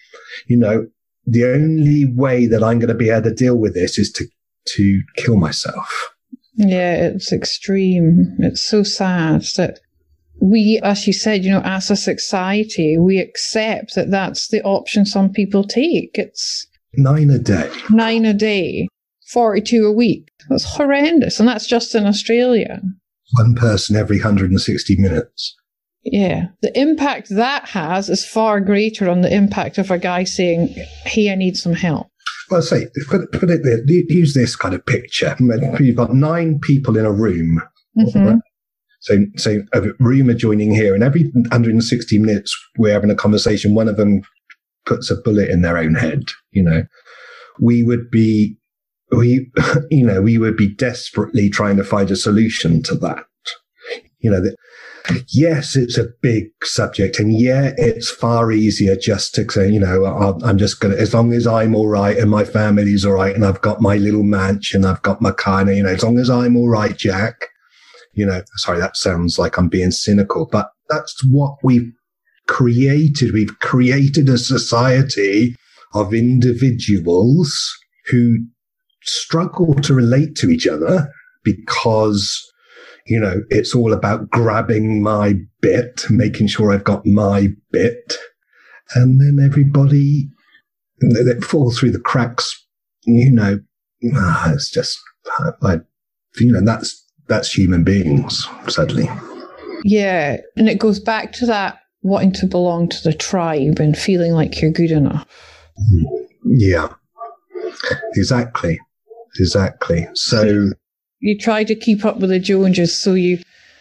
you 0.46 0.56
know, 0.56 0.86
the 1.26 1.44
only 1.44 2.04
way 2.04 2.46
that 2.46 2.62
I'm 2.62 2.78
going 2.78 2.88
to 2.88 2.94
be 2.94 3.10
able 3.10 3.22
to 3.22 3.34
deal 3.34 3.56
with 3.56 3.74
this 3.74 3.98
is 3.98 4.12
to 4.12 4.26
to 4.66 5.02
kill 5.16 5.36
myself. 5.36 6.13
Yeah, 6.56 7.08
it's 7.08 7.32
extreme. 7.32 8.36
It's 8.38 8.62
so 8.62 8.82
sad 8.82 9.42
that 9.56 9.80
we, 10.40 10.80
as 10.82 11.06
you 11.06 11.12
said, 11.12 11.44
you 11.44 11.50
know, 11.50 11.62
as 11.64 11.90
a 11.90 11.96
society, 11.96 12.96
we 12.98 13.18
accept 13.18 13.94
that 13.94 14.10
that's 14.10 14.48
the 14.48 14.62
option 14.62 15.04
some 15.04 15.30
people 15.30 15.64
take. 15.64 16.10
It's 16.14 16.66
nine 16.94 17.30
a 17.30 17.38
day. 17.38 17.70
Nine 17.90 18.24
a 18.24 18.34
day, 18.34 18.88
42 19.28 19.86
a 19.86 19.92
week. 19.92 20.28
That's 20.48 20.64
horrendous. 20.64 21.40
And 21.40 21.48
that's 21.48 21.66
just 21.66 21.94
in 21.94 22.06
Australia. 22.06 22.82
One 23.32 23.54
person 23.54 23.96
every 23.96 24.18
160 24.18 24.96
minutes. 24.96 25.56
Yeah. 26.04 26.48
The 26.60 26.78
impact 26.78 27.30
that 27.30 27.68
has 27.70 28.10
is 28.10 28.26
far 28.26 28.60
greater 28.60 29.08
on 29.08 29.22
the 29.22 29.34
impact 29.34 29.78
of 29.78 29.90
a 29.90 29.98
guy 29.98 30.24
saying, 30.24 30.68
Hey, 31.04 31.30
I 31.30 31.34
need 31.34 31.56
some 31.56 31.72
help. 31.72 32.08
Well, 32.50 32.62
say, 32.62 32.88
put, 33.08 33.32
put 33.32 33.50
it 33.50 33.62
there, 33.62 33.80
use 33.86 34.34
this 34.34 34.56
kind 34.56 34.74
of 34.74 34.84
picture. 34.84 35.36
You've 35.80 35.96
got 35.96 36.14
nine 36.14 36.58
people 36.60 36.96
in 36.96 37.04
a 37.04 37.12
room. 37.12 37.62
Mm-hmm. 37.98 38.26
Right? 38.26 38.38
So, 39.00 39.18
so 39.36 39.62
a 39.72 39.82
room 40.00 40.30
adjoining 40.30 40.74
here, 40.74 40.94
and 40.94 41.04
every 41.04 41.24
160 41.24 42.18
minutes 42.18 42.56
we're 42.78 42.92
having 42.92 43.10
a 43.10 43.14
conversation. 43.14 43.74
One 43.74 43.88
of 43.88 43.96
them 43.96 44.22
puts 44.86 45.10
a 45.10 45.16
bullet 45.16 45.50
in 45.50 45.62
their 45.62 45.76
own 45.76 45.94
head. 45.94 46.24
You 46.52 46.62
know, 46.62 46.82
we 47.60 47.82
would 47.82 48.10
be, 48.10 48.56
we, 49.10 49.50
you 49.90 50.06
know, 50.06 50.22
we 50.22 50.38
would 50.38 50.56
be 50.56 50.74
desperately 50.74 51.50
trying 51.50 51.76
to 51.76 51.84
find 51.84 52.10
a 52.10 52.16
solution 52.16 52.82
to 52.84 52.94
that. 52.96 53.24
You 54.20 54.30
know, 54.30 54.40
that 54.40 54.56
yes, 55.28 55.76
it's 55.76 55.98
a 55.98 56.08
big 56.22 56.46
subject. 56.62 57.18
And 57.18 57.38
yeah, 57.38 57.72
it's 57.76 58.10
far 58.10 58.50
easier 58.52 58.96
just 58.96 59.34
to 59.34 59.50
say, 59.50 59.68
you 59.68 59.80
know, 59.80 60.38
I'm 60.42 60.58
just 60.58 60.80
going 60.80 60.94
to, 60.94 61.00
as 61.00 61.12
long 61.12 61.32
as 61.32 61.46
I'm 61.46 61.74
all 61.74 61.88
right 61.88 62.16
and 62.16 62.30
my 62.30 62.44
family's 62.44 63.04
all 63.04 63.12
right 63.12 63.34
and 63.34 63.44
I've 63.44 63.60
got 63.60 63.80
my 63.80 63.96
little 63.96 64.22
mansion, 64.22 64.84
I've 64.84 65.02
got 65.02 65.20
my 65.20 65.32
car, 65.32 65.70
you 65.70 65.82
know, 65.82 65.90
as 65.90 66.02
long 66.02 66.18
as 66.18 66.30
I'm 66.30 66.56
all 66.56 66.68
right, 66.68 66.96
Jack, 66.96 67.48
you 68.14 68.24
know, 68.24 68.42
sorry, 68.56 68.78
that 68.80 68.96
sounds 68.96 69.38
like 69.38 69.58
I'm 69.58 69.68
being 69.68 69.90
cynical, 69.90 70.46
but 70.50 70.70
that's 70.88 71.22
what 71.24 71.56
we've 71.62 71.92
created. 72.46 73.32
We've 73.32 73.58
created 73.60 74.28
a 74.28 74.38
society 74.38 75.56
of 75.92 76.14
individuals 76.14 77.54
who 78.06 78.36
struggle 79.02 79.74
to 79.74 79.94
relate 79.94 80.34
to 80.36 80.50
each 80.50 80.66
other 80.66 81.10
because 81.42 82.40
you 83.06 83.20
know, 83.20 83.42
it's 83.50 83.74
all 83.74 83.92
about 83.92 84.30
grabbing 84.30 85.02
my 85.02 85.34
bit, 85.60 86.04
making 86.10 86.46
sure 86.46 86.72
I've 86.72 86.84
got 86.84 87.04
my 87.04 87.48
bit. 87.70 88.14
And 88.94 89.20
then 89.20 89.44
everybody 89.44 90.28
that 91.00 91.44
falls 91.44 91.78
through 91.78 91.90
the 91.90 92.00
cracks, 92.00 92.66
you 93.04 93.30
know, 93.30 93.60
ah, 94.14 94.52
it's 94.52 94.70
just, 94.70 94.98
I, 95.62 95.80
you 96.38 96.52
know, 96.52 96.64
that's, 96.64 97.02
that's 97.28 97.52
human 97.52 97.84
beings, 97.84 98.48
sadly. 98.68 99.08
Yeah. 99.84 100.38
And 100.56 100.68
it 100.68 100.78
goes 100.78 100.98
back 100.98 101.32
to 101.34 101.46
that 101.46 101.78
wanting 102.02 102.32
to 102.32 102.46
belong 102.46 102.88
to 102.88 103.02
the 103.02 103.12
tribe 103.12 103.78
and 103.80 103.96
feeling 103.96 104.32
like 104.32 104.60
you're 104.60 104.70
good 104.70 104.90
enough. 104.90 105.26
Yeah. 106.44 106.88
Exactly. 108.14 108.78
Exactly. 109.38 110.06
So, 110.14 110.70
you 111.24 111.38
try 111.38 111.64
to 111.64 111.74
keep 111.74 112.04
up 112.04 112.18
with 112.18 112.28
the 112.28 112.38
Joneses 112.38 113.00
so 113.00 113.14
you 113.14 113.38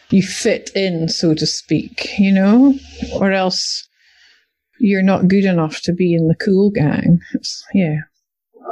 you 0.10 0.24
fit 0.24 0.70
in, 0.76 1.10
so 1.10 1.34
to 1.34 1.46
speak, 1.46 2.08
you 2.18 2.32
know, 2.32 2.76
or 3.16 3.34
else 3.34 3.88
you're 4.80 5.04
not 5.04 5.28
good 5.28 5.44
enough 5.44 5.82
to 5.82 5.94
be 5.94 6.14
in 6.14 6.30
the 6.30 6.36
cool 6.36 6.70
gang. 6.72 7.20
It's, 7.34 7.64
yeah. 7.74 7.98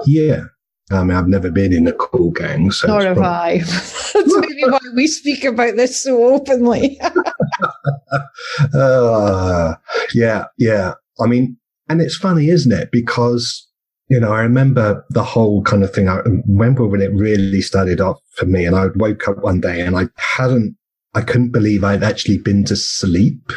Yeah. 0.05 0.43
I 0.89 1.03
mean, 1.03 1.17
I've 1.17 1.27
never 1.27 1.51
been 1.51 1.73
in 1.73 1.88
a 1.88 1.93
cool 1.93 2.31
gang, 2.31 2.71
so. 2.71 2.88
Nor 2.88 3.01
have 3.01 3.17
I. 3.17 3.57
That's 3.57 4.13
maybe 4.13 4.63
why 4.63 4.79
we 4.95 5.07
speak 5.07 5.43
about 5.43 5.75
this 5.75 6.03
so 6.03 6.34
openly. 6.34 6.99
uh, 8.73 9.75
yeah, 10.13 10.45
yeah. 10.57 10.93
I 11.19 11.27
mean, 11.27 11.57
and 11.89 12.01
it's 12.01 12.17
funny, 12.17 12.49
isn't 12.49 12.71
it? 12.71 12.89
Because 12.91 13.67
you 14.12 14.19
know, 14.19 14.34
I 14.34 14.41
remember 14.41 15.06
the 15.10 15.24
whole 15.24 15.63
kind 15.63 15.86
of 15.86 15.93
thing. 15.93 16.10
I 16.10 16.17
remember 16.45 16.86
when 16.86 17.02
it 17.02 17.13
really 17.13 17.62
started 17.62 18.02
off 18.02 18.19
for 18.36 18.45
me 18.45 18.65
and 18.65 18.76
I 18.76 18.88
woke 18.95 19.26
up 19.30 19.38
one 19.38 19.62
day 19.62 19.80
and 19.80 19.97
I 19.97 20.08
hadn't, 20.17 20.76
I 21.13 21.21
couldn't 21.21 21.54
believe 21.54 21.86
I'd 21.86 22.04
actually 22.04 22.38
been 22.38 22.65
to 22.65 22.76
sleep, 22.76 23.54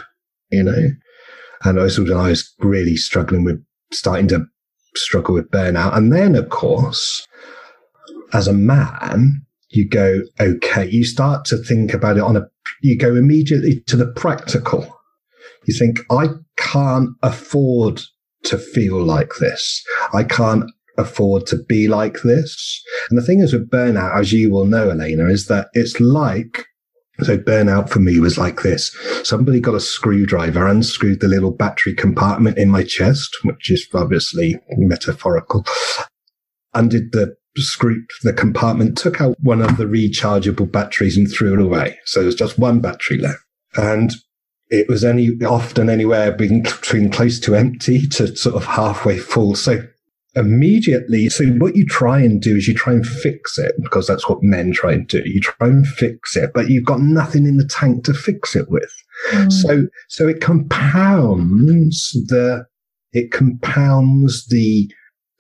you 0.53 0.63
know, 0.63 0.91
and 1.65 1.81
I 1.81 1.83
was, 1.83 1.99
I 1.99 2.29
was 2.29 2.55
really 2.61 2.95
struggling 2.95 3.43
with 3.43 3.65
starting 3.93 4.29
to 4.29 4.45
struggle 4.95 5.35
with 5.35 5.51
burnout. 5.51 5.97
And 5.97 6.13
then, 6.13 6.37
of 6.37 6.51
course, 6.51 7.27
as 8.33 8.47
a 8.47 8.53
man, 8.53 9.45
you 9.71 9.89
go, 9.89 10.21
okay, 10.39 10.89
you 10.89 11.05
start 11.05 11.45
to 11.47 11.57
think 11.57 11.93
about 11.93 12.17
it 12.17 12.23
on 12.23 12.37
a, 12.37 12.43
you 12.81 12.97
go 12.97 13.17
immediately 13.17 13.81
to 13.89 13.97
the 13.97 14.07
practical. 14.07 15.01
You 15.67 15.77
think, 15.77 15.99
I 16.13 16.29
can't 16.57 17.09
afford 17.25 18.03
to 18.45 18.59
feel 18.59 19.03
like 19.03 19.35
this. 19.41 19.83
I 20.13 20.25
can't 20.25 20.71
afford 20.97 21.47
to 21.47 21.57
be 21.69 21.89
like 21.89 22.23
this. 22.23 22.83
And 23.11 23.19
the 23.19 23.25
thing 23.25 23.41
is 23.41 23.53
with 23.53 23.71
burnout, 23.71 24.17
as 24.19 24.33
you 24.33 24.51
will 24.51 24.67
know, 24.67 24.91
Elena, 24.91 25.27
is 25.27 25.47
that 25.47 25.69
it's 25.73 26.01
like 26.01 26.67
so 27.21 27.39
burnout 27.39 27.89
for 27.89 28.01
me 28.01 28.19
was 28.19 28.39
like 28.39 28.63
this. 28.63 28.95
Somebody 29.23 29.61
got 29.61 29.77
a 29.77 29.81
screwdriver, 29.81 30.67
unscrewed 30.67 31.21
the 31.21 31.29
little 31.29 31.53
battery 31.53 31.95
compartment 31.95 32.59
in 32.59 32.71
my 32.71 32.83
chest, 32.83 33.37
which 33.45 33.71
is 33.71 33.87
obviously 33.95 34.59
metaphorical, 34.71 35.65
undid 36.75 37.13
the 37.13 37.37
screw, 37.57 38.03
the 38.25 38.33
compartment, 38.33 38.99
took 38.99 39.21
out 39.21 39.37
one 39.41 39.63
of 39.63 39.77
the 39.77 39.85
rechargeable 39.85 40.71
batteries 40.71 41.17
and 41.17 41.31
threw 41.31 41.55
it 41.55 41.65
away. 41.65 41.97
So 42.05 42.23
there's 42.23 42.35
just 42.35 42.59
one 42.59 42.81
battery 42.81 43.19
left. 43.19 43.39
And 43.77 44.13
it 44.69 44.89
was 44.89 45.05
any 45.05 45.31
often 45.45 45.91
anywhere 45.91 46.33
between 46.33 47.11
close 47.11 47.39
to 47.41 47.55
empty 47.55 48.07
to 48.09 48.35
sort 48.37 48.57
of 48.57 48.65
halfway 48.65 49.19
full. 49.19 49.55
So 49.55 49.87
immediately, 50.35 51.29
so 51.29 51.45
what 51.47 51.77
you 51.77 51.87
try 51.87 52.21
and 52.21 52.41
do 52.41 52.57
is 52.57 52.67
you 52.67 52.75
try 52.75 52.95
and 52.95 53.07
fix 53.07 53.59
it 53.59 53.75
because 53.83 54.07
that's 54.07 54.29
what 54.29 54.43
men 54.43 54.73
try 54.73 54.93
and 54.93 55.07
do. 55.07 55.23
You 55.25 55.41
try 55.41 55.69
and 55.69 55.87
fix 55.87 56.37
it, 56.37 56.53
but 56.55 56.69
you've 56.69 56.87
got 56.87 57.01
nothing 57.01 57.47
in 57.47 57.57
the 57.57 57.67
tank 57.67 58.05
to 58.05 58.15
fix 58.15 58.57
it 58.57 58.71
with. 58.71 58.93
Mm. 59.31 59.53
So, 59.53 59.87
so 60.09 60.29
it 60.29 60.41
compounds 60.41 62.11
the, 62.29 62.67
it 63.13 63.31
compounds 63.31 64.47
the 64.49 64.91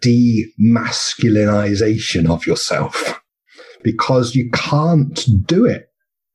demasculinization 0.04 2.30
of 2.30 2.46
yourself 2.46 3.20
because 3.82 4.34
you 4.34 4.50
can't 4.52 5.26
do 5.46 5.64
it. 5.64 5.88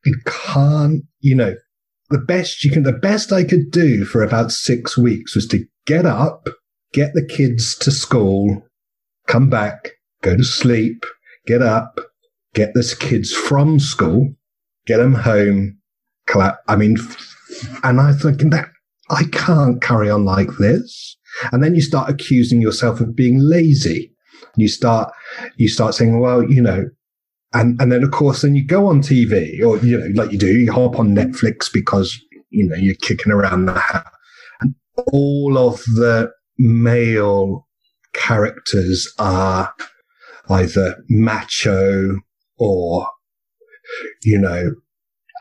You 0.06 0.16
can't, 0.26 1.04
you 1.20 1.36
know, 1.36 1.56
the 2.10 2.20
best 2.20 2.64
you 2.64 2.72
can, 2.72 2.84
the 2.84 2.94
best 2.94 3.32
I 3.32 3.44
could 3.44 3.72
do 3.72 4.06
for 4.06 4.24
about 4.24 4.52
six 4.52 4.98
weeks 4.98 5.36
was 5.36 5.48
to 5.48 5.66
get 5.86 6.06
up, 6.06 6.48
get 6.94 7.12
the 7.14 7.26
kids 7.26 7.76
to 7.80 7.92
school, 7.92 8.64
come 9.28 9.50
back, 9.50 9.92
go 10.22 10.36
to 10.36 10.44
sleep, 10.44 11.04
get 11.46 11.62
up, 11.62 12.00
get 12.54 12.74
the 12.74 12.96
kids 13.00 13.32
from 13.34 13.80
school, 13.80 14.34
get 14.86 14.98
them 14.98 15.14
home. 15.14 15.78
I 16.68 16.76
mean, 16.76 16.98
and 17.84 18.00
I 18.00 18.12
thinking 18.14 18.52
that 18.52 18.68
I 19.10 19.24
can't 19.32 19.82
carry 19.82 20.10
on 20.10 20.26
like 20.26 20.50
this. 20.60 21.18
And 21.52 21.64
then 21.64 21.74
you 21.74 21.82
start 21.82 22.10
accusing 22.10 22.62
yourself 22.62 23.02
of 23.02 23.16
being 23.16 23.40
lazy. 23.40 24.14
You 24.56 24.68
start, 24.68 25.12
you 25.58 25.68
start 25.68 25.96
saying, 25.96 26.20
well, 26.20 26.44
you 26.44 26.62
know, 26.62 26.86
and, 27.54 27.80
and 27.82 27.92
then 27.92 28.04
of 28.04 28.12
course, 28.12 28.42
then 28.42 28.56
you 28.56 28.66
go 28.66 28.88
on 28.88 29.02
TV 29.02 29.64
or, 29.64 29.78
you 29.78 29.98
know, 29.98 30.08
like 30.22 30.32
you 30.32 30.38
do, 30.38 30.48
you 30.48 30.72
hop 30.72 31.00
on 31.00 31.16
Netflix 31.16 31.72
because, 31.72 32.20
you 32.50 32.68
know, 32.68 32.76
you're 32.76 32.96
kicking 33.02 33.32
around 33.32 33.66
the 33.66 33.74
house 33.74 34.06
and 34.62 34.76
all 35.12 35.58
of 35.58 35.84
the 35.86 36.32
male 36.58 37.68
characters 38.14 39.12
are 39.18 39.74
either 40.50 41.04
macho 41.10 42.18
or, 42.58 43.08
you 44.24 44.38
know, 44.38 44.76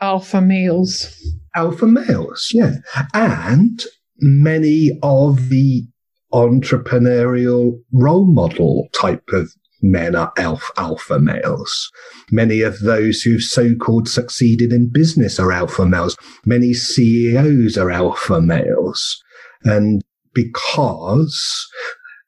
alpha 0.01 0.41
males. 0.41 1.15
Alpha 1.55 1.85
males, 1.85 2.49
yeah. 2.53 2.75
And 3.13 3.81
many 4.19 4.97
of 5.03 5.49
the 5.49 5.87
entrepreneurial 6.33 7.79
role 7.91 8.25
model 8.25 8.87
type 8.93 9.27
of 9.33 9.51
men 9.81 10.15
are 10.15 10.31
alpha, 10.37 10.71
alpha 10.77 11.19
males. 11.19 11.91
Many 12.31 12.61
of 12.61 12.79
those 12.79 13.21
who've 13.21 13.41
so-called 13.41 14.07
succeeded 14.07 14.71
in 14.73 14.91
business 14.91 15.39
are 15.39 15.51
alpha 15.51 15.85
males. 15.85 16.17
Many 16.45 16.73
CEOs 16.73 17.77
are 17.77 17.91
alpha 17.91 18.41
males. 18.41 19.21
And 19.63 20.01
because 20.33 21.67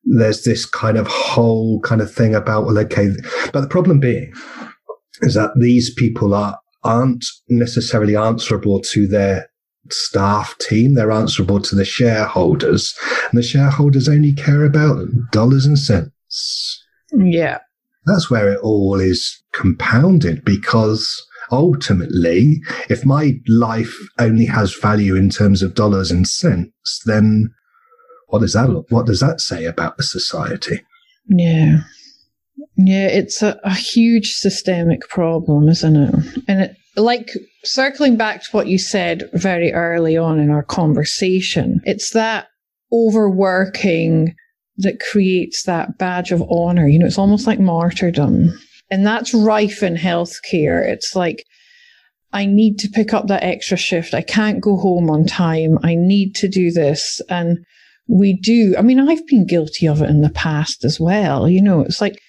there's 0.04 0.44
this 0.44 0.66
kind 0.66 0.98
of 0.98 1.08
whole 1.08 1.80
kind 1.82 2.02
of 2.02 2.14
thing 2.14 2.34
about, 2.34 2.66
well, 2.66 2.78
okay, 2.80 3.10
but 3.54 3.62
the 3.62 3.68
problem 3.68 4.00
being 4.00 4.34
is 5.22 5.36
that 5.36 5.52
these 5.60 5.94
people 5.94 6.34
are, 6.34 6.60
aren't 6.84 7.26
necessarily 7.48 8.16
answerable 8.16 8.80
to 8.82 9.08
their 9.08 9.52
staff 9.90 10.58
team. 10.58 10.96
They're 10.96 11.12
answerable 11.12 11.60
to 11.62 11.76
the 11.76 11.86
shareholders 11.86 12.98
and 13.32 13.38
the 13.38 13.44
shareholders 13.44 14.10
only 14.10 14.34
care 14.34 14.66
about 14.66 15.08
dollars 15.32 15.66
and 15.66 15.78
cents. 15.78 16.81
Yeah. 17.12 17.60
That's 18.06 18.30
where 18.30 18.52
it 18.52 18.60
all 18.62 19.00
is 19.00 19.44
compounded 19.54 20.44
because 20.44 21.08
ultimately, 21.52 22.62
if 22.90 23.06
my 23.06 23.34
life 23.48 23.94
only 24.18 24.46
has 24.46 24.74
value 24.74 25.16
in 25.16 25.30
terms 25.30 25.62
of 25.62 25.76
dollars 25.76 26.10
and 26.12 26.28
cents, 26.28 27.02
then 27.06 27.54
what 28.28 28.40
does 28.40 28.54
that 28.54 28.70
look, 28.70 28.86
what 28.90 29.06
does 29.06 29.20
that 29.20 29.42
say 29.42 29.66
about 29.66 29.98
the 29.98 30.04
society? 30.04 30.82
Yeah. 31.28 31.82
Yeah, 32.78 33.08
it's 33.08 33.42
a, 33.42 33.60
a 33.64 33.74
huge 33.74 34.34
systemic 34.34 35.02
problem, 35.10 35.68
isn't 35.70 35.96
it? 35.96 36.16
And 36.48 36.62
it, 36.62 36.78
like 36.96 37.30
circling 37.64 38.18
back 38.18 38.44
to 38.44 38.50
what 38.52 38.68
you 38.68 38.78
said 38.78 39.30
very 39.34 39.74
early 39.74 40.18
on 40.18 40.40
in 40.40 40.50
our 40.50 40.64
conversation, 40.64 41.82
it's 41.84 42.12
that 42.12 42.48
overworking 42.92 44.36
that 44.78 45.00
creates 45.00 45.64
that 45.64 45.98
badge 45.98 46.32
of 46.32 46.44
honor. 46.50 46.88
You 46.88 47.00
know, 47.00 47.06
it's 47.06 47.18
almost 47.18 47.48
like 47.48 47.60
martyrdom. 47.60 48.58
And 48.90 49.06
that's 49.06 49.34
rife 49.34 49.84
in 49.84 49.96
healthcare. 49.96 50.86
It's 50.88 51.16
like, 51.16 51.46
I 52.34 52.46
need 52.46 52.78
to 52.80 52.90
pick 52.90 53.14
up 53.14 53.28
that 53.28 53.44
extra 53.44 53.78
shift. 53.78 54.14
I 54.14 54.22
can't 54.22 54.62
go 54.62 54.78
home 54.78 55.10
on 55.10 55.26
time. 55.26 55.78
I 55.84 55.96
need 55.96 56.36
to 56.36 56.48
do 56.48 56.72
this. 56.72 57.22
And 57.30 57.60
we 58.08 58.34
do. 58.34 58.76
I 58.78 58.82
mean, 58.82 59.00
I've 59.00 59.26
been 59.28 59.46
guilty 59.46 59.88
of 59.88 60.02
it 60.02 60.10
in 60.10 60.22
the 60.22 60.30
past 60.30 60.84
as 60.84 61.00
well. 61.00 61.50
You 61.50 61.62
know, 61.62 61.82
it's 61.82 62.02
like, 62.02 62.20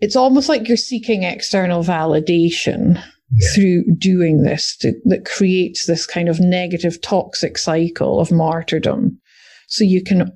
it's 0.00 0.16
almost 0.16 0.48
like 0.48 0.68
you're 0.68 0.76
seeking 0.76 1.24
external 1.24 1.82
validation 1.82 3.02
yeah. 3.32 3.48
through 3.54 3.84
doing 3.96 4.42
this 4.42 4.76
to, 4.78 4.92
that 5.06 5.24
creates 5.24 5.86
this 5.86 6.06
kind 6.06 6.28
of 6.28 6.40
negative, 6.40 7.00
toxic 7.00 7.58
cycle 7.58 8.20
of 8.20 8.30
martyrdom. 8.30 9.18
So 9.66 9.84
you 9.84 10.02
can 10.02 10.32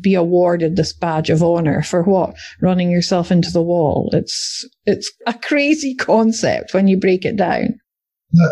be 0.00 0.14
awarded 0.14 0.76
this 0.76 0.92
badge 0.92 1.30
of 1.30 1.42
honor 1.42 1.82
for 1.82 2.02
what? 2.02 2.34
Running 2.60 2.90
yourself 2.90 3.30
into 3.30 3.50
the 3.50 3.62
wall. 3.62 4.10
It's, 4.12 4.68
it's 4.84 5.12
a 5.26 5.34
crazy 5.34 5.94
concept 5.94 6.74
when 6.74 6.88
you 6.88 6.98
break 6.98 7.24
it 7.24 7.36
down. 7.36 7.78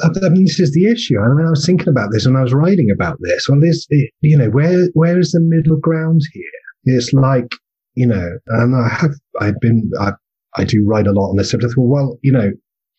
I 0.03 0.29
mean, 0.29 0.45
this 0.45 0.61
is 0.61 0.73
the 0.73 0.91
issue. 0.91 1.19
I 1.19 1.29
mean, 1.35 1.47
I 1.47 1.51
was 1.51 1.67
thinking 1.67 1.89
about 1.89 2.11
this 2.13 2.27
when 2.27 2.37
I 2.37 2.43
was 2.43 2.55
writing 2.55 2.91
about 2.95 3.19
this. 3.21 3.49
Well, 3.49 3.61
this, 3.61 3.87
you 4.21 4.39
know, 4.39 4.49
where 4.49 4.87
where 4.95 5.19
is 5.19 5.33
the 5.33 5.41
middle 5.41 5.79
ground 5.79 6.23
here? 6.33 6.95
It's 6.97 7.13
like, 7.13 7.53
you 7.95 8.07
know, 8.07 8.31
and 8.49 8.77
I 8.77 8.89
have, 8.89 9.15
I've 9.41 9.59
been, 9.61 9.91
I, 10.01 10.13
I 10.57 10.65
do 10.65 10.85
write 10.87 11.09
a 11.09 11.13
lot 11.13 11.31
on 11.31 11.37
this 11.37 11.51
subject. 11.51 11.75
Well, 11.77 12.19
you 12.23 12.33
know, 12.33 12.53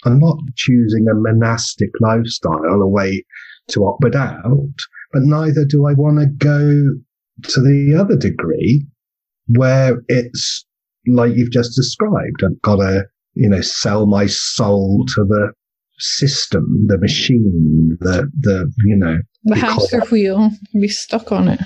I'm 0.04 0.19
not 0.19 0.38
choosing 0.56 1.08
a 1.10 1.15
monastic 1.15 1.89
lifestyle, 2.02 2.82
a 2.82 2.88
way 2.88 3.24
to 3.69 3.86
opt 3.86 4.13
out, 4.13 4.43
but 5.13 5.24
neither 5.24 5.65
do 5.65 5.88
I 5.88 5.93
want 5.93 6.19
to 6.19 6.28
go 6.28 7.00
to 7.43 7.62
the 7.62 7.98
other 8.00 8.15
degree 8.15 8.86
where 9.48 10.02
it's 10.08 10.65
like 11.08 11.36
you've 11.36 11.52
just 11.52 11.76
described. 11.76 12.43
I've 12.43 12.62
got 12.62 12.78
to, 12.78 13.06
you 13.34 13.50
know, 13.50 13.62
sell 13.62 14.06
my 14.08 14.26
soul 14.26 15.06
to 15.15 15.24
the 15.24 15.52
system, 16.00 16.65
the 16.88 16.98
machine, 16.98 17.98
the, 18.02 18.30
the, 18.39 18.71
you 18.86 18.95
know, 18.95 19.17
the 19.43 19.56
hamster 19.56 20.02
wheel, 20.12 20.50
be 20.74 20.88
stuck 20.88 21.32
on 21.32 21.48
it. 21.48 21.60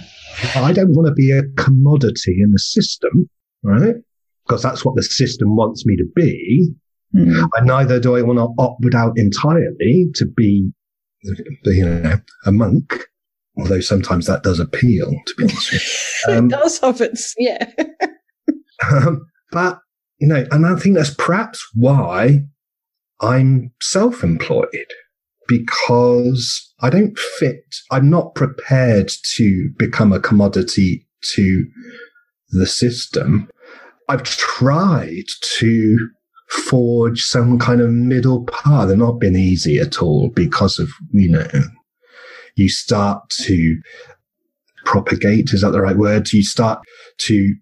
I 0.55 0.73
don't 0.73 0.91
want 0.91 1.07
to 1.07 1.13
be 1.13 1.31
a 1.31 1.43
commodity 1.61 2.37
in 2.41 2.51
the 2.51 2.59
system, 2.59 3.29
right? 3.63 3.95
Because 4.45 4.61
that's 4.61 4.83
what 4.83 4.95
the 4.95 5.03
system 5.03 5.55
wants 5.55 5.85
me 5.85 5.95
to 5.95 6.05
be. 6.15 6.71
Mm. 7.15 7.49
And 7.57 7.67
neither 7.67 7.99
do 7.99 8.15
I 8.15 8.21
want 8.21 8.37
to 8.37 8.53
opt 8.61 8.93
out 8.93 9.17
entirely 9.17 10.07
to 10.15 10.25
be, 10.25 10.69
you 11.65 11.85
know, 11.85 12.19
a 12.45 12.51
monk 12.51 13.05
although 13.59 13.79
sometimes 13.79 14.25
that 14.27 14.43
does 14.43 14.59
appeal, 14.59 15.11
to 15.25 15.35
be 15.37 15.43
honest 15.43 15.71
with 15.71 15.83
you. 16.27 16.33
Um, 16.33 16.45
it 16.45 16.49
does 16.49 16.79
have 16.79 17.01
its, 17.01 17.33
yeah. 17.37 17.71
um, 18.91 19.25
but, 19.51 19.79
you 20.19 20.27
know, 20.27 20.45
and 20.51 20.65
I 20.65 20.75
think 20.75 20.95
that's 20.95 21.13
perhaps 21.13 21.65
why 21.73 22.41
I'm 23.21 23.71
self 23.81 24.23
employed 24.23 24.69
because 25.47 26.73
I 26.79 26.89
don't 26.89 27.17
fit, 27.17 27.63
I'm 27.91 28.09
not 28.09 28.35
prepared 28.35 29.11
to 29.35 29.69
become 29.77 30.13
a 30.13 30.19
commodity 30.19 31.07
to 31.33 31.65
the 32.49 32.67
system. 32.67 33.49
I've 34.07 34.23
tried 34.23 35.25
to 35.57 36.09
forge 36.49 37.23
some 37.23 37.59
kind 37.59 37.81
of 37.81 37.89
middle 37.89 38.45
path. 38.45 38.87
They've 38.87 38.97
not 38.97 39.19
been 39.19 39.35
easy 39.35 39.79
at 39.79 40.01
all 40.01 40.29
because 40.29 40.79
of, 40.79 40.89
you 41.11 41.29
know, 41.29 41.47
you 42.59 42.69
start 42.69 43.29
to 43.29 43.81
propagate. 44.85 45.49
Is 45.53 45.61
that 45.61 45.71
the 45.71 45.81
right 45.81 45.97
word? 45.97 46.31
You 46.31 46.43
start 46.43 46.81
to 47.19 47.55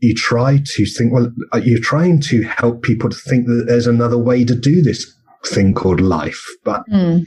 you 0.00 0.14
try 0.14 0.60
to 0.62 0.84
think, 0.84 1.12
well, 1.12 1.32
uh, 1.54 1.60
you're 1.64 1.80
trying 1.80 2.20
to 2.20 2.42
help 2.42 2.82
people 2.82 3.08
to 3.08 3.16
think 3.16 3.46
that 3.46 3.64
there's 3.66 3.86
another 3.86 4.18
way 4.18 4.44
to 4.44 4.54
do 4.54 4.82
this 4.82 5.10
thing 5.46 5.72
called 5.72 6.00
life. 6.00 6.42
But 6.62 6.82
mm. 6.90 7.26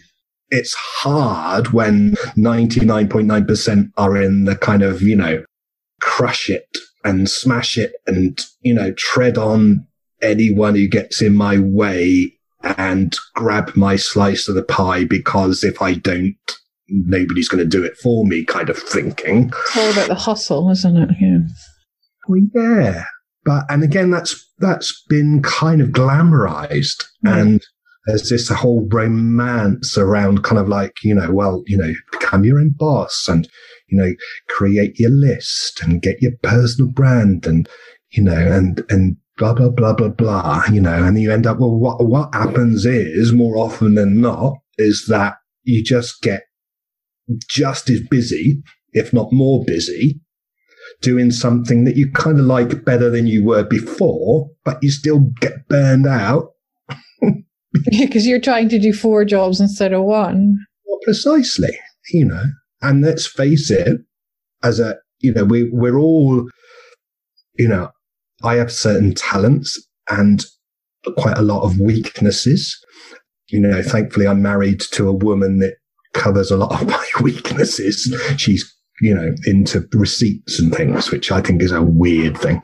it's 0.52 0.76
hard 0.76 1.70
when 1.74 2.12
99.9% 2.38 3.92
are 3.98 4.22
in 4.22 4.46
the 4.46 4.56
kind 4.56 4.84
of, 4.84 5.02
you 5.02 5.16
know, 5.16 5.44
crush 6.02 6.50
it 6.50 6.78
and 7.04 7.28
smash 7.28 7.78
it 7.78 7.94
and, 8.06 8.40
you 8.62 8.76
know, 8.76 8.92
tread 8.92 9.40
on 9.40 9.88
anyone 10.22 10.76
who 10.76 10.88
gets 10.88 11.22
in 11.22 11.36
my 11.36 11.58
way 11.58 12.34
and 12.62 13.16
grab 13.34 13.76
my 13.76 13.96
slice 13.96 14.48
of 14.48 14.56
the 14.56 14.64
pie 14.64 15.04
because 15.04 15.64
if 15.64 15.82
I 15.82 15.96
don't, 15.96 16.36
nobody's 16.90 17.50
going 17.50 17.64
to 17.64 17.70
do 17.70 17.84
it 17.84 17.98
for 17.98 18.26
me 18.26 18.44
kind 18.44 18.70
of 18.70 18.78
thinking. 18.78 19.52
It's 19.54 19.78
all 19.78 19.92
about 19.92 20.08
the 20.08 20.16
hustle, 20.16 20.70
isn't 20.72 20.98
it? 20.98 21.10
Yeah. 21.20 21.38
Well, 22.28 22.42
yeah. 22.54 23.04
But, 23.44 23.66
and 23.70 23.84
again, 23.84 24.12
that's, 24.12 24.46
that's 24.60 25.04
been 25.08 25.42
kind 25.42 25.82
of 25.82 25.90
glamorized 25.90 27.06
mm. 27.26 27.42
and 27.42 27.62
there's 28.08 28.30
this 28.30 28.50
whole 28.50 28.88
romance 28.90 29.98
around 29.98 30.44
kind 30.44 30.58
of 30.58 30.70
like, 30.70 30.94
you 31.04 31.14
know, 31.14 31.32
well, 31.32 31.64
you 31.68 31.78
know, 31.78 31.94
become 32.12 32.46
your 32.46 32.60
own 32.60 32.74
boss 32.78 33.28
and, 33.28 33.48
you 33.90 33.98
know, 33.98 34.14
create 34.50 34.98
your 34.98 35.12
list 35.12 35.82
and 35.82 36.02
get 36.02 36.22
your 36.22 36.32
personal 36.42 36.92
brand 36.92 37.46
and, 37.46 37.68
you 38.12 38.24
know, 38.24 38.32
and, 38.32 38.84
and 38.90 39.18
blah, 39.38 39.54
blah, 39.54 39.70
blah, 39.70 39.94
blah, 39.94 40.08
blah, 40.08 40.64
you 40.72 40.82
know, 40.82 41.04
and 41.04 41.20
you 41.20 41.32
end 41.32 41.46
up, 41.46 41.60
well, 41.60 41.76
what, 41.76 42.06
what 42.06 42.34
happens 42.34 42.86
is 42.86 43.34
more 43.34 43.58
often 43.58 43.96
than 43.96 44.22
not 44.22 44.56
is 44.78 45.06
that 45.10 45.36
you 45.64 45.84
just 45.84 46.22
get 46.22 46.44
just 47.48 47.90
as 47.90 48.02
busy, 48.10 48.62
if 48.94 49.14
not 49.14 49.32
more 49.32 49.64
busy, 49.66 50.20
doing 51.02 51.32
something 51.32 51.84
that 51.84 51.96
you 51.96 52.12
kind 52.12 52.40
of 52.40 52.46
like 52.46 52.86
better 52.86 53.10
than 53.10 53.28
you 53.28 53.44
were 53.46 53.64
before, 53.64 54.50
but 54.64 54.82
you 54.82 54.92
still 54.92 55.20
get 55.40 55.68
burned 55.68 56.08
out. 56.08 56.52
Because 57.92 58.26
you're 58.26 58.40
trying 58.40 58.70
to 58.70 58.80
do 58.80 58.92
four 58.92 59.24
jobs 59.24 59.60
instead 59.60 59.94
of 59.94 60.02
one. 60.04 60.58
Well, 60.86 61.00
precisely, 61.04 61.78
you 62.12 62.26
know. 62.26 62.46
And 62.82 63.04
let's 63.04 63.28
face 63.28 63.70
it, 63.70 64.00
as 64.64 64.80
a, 64.80 64.96
you 65.20 65.34
know, 65.34 65.44
we, 65.44 65.70
we're 65.72 66.00
all, 66.00 66.48
you 67.56 67.68
know, 67.68 67.90
I 68.44 68.56
have 68.56 68.72
certain 68.72 69.14
talents 69.14 69.80
and 70.10 70.44
quite 71.18 71.38
a 71.38 71.44
lot 71.44 71.64
of 71.64 71.80
weaknesses. 71.80 72.76
You 73.50 73.60
know, 73.60 73.82
thankfully 73.84 74.28
I'm 74.28 74.42
married 74.42 74.82
to 74.92 75.08
a 75.08 75.14
woman 75.14 75.60
that 75.60 75.76
covers 76.18 76.52
a 76.52 76.58
lot 76.58 76.82
of 76.82 76.88
my 76.90 77.06
weaknesses. 77.22 78.14
She's, 78.38 78.76
you 79.02 79.14
know, 79.14 79.34
into 79.46 79.88
receipts 79.94 80.60
and 80.60 80.74
things, 80.74 81.12
which 81.12 81.32
I 81.32 81.42
think 81.42 81.62
is 81.62 81.72
a 81.72 81.82
weird 81.82 82.38
thing. 82.38 82.62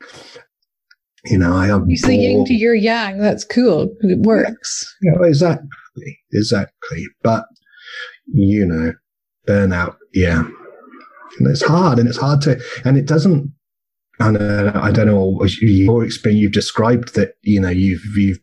You 1.25 1.37
know, 1.37 1.55
I 1.55 1.69
am. 1.69 1.89
You 1.89 1.97
say 1.97 2.15
yin 2.15 2.43
to 2.45 2.53
your 2.53 2.75
yang. 2.75 3.19
That's 3.19 3.45
cool. 3.45 3.95
It 4.01 4.19
works. 4.19 4.93
Yeah, 5.01 5.13
yeah, 5.21 5.27
exactly. 5.27 6.19
Exactly. 6.33 7.05
But, 7.21 7.45
you 8.25 8.65
know, 8.65 8.93
burnout, 9.47 9.95
yeah. 10.13 10.43
And 11.39 11.47
it's 11.47 11.63
hard 11.63 11.97
and 11.97 12.09
it's 12.09 12.17
hard 12.17 12.41
to, 12.41 12.61
and 12.83 12.97
it 12.97 13.07
doesn't, 13.07 13.53
and 14.19 14.37
uh, 14.37 14.71
I 14.75 14.91
don't 14.91 15.07
know, 15.07 15.43
your 15.61 16.03
experience, 16.03 16.41
you've 16.41 16.51
described 16.51 17.15
that, 17.15 17.35
you 17.41 17.59
know, 17.59 17.69
you've, 17.69 18.03
you've 18.15 18.39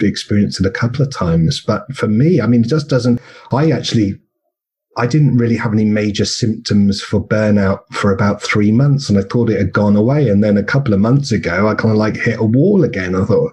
experienced 0.00 0.60
it 0.60 0.66
a 0.66 0.70
couple 0.70 1.02
of 1.02 1.12
times. 1.12 1.62
But 1.66 1.92
for 1.94 2.08
me, 2.08 2.40
I 2.40 2.46
mean, 2.46 2.62
it 2.62 2.68
just 2.68 2.88
doesn't, 2.88 3.20
I 3.50 3.70
actually 3.70 4.20
I 4.96 5.06
didn't 5.06 5.38
really 5.38 5.56
have 5.56 5.72
any 5.72 5.86
major 5.86 6.26
symptoms 6.26 7.00
for 7.00 7.24
burnout 7.26 7.80
for 7.92 8.12
about 8.12 8.42
three 8.42 8.70
months 8.70 9.08
and 9.08 9.18
I 9.18 9.22
thought 9.22 9.50
it 9.50 9.58
had 9.58 9.72
gone 9.72 9.96
away. 9.96 10.28
And 10.28 10.44
then 10.44 10.58
a 10.58 10.62
couple 10.62 10.92
of 10.92 11.00
months 11.00 11.32
ago, 11.32 11.66
I 11.66 11.74
kind 11.74 11.92
of 11.92 11.96
like 11.96 12.16
hit 12.16 12.38
a 12.38 12.44
wall 12.44 12.84
again. 12.84 13.14
I 13.14 13.24
thought, 13.24 13.52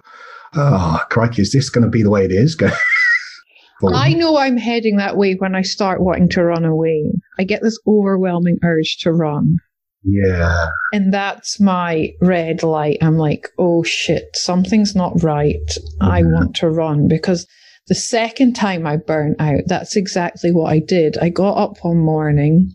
oh, 0.54 1.00
crikey, 1.08 1.42
is 1.42 1.52
this 1.52 1.70
going 1.70 1.84
to 1.84 1.90
be 1.90 2.02
the 2.02 2.10
way 2.10 2.24
it 2.24 2.32
is? 2.32 2.56
I 2.62 4.12
hmm. 4.12 4.18
know 4.18 4.36
I'm 4.36 4.58
heading 4.58 4.96
that 4.96 5.16
way 5.16 5.34
when 5.34 5.54
I 5.54 5.62
start 5.62 6.02
wanting 6.02 6.28
to 6.30 6.44
run 6.44 6.64
away. 6.64 7.10
I 7.38 7.44
get 7.44 7.62
this 7.62 7.78
overwhelming 7.86 8.58
urge 8.62 8.98
to 9.00 9.12
run. 9.12 9.56
Yeah. 10.02 10.68
And 10.92 11.12
that's 11.12 11.60
my 11.60 12.12
red 12.20 12.62
light. 12.62 12.98
I'm 13.02 13.18
like, 13.18 13.48
oh 13.58 13.82
shit, 13.82 14.28
something's 14.34 14.94
not 14.94 15.22
right. 15.22 15.56
Yeah. 16.00 16.08
I 16.08 16.22
want 16.22 16.56
to 16.56 16.70
run 16.70 17.08
because 17.08 17.46
the 17.90 17.96
second 17.96 18.52
time 18.52 18.86
I 18.86 18.98
burnt 18.98 19.40
out, 19.40 19.62
that's 19.66 19.96
exactly 19.96 20.52
what 20.52 20.72
I 20.72 20.78
did. 20.78 21.18
I 21.18 21.28
got 21.28 21.58
up 21.58 21.78
one 21.82 21.98
morning 21.98 22.70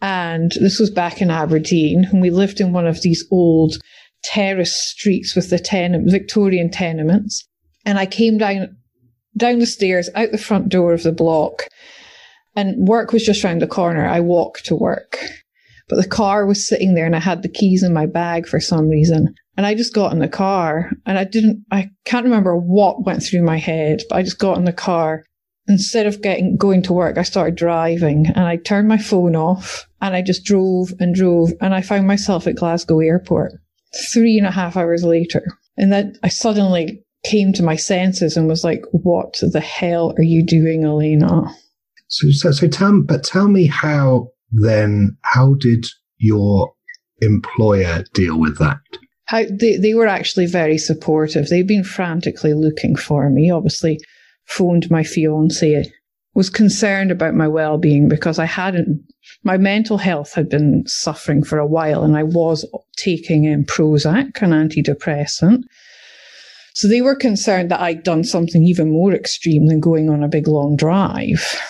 and 0.00 0.52
this 0.60 0.78
was 0.78 0.88
back 0.88 1.20
in 1.20 1.32
Aberdeen 1.32 2.04
and 2.04 2.22
we 2.22 2.30
lived 2.30 2.60
in 2.60 2.72
one 2.72 2.86
of 2.86 3.02
these 3.02 3.24
old 3.32 3.74
terrace 4.22 4.72
streets 4.72 5.34
with 5.34 5.50
the 5.50 5.58
ten- 5.58 6.08
Victorian 6.08 6.70
tenements. 6.70 7.44
And 7.84 7.98
I 7.98 8.06
came 8.06 8.38
down 8.38 8.76
down 9.36 9.58
the 9.58 9.66
stairs, 9.66 10.08
out 10.14 10.30
the 10.30 10.38
front 10.38 10.68
door 10.68 10.92
of 10.92 11.02
the 11.02 11.10
block. 11.10 11.64
And 12.54 12.86
work 12.86 13.12
was 13.12 13.26
just 13.26 13.42
round 13.42 13.62
the 13.62 13.66
corner. 13.66 14.06
I 14.06 14.20
walked 14.20 14.64
to 14.66 14.76
work. 14.76 15.18
But 15.88 15.96
the 15.96 16.08
car 16.08 16.46
was 16.46 16.68
sitting 16.68 16.94
there 16.94 17.04
and 17.04 17.16
I 17.16 17.20
had 17.20 17.42
the 17.42 17.48
keys 17.48 17.82
in 17.82 17.92
my 17.92 18.06
bag 18.06 18.46
for 18.46 18.60
some 18.60 18.88
reason. 18.88 19.34
And 19.56 19.66
I 19.66 19.74
just 19.74 19.94
got 19.94 20.12
in 20.12 20.18
the 20.18 20.28
car 20.28 20.90
and 21.06 21.18
I 21.18 21.24
didn't, 21.24 21.64
I 21.70 21.90
can't 22.04 22.24
remember 22.24 22.56
what 22.56 23.04
went 23.04 23.22
through 23.22 23.42
my 23.42 23.58
head, 23.58 24.02
but 24.08 24.16
I 24.16 24.22
just 24.22 24.38
got 24.38 24.58
in 24.58 24.64
the 24.64 24.72
car. 24.72 25.24
Instead 25.66 26.06
of 26.06 26.20
getting, 26.20 26.58
going 26.58 26.82
to 26.82 26.92
work, 26.92 27.16
I 27.16 27.22
started 27.22 27.54
driving 27.54 28.26
and 28.26 28.44
I 28.44 28.56
turned 28.56 28.86
my 28.86 28.98
phone 28.98 29.34
off 29.34 29.88
and 30.02 30.14
I 30.14 30.20
just 30.20 30.44
drove 30.44 30.92
and 31.00 31.14
drove 31.14 31.52
and 31.60 31.74
I 31.74 31.80
found 31.80 32.06
myself 32.06 32.46
at 32.46 32.56
Glasgow 32.56 33.00
airport 33.00 33.52
three 34.12 34.36
and 34.36 34.46
a 34.46 34.50
half 34.50 34.76
hours 34.76 35.04
later. 35.04 35.42
And 35.76 35.92
then 35.92 36.16
I 36.22 36.28
suddenly 36.28 37.02
came 37.24 37.52
to 37.54 37.62
my 37.62 37.76
senses 37.76 38.36
and 38.36 38.46
was 38.46 38.64
like, 38.64 38.84
what 38.92 39.40
the 39.40 39.60
hell 39.60 40.14
are 40.18 40.22
you 40.22 40.44
doing, 40.44 40.84
Elena? 40.84 41.44
So, 42.08 42.30
so, 42.30 42.50
so 42.50 42.68
tell, 42.68 43.00
but 43.00 43.24
tell 43.24 43.48
me 43.48 43.66
how 43.66 44.28
then, 44.52 45.16
how 45.22 45.54
did 45.54 45.86
your 46.18 46.74
employer 47.22 48.04
deal 48.12 48.38
with 48.38 48.58
that? 48.58 48.78
How, 49.26 49.44
they, 49.50 49.76
they 49.76 49.94
were 49.94 50.06
actually 50.06 50.46
very 50.46 50.78
supportive. 50.78 51.48
They'd 51.48 51.66
been 51.66 51.84
frantically 51.84 52.54
looking 52.54 52.94
for 52.96 53.30
me, 53.30 53.50
obviously 53.50 53.98
phoned 54.44 54.90
my 54.90 55.02
fiance, 55.02 55.90
was 56.34 56.50
concerned 56.50 57.10
about 57.10 57.34
my 57.34 57.48
well-being 57.48 58.08
because 58.08 58.38
I 58.38 58.44
hadn't, 58.44 59.00
my 59.42 59.56
mental 59.56 59.98
health 59.98 60.34
had 60.34 60.48
been 60.48 60.84
suffering 60.86 61.42
for 61.42 61.58
a 61.58 61.66
while 61.66 62.04
and 62.04 62.16
I 62.16 62.24
was 62.24 62.66
taking 62.96 63.44
in 63.44 63.64
Prozac, 63.64 64.42
an 64.42 64.50
antidepressant. 64.50 65.62
So 66.74 66.88
they 66.88 67.00
were 67.00 67.14
concerned 67.14 67.70
that 67.70 67.80
I'd 67.80 68.02
done 68.02 68.24
something 68.24 68.64
even 68.64 68.90
more 68.90 69.14
extreme 69.14 69.68
than 69.68 69.80
going 69.80 70.10
on 70.10 70.24
a 70.24 70.28
big 70.28 70.48
long 70.48 70.76
drive. 70.76 71.60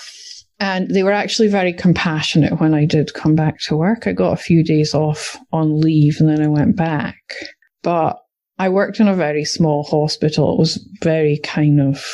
And 0.60 0.88
they 0.88 1.02
were 1.02 1.12
actually 1.12 1.48
very 1.48 1.72
compassionate 1.72 2.60
when 2.60 2.74
I 2.74 2.84
did 2.84 3.14
come 3.14 3.34
back 3.34 3.58
to 3.66 3.76
work. 3.76 4.06
I 4.06 4.12
got 4.12 4.32
a 4.32 4.42
few 4.42 4.62
days 4.62 4.94
off 4.94 5.36
on 5.52 5.80
leave 5.80 6.20
and 6.20 6.28
then 6.28 6.40
I 6.40 6.48
went 6.48 6.76
back. 6.76 7.16
But 7.82 8.18
I 8.58 8.68
worked 8.68 9.00
in 9.00 9.08
a 9.08 9.14
very 9.14 9.44
small 9.44 9.82
hospital. 9.82 10.54
It 10.54 10.58
was 10.58 10.88
very 11.02 11.38
kind 11.42 11.80
of 11.80 12.04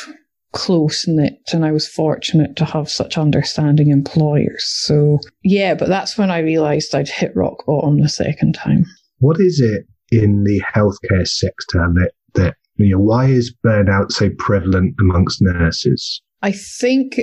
close 0.53 1.07
knit 1.07 1.39
and 1.53 1.63
I 1.63 1.71
was 1.71 1.87
fortunate 1.87 2.55
to 2.57 2.65
have 2.65 2.89
such 2.89 3.17
understanding 3.17 3.89
employers. 3.89 4.65
So 4.65 5.19
yeah, 5.43 5.75
but 5.75 5.87
that's 5.87 6.17
when 6.17 6.31
I 6.31 6.39
realized 6.39 6.93
I'd 6.93 7.07
hit 7.07 7.35
rock 7.35 7.65
bottom 7.65 8.01
the 8.01 8.09
second 8.09 8.53
time. 8.53 8.85
What 9.19 9.39
is 9.39 9.61
it 9.61 9.85
in 10.11 10.43
the 10.43 10.61
healthcare 10.75 11.27
sector 11.27 11.87
that, 11.93 12.11
that 12.33 12.55
you 12.75 12.95
know, 12.95 12.99
why 12.99 13.27
is 13.27 13.55
burnout 13.65 14.11
so 14.11 14.29
prevalent 14.37 14.95
amongst 14.99 15.41
nurses? 15.41 16.21
I 16.41 16.51
think 16.51 17.19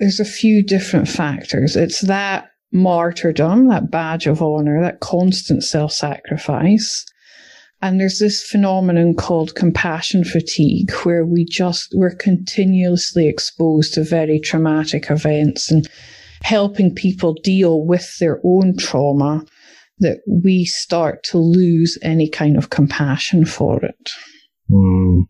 there's 0.00 0.18
a 0.18 0.24
few 0.24 0.62
different 0.64 1.08
factors. 1.08 1.76
It's 1.76 2.00
that 2.00 2.48
martyrdom, 2.72 3.68
that 3.68 3.90
badge 3.90 4.26
of 4.26 4.42
honor, 4.42 4.80
that 4.80 5.00
constant 5.00 5.62
self 5.62 5.92
sacrifice. 5.92 7.04
And 7.82 8.00
there's 8.00 8.18
this 8.18 8.42
phenomenon 8.42 9.14
called 9.14 9.54
compassion 9.54 10.24
fatigue, 10.24 10.90
where 11.02 11.24
we 11.24 11.44
just, 11.44 11.92
we're 11.94 12.14
continuously 12.14 13.28
exposed 13.28 13.94
to 13.94 14.04
very 14.04 14.40
traumatic 14.40 15.10
events 15.10 15.70
and 15.70 15.88
helping 16.42 16.94
people 16.94 17.34
deal 17.42 17.84
with 17.84 18.18
their 18.18 18.40
own 18.44 18.76
trauma 18.76 19.44
that 19.98 20.18
we 20.26 20.64
start 20.64 21.22
to 21.24 21.38
lose 21.38 21.98
any 22.02 22.28
kind 22.28 22.56
of 22.56 22.70
compassion 22.70 23.44
for 23.44 23.82
it. 23.84 24.10
Mm. 24.70 25.26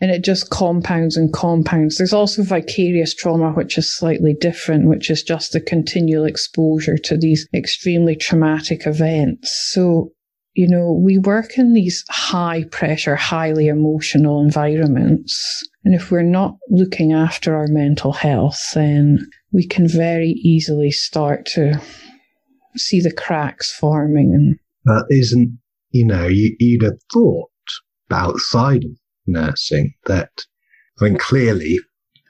And 0.00 0.10
it 0.12 0.22
just 0.22 0.50
compounds 0.50 1.16
and 1.16 1.32
compounds. 1.32 1.98
There's 1.98 2.12
also 2.12 2.44
vicarious 2.44 3.14
trauma, 3.14 3.50
which 3.52 3.76
is 3.76 3.92
slightly 3.92 4.34
different, 4.40 4.88
which 4.88 5.10
is 5.10 5.22
just 5.22 5.52
the 5.52 5.60
continual 5.60 6.24
exposure 6.24 6.96
to 6.98 7.16
these 7.16 7.48
extremely 7.52 8.14
traumatic 8.14 8.86
events. 8.86 9.52
So, 9.72 10.12
you 10.54 10.68
know, 10.68 10.92
we 10.92 11.18
work 11.18 11.58
in 11.58 11.72
these 11.72 12.04
high 12.10 12.64
pressure, 12.70 13.16
highly 13.16 13.66
emotional 13.66 14.40
environments. 14.40 15.62
And 15.84 15.94
if 15.96 16.12
we're 16.12 16.22
not 16.22 16.56
looking 16.68 17.12
after 17.12 17.56
our 17.56 17.66
mental 17.68 18.12
health, 18.12 18.70
then 18.74 19.18
we 19.52 19.66
can 19.66 19.88
very 19.88 20.30
easily 20.44 20.92
start 20.92 21.46
to 21.54 21.80
see 22.76 23.00
the 23.00 23.12
cracks 23.12 23.72
forming. 23.72 24.56
That 24.84 25.06
isn't, 25.10 25.58
you 25.90 26.06
know, 26.06 26.28
you, 26.28 26.54
you'd 26.60 26.82
have 26.82 27.00
thought 27.12 27.50
outside 28.10 28.84
of 28.84 28.90
nursing 29.28 29.94
that, 30.06 30.30
I 31.00 31.04
mean, 31.04 31.18
clearly 31.18 31.80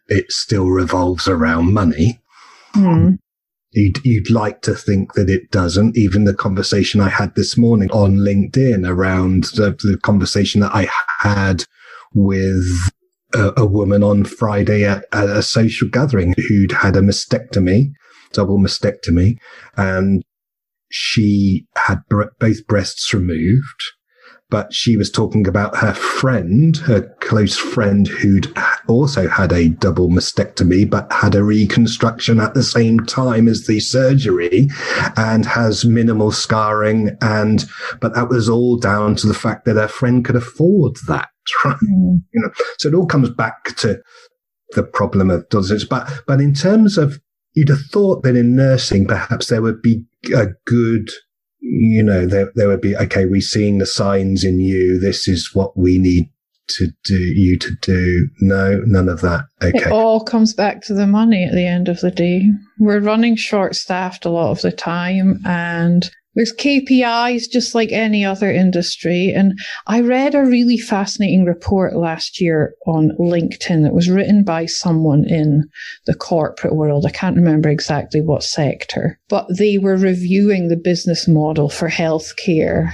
it 0.08 0.30
still 0.30 0.66
revolves 0.66 1.28
around 1.28 1.72
money. 1.72 2.20
mm. 2.74 3.18
You'd, 3.72 4.02
you'd 4.02 4.30
like 4.30 4.62
to 4.62 4.74
think 4.74 5.12
that 5.12 5.28
it 5.28 5.50
doesn't. 5.50 5.96
Even 5.96 6.24
the 6.24 6.34
conversation 6.34 7.02
I 7.02 7.10
had 7.10 7.34
this 7.34 7.58
morning 7.58 7.90
on 7.90 8.16
LinkedIn 8.16 8.88
around 8.88 9.44
the, 9.54 9.76
the 9.82 9.98
conversation 10.02 10.62
that 10.62 10.74
I 10.74 10.88
had 11.18 11.64
with 12.14 12.90
a, 13.34 13.52
a 13.58 13.66
woman 13.66 14.02
on 14.02 14.24
Friday 14.24 14.84
at, 14.84 15.04
at 15.12 15.28
a 15.28 15.42
social 15.42 15.86
gathering 15.86 16.34
who'd 16.48 16.72
had 16.72 16.96
a 16.96 17.02
mastectomy, 17.02 17.92
double 18.32 18.58
mastectomy, 18.58 19.36
and 19.76 20.22
she 20.90 21.66
had 21.76 22.00
bre- 22.08 22.32
both 22.38 22.66
breasts 22.66 23.12
removed 23.12 23.82
but 24.50 24.72
she 24.72 24.96
was 24.96 25.10
talking 25.10 25.46
about 25.46 25.76
her 25.76 25.92
friend, 25.92 26.76
her 26.78 27.02
close 27.20 27.56
friend 27.56 28.06
who'd 28.06 28.46
also 28.86 29.28
had 29.28 29.52
a 29.52 29.68
double 29.68 30.08
mastectomy, 30.08 30.88
but 30.88 31.12
had 31.12 31.34
a 31.34 31.44
reconstruction 31.44 32.40
at 32.40 32.54
the 32.54 32.62
same 32.62 33.00
time 33.00 33.46
as 33.46 33.66
the 33.66 33.78
surgery 33.80 34.68
and 35.16 35.44
has 35.44 35.84
minimal 35.84 36.32
scarring. 36.32 37.16
And, 37.20 37.66
but 38.00 38.14
that 38.14 38.30
was 38.30 38.48
all 38.48 38.78
down 38.78 39.16
to 39.16 39.26
the 39.26 39.34
fact 39.34 39.66
that 39.66 39.76
her 39.76 39.88
friend 39.88 40.24
could 40.24 40.36
afford 40.36 40.96
that. 41.06 41.28
Mm. 41.64 42.22
You 42.34 42.42
know, 42.42 42.50
so 42.78 42.88
it 42.88 42.94
all 42.94 43.06
comes 43.06 43.30
back 43.30 43.74
to 43.76 44.02
the 44.72 44.82
problem 44.82 45.30
of 45.30 45.48
dozens. 45.48 45.84
But, 45.84 46.06
but 46.26 46.42
in 46.42 46.52
terms 46.52 46.98
of, 46.98 47.20
you'd 47.54 47.70
have 47.70 47.86
thought 47.90 48.22
that 48.22 48.36
in 48.36 48.54
nursing, 48.54 49.06
perhaps 49.06 49.46
there 49.46 49.62
would 49.62 49.80
be 49.80 50.04
a 50.34 50.48
good 50.66 51.08
you 51.68 52.02
know, 52.02 52.26
there, 52.26 52.50
there 52.54 52.68
would 52.68 52.80
be, 52.80 52.96
okay, 52.96 53.26
we're 53.26 53.40
seeing 53.40 53.78
the 53.78 53.86
signs 53.86 54.42
in 54.44 54.58
you. 54.58 54.98
This 54.98 55.28
is 55.28 55.50
what 55.52 55.76
we 55.76 55.98
need 55.98 56.30
to 56.68 56.88
do, 57.04 57.18
you 57.18 57.58
to 57.58 57.70
do. 57.82 58.28
No, 58.40 58.82
none 58.86 59.08
of 59.08 59.20
that. 59.20 59.44
Okay. 59.62 59.78
It 59.78 59.92
all 59.92 60.24
comes 60.24 60.54
back 60.54 60.82
to 60.82 60.94
the 60.94 61.06
money 61.06 61.44
at 61.44 61.52
the 61.52 61.66
end 61.66 61.88
of 61.88 62.00
the 62.00 62.10
day. 62.10 62.50
We're 62.78 63.00
running 63.00 63.36
short 63.36 63.74
staffed 63.74 64.24
a 64.24 64.30
lot 64.30 64.50
of 64.50 64.62
the 64.62 64.72
time 64.72 65.40
and 65.44 66.10
there's 66.38 66.54
KPIs 66.54 67.50
just 67.50 67.74
like 67.74 67.90
any 67.90 68.24
other 68.24 68.48
industry. 68.48 69.32
And 69.34 69.58
I 69.88 70.02
read 70.02 70.36
a 70.36 70.44
really 70.44 70.78
fascinating 70.78 71.44
report 71.44 71.96
last 71.96 72.40
year 72.40 72.76
on 72.86 73.10
LinkedIn 73.18 73.82
that 73.82 73.92
was 73.92 74.08
written 74.08 74.44
by 74.44 74.66
someone 74.66 75.24
in 75.24 75.68
the 76.06 76.14
corporate 76.14 76.76
world. 76.76 77.04
I 77.04 77.10
can't 77.10 77.34
remember 77.34 77.68
exactly 77.68 78.20
what 78.20 78.44
sector, 78.44 79.18
but 79.28 79.48
they 79.58 79.78
were 79.78 79.96
reviewing 79.96 80.68
the 80.68 80.76
business 80.76 81.26
model 81.26 81.68
for 81.68 81.88
healthcare. 81.88 82.92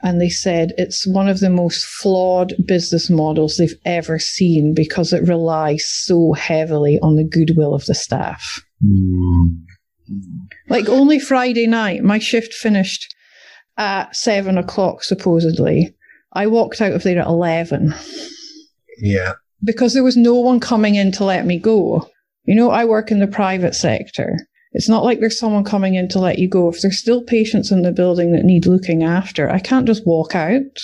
And 0.00 0.18
they 0.18 0.30
said 0.30 0.72
it's 0.78 1.06
one 1.06 1.28
of 1.28 1.40
the 1.40 1.50
most 1.50 1.84
flawed 1.84 2.54
business 2.64 3.10
models 3.10 3.58
they've 3.58 3.78
ever 3.84 4.18
seen 4.18 4.72
because 4.74 5.12
it 5.12 5.28
relies 5.28 5.84
so 5.86 6.32
heavily 6.32 6.98
on 7.02 7.16
the 7.16 7.28
goodwill 7.28 7.74
of 7.74 7.84
the 7.84 7.94
staff. 7.94 8.64
Mm. 8.82 9.66
Like 10.70 10.88
only 10.88 11.18
Friday 11.18 11.66
night, 11.66 12.02
my 12.02 12.18
shift 12.18 12.54
finished 12.54 13.14
at 13.76 14.14
seven 14.16 14.56
o'clock, 14.56 15.02
supposedly. 15.02 15.94
I 16.32 16.46
walked 16.46 16.80
out 16.80 16.92
of 16.92 17.02
there 17.02 17.18
at 17.18 17.26
11 17.26 17.92
Yeah. 18.98 19.32
because 19.64 19.94
there 19.94 20.04
was 20.04 20.16
no 20.16 20.36
one 20.36 20.60
coming 20.60 20.94
in 20.94 21.10
to 21.12 21.24
let 21.24 21.44
me 21.44 21.58
go. 21.58 22.08
You 22.44 22.54
know, 22.54 22.70
I 22.70 22.84
work 22.84 23.10
in 23.10 23.18
the 23.18 23.26
private 23.26 23.74
sector. 23.74 24.38
It's 24.72 24.88
not 24.88 25.02
like 25.04 25.18
there's 25.18 25.38
someone 25.38 25.64
coming 25.64 25.96
in 25.96 26.08
to 26.10 26.20
let 26.20 26.38
you 26.38 26.48
go. 26.48 26.68
If 26.68 26.80
there's 26.80 26.98
still 26.98 27.24
patients 27.24 27.72
in 27.72 27.82
the 27.82 27.90
building 27.90 28.30
that 28.32 28.44
need 28.44 28.66
looking 28.66 29.02
after, 29.02 29.50
I 29.50 29.58
can't 29.58 29.86
just 29.86 30.06
walk 30.06 30.36
out. 30.36 30.78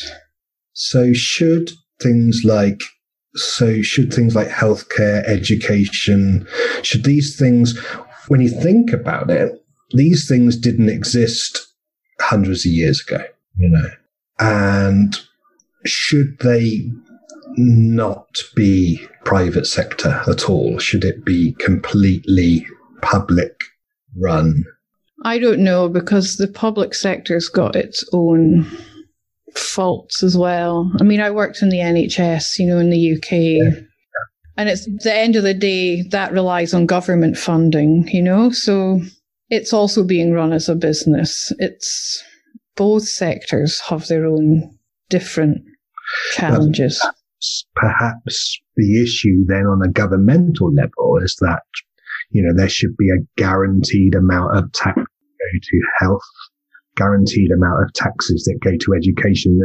So 0.73 1.13
should 1.13 1.71
things 2.03 2.43
like 2.45 2.81
so 3.37 3.83
should 3.83 4.13
things 4.13 4.35
like 4.35 4.49
healthcare, 4.49 5.23
education, 5.29 6.47
should 6.83 7.05
these 7.05 7.37
things, 7.39 7.79
when 8.29 8.41
you 8.41 8.49
think 8.49 8.93
about 8.93 9.31
it, 9.31 9.53
these 9.91 10.29
things 10.29 10.57
didn't 10.57 10.89
exist 10.89 11.67
hundreds 12.21 12.67
of 12.67 12.73
years 12.73 13.03
ago, 13.07 13.25
you 13.57 13.69
know, 13.69 13.89
and 14.39 15.17
should 15.85 16.39
they 16.41 16.91
not 17.57 18.27
be 18.55 19.01
private 19.25 19.67
sector 19.67 20.23
at 20.29 20.49
all? 20.49 20.79
Should 20.79 21.05
it 21.05 21.25
be 21.25 21.55
completely 21.59 22.67
public 23.03 23.63
run? 24.19 24.65
I 25.25 25.39
don't 25.39 25.61
know 25.61 25.89
because 25.89 26.37
the 26.37 26.49
public 26.49 26.95
sector's 26.95 27.49
got 27.49 27.75
its 27.75 28.05
own 28.13 28.67
faults 29.55 30.23
as 30.23 30.37
well. 30.37 30.91
I 31.01 31.05
mean, 31.05 31.21
I 31.21 31.31
worked 31.31 31.63
in 31.63 31.71
the 31.71 31.79
NHS, 31.79 32.59
you 32.59 32.67
know, 32.67 32.79
in 32.79 32.91
the 32.91 33.15
UK. 33.15 33.83
And 34.59 34.69
it's 34.69 34.87
the 35.03 35.15
end 35.15 35.37
of 35.37 35.43
the 35.43 35.55
day 35.55 36.03
that 36.11 36.33
relies 36.33 36.73
on 36.73 36.87
government 36.87 37.37
funding, 37.37 38.09
you 38.09 38.23
know? 38.23 38.51
So 38.51 39.01
it's 39.49 39.73
also 39.73 40.05
being 40.05 40.33
run 40.33 40.53
as 40.53 40.69
a 40.69 40.75
business. 40.75 41.53
It's 41.59 42.23
both 42.77 43.05
sectors 43.05 43.81
have 43.81 44.07
their 44.07 44.27
own 44.27 44.79
different 45.09 45.63
challenges. 46.33 46.99
Perhaps, 47.01 47.67
perhaps 47.75 48.61
the 48.77 49.03
issue 49.03 49.45
then 49.47 49.67
on 49.67 49.83
a 49.85 49.91
governmental 49.91 50.73
level 50.73 51.19
is 51.23 51.37
that, 51.41 51.63
you 52.31 52.43
know, 52.43 52.55
there 52.55 52.69
should 52.69 52.97
be 52.97 53.09
a 53.09 53.25
guaranteed 53.37 54.15
amount 54.15 54.57
of 54.57 54.73
tax 54.73 54.97
go 54.97 55.59
to 55.63 55.81
health, 55.99 56.21
guaranteed 56.97 57.51
amount 57.51 57.83
of 57.83 57.93
taxes 57.93 58.45
that 58.45 58.59
go 58.63 58.77
to 58.79 58.95
education, 58.95 59.59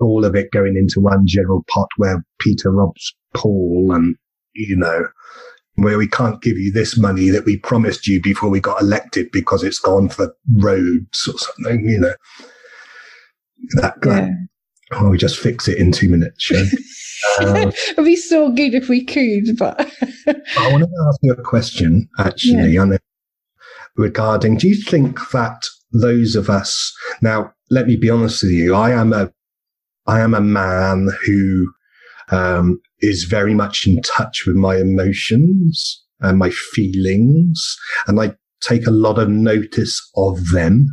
all 0.00 0.24
of 0.24 0.34
it 0.34 0.50
going 0.52 0.76
into 0.76 1.00
one 1.00 1.22
general 1.26 1.64
pot 1.72 1.88
where 1.96 2.24
Peter 2.40 2.70
robs 2.70 3.14
Paul 3.34 3.92
and, 3.94 4.16
you 4.54 4.76
know, 4.76 5.06
where 5.78 5.98
we 5.98 6.08
can't 6.08 6.42
give 6.42 6.58
you 6.58 6.72
this 6.72 6.98
money 6.98 7.30
that 7.30 7.44
we 7.44 7.56
promised 7.56 8.06
you 8.06 8.20
before 8.20 8.50
we 8.50 8.60
got 8.60 8.80
elected 8.80 9.30
because 9.32 9.62
it's 9.62 9.78
gone 9.78 10.08
for 10.08 10.34
roads 10.56 11.28
or 11.28 11.38
something, 11.38 11.88
you 11.88 12.00
know. 12.00 12.14
That. 13.74 13.94
Yeah. 14.04 14.30
Oh, 14.92 15.10
we 15.10 15.18
just 15.18 15.38
fix 15.38 15.68
it 15.68 15.78
in 15.78 15.92
two 15.92 16.08
minutes, 16.08 16.50
uh, 17.40 17.70
It'd 17.90 18.04
be 18.04 18.16
so 18.16 18.50
good 18.50 18.74
if 18.74 18.88
we 18.88 19.04
could, 19.04 19.56
but 19.58 19.78
I 20.56 20.72
want 20.72 20.84
to 20.84 21.06
ask 21.08 21.18
you 21.20 21.32
a 21.32 21.42
question, 21.42 22.08
actually, 22.18 22.72
yeah. 22.72 22.96
regarding 23.96 24.56
do 24.56 24.66
you 24.68 24.82
think 24.82 25.18
that 25.32 25.62
those 25.92 26.36
of 26.36 26.48
us 26.48 26.94
now, 27.20 27.52
let 27.70 27.86
me 27.86 27.96
be 27.96 28.08
honest 28.08 28.42
with 28.42 28.52
you, 28.52 28.74
I 28.74 28.92
am 28.92 29.12
a 29.12 29.30
I 30.06 30.20
am 30.20 30.32
a 30.32 30.40
man 30.40 31.10
who 31.26 31.70
um, 32.30 32.80
is 33.00 33.24
very 33.24 33.54
much 33.54 33.86
in 33.86 34.02
touch 34.02 34.44
with 34.46 34.56
my 34.56 34.76
emotions 34.76 36.04
and 36.20 36.38
my 36.38 36.50
feelings, 36.50 37.76
and 38.06 38.20
I 38.20 38.34
take 38.60 38.86
a 38.86 38.92
lot 38.92 39.18
of 39.18 39.28
notice 39.28 40.00
of 40.16 40.50
them. 40.50 40.86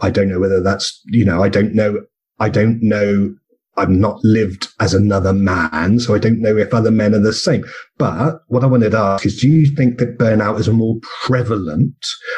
I 0.00 0.10
don't 0.10 0.28
know 0.28 0.38
whether 0.38 0.62
that's, 0.62 1.00
you 1.06 1.24
know, 1.24 1.42
I 1.42 1.48
don't 1.48 1.74
know, 1.74 2.02
I 2.38 2.48
don't 2.48 2.78
know, 2.80 3.34
I've 3.76 3.90
not 3.90 4.18
lived 4.24 4.68
as 4.80 4.94
another 4.94 5.32
man, 5.32 6.00
so 6.00 6.14
I 6.14 6.18
don't 6.18 6.40
know 6.40 6.56
if 6.56 6.74
other 6.74 6.90
men 6.90 7.14
are 7.14 7.20
the 7.20 7.32
same. 7.32 7.64
But 7.96 8.40
what 8.48 8.64
I 8.64 8.66
wanted 8.66 8.90
to 8.90 8.98
ask 8.98 9.26
is, 9.26 9.40
do 9.40 9.48
you 9.48 9.74
think 9.74 9.98
that 9.98 10.18
burnout 10.18 10.58
is 10.58 10.68
more 10.68 10.96
prevalent 11.24 11.96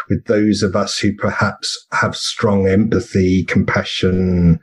with 0.09 0.27
those 0.27 0.63
of 0.63 0.77
us 0.77 0.99
who 0.99 1.15
perhaps 1.15 1.87
have 1.93 2.15
strong 2.15 2.67
empathy, 2.67 3.45
compassion, 3.45 4.61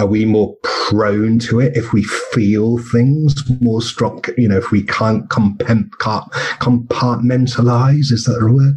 are 0.00 0.06
we 0.06 0.24
more 0.24 0.56
prone 0.62 1.38
to 1.38 1.60
it 1.60 1.76
if 1.76 1.92
we 1.92 2.02
feel 2.32 2.78
things 2.78 3.34
more 3.60 3.82
strong? 3.82 4.24
You 4.38 4.48
know, 4.48 4.56
if 4.56 4.70
we 4.70 4.82
can't 4.82 5.28
compartmentalize, 5.28 8.10
is 8.10 8.24
that 8.24 8.40
a 8.40 8.52
word? 8.52 8.76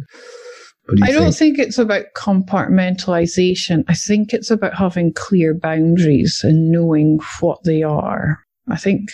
Do 0.94 1.02
I 1.02 1.12
don't 1.12 1.32
think? 1.32 1.56
think 1.56 1.58
it's 1.58 1.78
about 1.78 2.04
compartmentalization. 2.14 3.84
I 3.88 3.94
think 3.94 4.34
it's 4.34 4.50
about 4.50 4.76
having 4.76 5.14
clear 5.14 5.54
boundaries 5.54 6.42
and 6.42 6.70
knowing 6.70 7.20
what 7.40 7.64
they 7.64 7.82
are. 7.82 8.40
I 8.68 8.76
think 8.76 9.08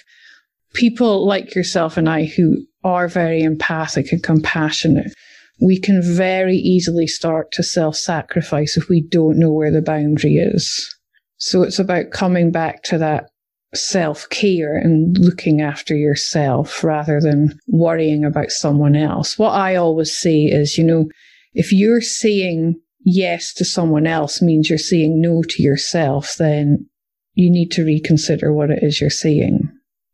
people 0.74 1.24
like 1.24 1.54
yourself 1.54 1.96
and 1.96 2.08
I 2.08 2.24
who 2.24 2.66
are 2.82 3.06
very 3.06 3.42
empathic 3.42 4.10
and 4.10 4.20
compassionate, 4.20 5.14
we 5.60 5.78
can 5.78 6.02
very 6.02 6.56
easily 6.56 7.06
start 7.06 7.52
to 7.52 7.62
self 7.62 7.94
sacrifice 7.94 8.76
if 8.76 8.88
we 8.88 9.00
don't 9.00 9.38
know 9.38 9.52
where 9.52 9.70
the 9.70 9.82
boundary 9.82 10.34
is. 10.34 10.92
So 11.40 11.62
it's 11.62 11.78
about 11.78 12.10
coming 12.10 12.52
back 12.52 12.82
to 12.84 12.98
that 12.98 13.30
self 13.74 14.28
care 14.28 14.76
and 14.76 15.16
looking 15.18 15.62
after 15.62 15.96
yourself 15.96 16.84
rather 16.84 17.20
than 17.20 17.58
worrying 17.66 18.24
about 18.24 18.50
someone 18.50 18.94
else. 18.94 19.38
What 19.38 19.52
I 19.52 19.74
always 19.76 20.16
say 20.16 20.42
is, 20.42 20.76
you 20.76 20.84
know, 20.84 21.08
if 21.54 21.72
you're 21.72 22.02
saying 22.02 22.78
yes 23.04 23.54
to 23.54 23.64
someone 23.64 24.06
else 24.06 24.42
means 24.42 24.68
you're 24.68 24.78
saying 24.78 25.20
no 25.20 25.42
to 25.42 25.62
yourself, 25.62 26.34
then 26.38 26.86
you 27.34 27.50
need 27.50 27.70
to 27.72 27.84
reconsider 27.84 28.52
what 28.52 28.70
it 28.70 28.82
is 28.82 29.00
you're 29.00 29.08
saying. 29.08 29.60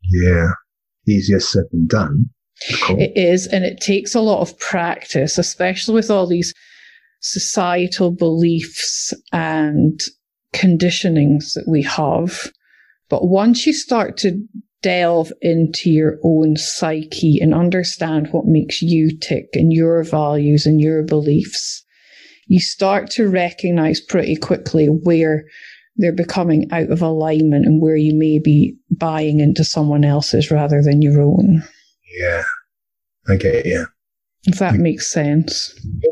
Yeah. 0.09 0.51
Easier 1.07 1.41
said 1.41 1.63
than 1.71 1.87
done. 1.87 2.25
Cool. 2.81 2.99
It 2.99 3.11
is. 3.15 3.47
And 3.47 3.65
it 3.65 3.81
takes 3.81 4.15
a 4.15 4.21
lot 4.21 4.41
of 4.41 4.57
practice, 4.59 5.37
especially 5.37 5.95
with 5.95 6.09
all 6.09 6.25
these 6.25 6.53
societal 7.21 8.11
beliefs 8.11 9.13
and 9.33 9.99
conditionings 10.57 11.53
that 11.53 11.65
we 11.67 11.83
have. 11.83 12.51
But 13.09 13.27
once 13.27 13.65
you 13.65 13.73
start 13.73 14.17
to 14.17 14.41
delve 14.81 15.31
into 15.41 15.89
your 15.89 16.19
own 16.23 16.55
psyche 16.55 17.39
and 17.41 17.53
understand 17.53 18.27
what 18.31 18.45
makes 18.45 18.81
you 18.81 19.17
tick 19.17 19.49
and 19.53 19.71
your 19.71 20.03
values 20.03 20.65
and 20.65 20.81
your 20.81 21.03
beliefs, 21.03 21.83
you 22.47 22.59
start 22.59 23.09
to 23.11 23.29
recognize 23.29 24.01
pretty 24.01 24.35
quickly 24.35 24.87
where 24.87 25.45
they're 25.97 26.11
becoming 26.11 26.67
out 26.71 26.91
of 26.91 27.01
alignment 27.01 27.65
and 27.65 27.81
where 27.81 27.95
you 27.95 28.15
may 28.15 28.39
be 28.39 28.75
buying 28.91 29.39
into 29.39 29.63
someone 29.63 30.05
else's 30.05 30.51
rather 30.51 30.81
than 30.81 31.01
your 31.01 31.21
own. 31.21 31.63
Yeah. 32.19 32.43
I 33.27 33.35
get 33.35 33.55
it, 33.55 33.65
yeah. 33.65 33.85
If 34.43 34.59
that 34.59 34.75
mm. 34.75 34.79
makes 34.79 35.11
sense. 35.11 35.73
Yeah. 35.83 36.11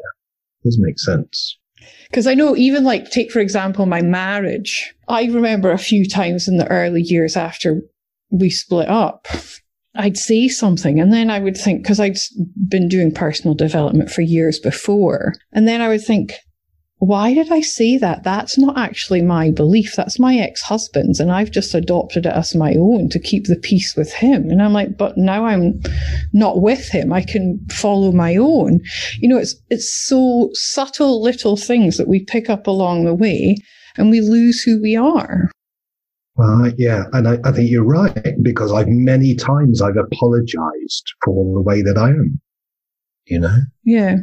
Does 0.64 0.78
make 0.80 1.00
sense. 1.00 1.58
Because 2.10 2.28
I 2.28 2.34
know, 2.34 2.56
even 2.56 2.84
like, 2.84 3.10
take 3.10 3.32
for 3.32 3.40
example, 3.40 3.86
my 3.86 4.02
marriage. 4.02 4.94
I 5.08 5.26
remember 5.26 5.72
a 5.72 5.78
few 5.78 6.08
times 6.08 6.48
in 6.48 6.58
the 6.58 6.68
early 6.68 7.02
years 7.02 7.36
after 7.36 7.82
we 8.32 8.50
split 8.50 8.90
up, 8.90 9.28
I'd 9.96 10.18
say 10.18 10.48
something 10.48 11.00
and 11.00 11.14
then 11.14 11.30
I 11.30 11.40
would 11.40 11.56
think, 11.56 11.84
because 11.84 12.00
I'd 12.00 12.18
been 12.68 12.90
doing 12.90 13.14
personal 13.14 13.56
development 13.56 14.10
for 14.10 14.22
years 14.22 14.60
before, 14.60 15.34
and 15.54 15.68
then 15.68 15.82
I 15.82 15.88
would 15.88 16.04
think, 16.04 16.34
why 17.08 17.34
did 17.34 17.52
I 17.52 17.62
say 17.62 17.98
that? 17.98 18.24
That's 18.24 18.58
not 18.58 18.78
actually 18.78 19.22
my 19.22 19.52
belief. 19.52 19.96
That's 19.96 20.20
my 20.20 20.36
ex 20.36 20.62
husband's. 20.62 21.20
And 21.20 21.32
I've 21.32 21.52
just 21.52 21.74
adopted 21.74 22.26
it 22.26 22.34
as 22.34 22.56
my 22.56 22.74
own 22.76 23.10
to 23.10 23.20
keep 23.20 23.46
the 23.46 23.56
peace 23.56 23.96
with 23.96 24.14
him. 24.14 24.50
And 24.50 24.62
I'm 24.62 24.74
like, 24.74 24.98
but 24.98 25.18
now 25.18 25.46
I'm 25.46 25.82
not 26.34 26.62
with 26.62 26.90
him. 26.90 27.14
I 27.14 27.22
can 27.22 27.60
follow 27.70 28.12
my 28.12 28.36
own. 28.36 28.82
You 29.20 29.30
know, 29.30 29.38
it's, 29.38 29.56
it's 29.70 29.92
so 30.08 30.50
subtle 30.54 31.22
little 31.22 31.58
things 31.58 31.98
that 31.98 32.08
we 32.08 32.24
pick 32.24 32.50
up 32.50 32.68
along 32.68 33.06
the 33.06 33.16
way 33.16 33.58
and 33.98 34.10
we 34.10 34.22
lose 34.22 34.62
who 34.62 34.82
we 34.82 34.96
are. 34.96 35.50
Well, 36.36 36.70
yeah, 36.78 37.04
and 37.14 37.30
I, 37.30 37.40
I 37.46 37.52
think 37.54 37.72
you're 37.72 37.86
right 37.86 38.36
because 38.42 38.72
I've 38.74 38.90
many 38.90 39.36
times 39.36 39.82
I've 39.82 39.96
apologized 39.96 41.14
for 41.24 41.54
the 41.54 41.62
way 41.62 41.82
that 41.82 41.98
I 41.98 42.10
am. 42.10 42.42
You 43.26 43.40
know. 43.40 43.58
Yeah. 43.84 44.18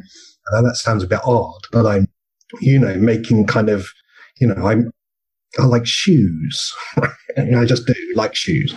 I 0.52 0.60
know 0.60 0.66
that 0.66 0.76
sounds 0.76 1.02
a 1.02 1.06
bit 1.06 1.20
odd, 1.24 1.60
but 1.72 1.86
I'm, 1.86 2.06
you 2.60 2.78
know, 2.78 2.94
making 2.96 3.46
kind 3.46 3.68
of, 3.68 3.86
you 4.40 4.46
know, 4.46 4.66
I'm, 4.66 4.90
I 5.58 5.64
like 5.64 5.86
shoes. 5.86 6.72
I 6.96 7.64
just 7.64 7.86
do 7.86 7.94
like 8.14 8.34
shoes. 8.34 8.74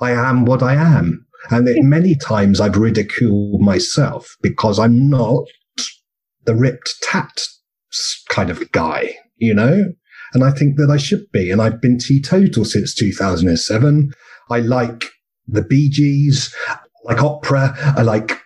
I 0.00 0.12
am 0.12 0.44
what 0.44 0.62
I 0.62 0.74
am. 0.74 1.26
And 1.50 1.68
it, 1.68 1.82
many 1.82 2.16
times 2.16 2.60
I've 2.60 2.76
ridiculed 2.76 3.60
myself 3.60 4.36
because 4.42 4.78
I'm 4.78 5.08
not 5.08 5.44
the 6.44 6.54
ripped 6.54 6.94
tat 7.02 7.46
kind 8.28 8.50
of 8.50 8.70
guy, 8.72 9.14
you 9.36 9.54
know? 9.54 9.92
And 10.34 10.44
I 10.44 10.50
think 10.50 10.76
that 10.76 10.90
I 10.90 10.96
should 10.96 11.30
be. 11.32 11.50
And 11.50 11.62
I've 11.62 11.80
been 11.80 11.98
teetotal 11.98 12.64
since 12.64 12.94
2007. 12.94 14.12
I 14.50 14.60
like 14.60 15.04
the 15.46 15.62
Bee 15.62 15.88
Gees, 15.88 16.54
I 16.68 16.78
like 17.04 17.22
opera, 17.22 17.74
I 17.96 18.02
like 18.02 18.40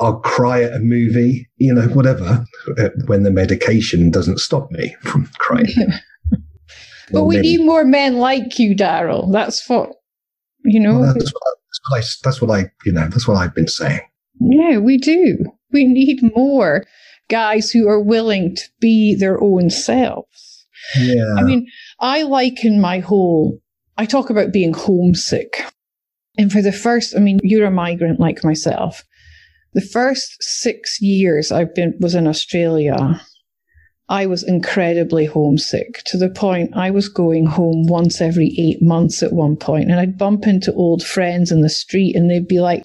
I'll 0.00 0.20
cry 0.20 0.62
at 0.62 0.74
a 0.74 0.78
movie, 0.78 1.48
you 1.56 1.72
know, 1.72 1.88
whatever, 1.88 2.44
uh, 2.78 2.88
when 3.06 3.22
the 3.22 3.30
medication 3.30 4.10
doesn't 4.10 4.40
stop 4.40 4.70
me 4.70 4.94
from 5.02 5.30
crying. 5.38 5.66
but 7.12 7.24
we 7.24 7.38
need 7.38 7.64
more 7.64 7.84
men 7.84 8.16
like 8.16 8.58
you, 8.58 8.74
Darrel. 8.74 9.30
That's 9.30 9.68
what, 9.68 9.90
you 10.64 10.80
know. 10.80 11.00
Well, 11.00 11.14
that's, 11.14 11.32
what 11.32 11.42
I, 11.46 11.52
that's, 11.64 11.80
what 11.88 11.96
I, 11.96 12.02
that's 12.24 12.42
what 12.42 12.50
I, 12.50 12.70
you 12.84 12.92
know, 12.92 13.08
that's 13.08 13.26
what 13.26 13.36
I've 13.36 13.54
been 13.54 13.68
saying. 13.68 14.00
Yeah, 14.40 14.78
we 14.78 14.98
do. 14.98 15.38
We 15.72 15.86
need 15.86 16.20
more 16.36 16.84
guys 17.28 17.70
who 17.70 17.88
are 17.88 18.00
willing 18.00 18.54
to 18.56 18.62
be 18.80 19.14
their 19.14 19.42
own 19.42 19.70
selves. 19.70 20.66
Yeah. 20.96 21.34
I 21.36 21.42
mean, 21.42 21.66
I 22.00 22.22
liken 22.22 22.80
my 22.80 23.00
whole, 23.00 23.60
I 23.96 24.06
talk 24.06 24.30
about 24.30 24.52
being 24.52 24.74
homesick. 24.74 25.64
And 26.38 26.52
for 26.52 26.60
the 26.60 26.72
first, 26.72 27.16
I 27.16 27.18
mean, 27.18 27.40
you're 27.42 27.66
a 27.66 27.70
migrant 27.70 28.20
like 28.20 28.44
myself. 28.44 29.02
The 29.76 29.88
first 29.92 30.36
six 30.40 31.00
years 31.02 31.52
I've 31.52 31.74
been, 31.74 31.94
was 32.00 32.14
in 32.14 32.26
Australia, 32.26 33.20
I 34.08 34.24
was 34.24 34.42
incredibly 34.42 35.26
homesick 35.26 36.02
to 36.06 36.16
the 36.16 36.30
point 36.30 36.76
I 36.76 36.90
was 36.90 37.08
going 37.08 37.44
home 37.44 37.86
once 37.86 38.20
every 38.20 38.54
eight 38.58 38.80
months 38.80 39.22
at 39.22 39.32
one 39.32 39.56
point, 39.56 39.90
and 39.90 40.00
I'd 40.00 40.16
bump 40.16 40.46
into 40.46 40.72
old 40.72 41.02
friends 41.04 41.52
in 41.52 41.60
the 41.60 41.68
street 41.68 42.16
and 42.16 42.30
they'd 42.30 42.48
be 42.48 42.60
like, 42.60 42.84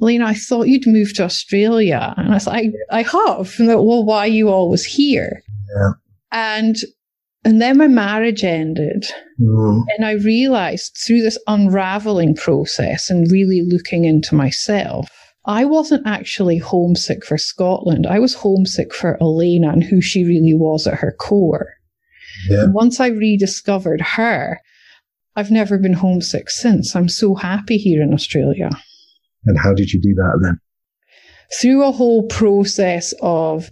Lena, 0.00 0.26
I 0.26 0.34
thought 0.34 0.66
you'd 0.66 0.88
moved 0.88 1.16
to 1.16 1.24
Australia. 1.24 2.12
And 2.16 2.34
I 2.34 2.38
said, 2.38 2.54
I, 2.54 2.72
I 2.90 3.02
have. 3.02 3.54
And 3.58 3.68
they're, 3.68 3.80
well, 3.80 4.04
why 4.04 4.24
are 4.26 4.36
you 4.40 4.48
always 4.48 4.84
here? 4.84 5.40
Yeah. 5.76 5.92
And 6.32 6.76
And 7.44 7.60
then 7.60 7.76
my 7.78 7.86
marriage 7.86 8.42
ended. 8.42 9.04
Mm. 9.40 9.84
And 9.96 10.04
I 10.04 10.12
realized 10.12 10.96
through 10.96 11.22
this 11.22 11.38
unraveling 11.46 12.34
process 12.34 13.10
and 13.10 13.30
really 13.30 13.62
looking 13.64 14.04
into 14.04 14.34
myself, 14.34 15.08
I 15.46 15.64
wasn't 15.64 16.06
actually 16.06 16.58
homesick 16.58 17.24
for 17.24 17.36
Scotland. 17.36 18.06
I 18.06 18.18
was 18.18 18.34
homesick 18.34 18.94
for 18.94 19.18
Elena 19.20 19.70
and 19.70 19.84
who 19.84 20.00
she 20.00 20.24
really 20.24 20.54
was 20.54 20.86
at 20.86 20.98
her 20.98 21.12
core. 21.12 21.74
Yeah. 22.48 22.66
Once 22.68 22.98
I 22.98 23.08
rediscovered 23.08 24.00
her, 24.00 24.60
I've 25.36 25.50
never 25.50 25.78
been 25.78 25.92
homesick 25.92 26.48
since. 26.48 26.96
I'm 26.96 27.08
so 27.08 27.34
happy 27.34 27.76
here 27.76 28.02
in 28.02 28.14
Australia. 28.14 28.70
And 29.44 29.58
how 29.58 29.74
did 29.74 29.92
you 29.92 30.00
do 30.00 30.14
that 30.14 30.38
then? 30.42 30.58
Through 31.60 31.84
a 31.84 31.92
whole 31.92 32.26
process 32.26 33.12
of 33.20 33.70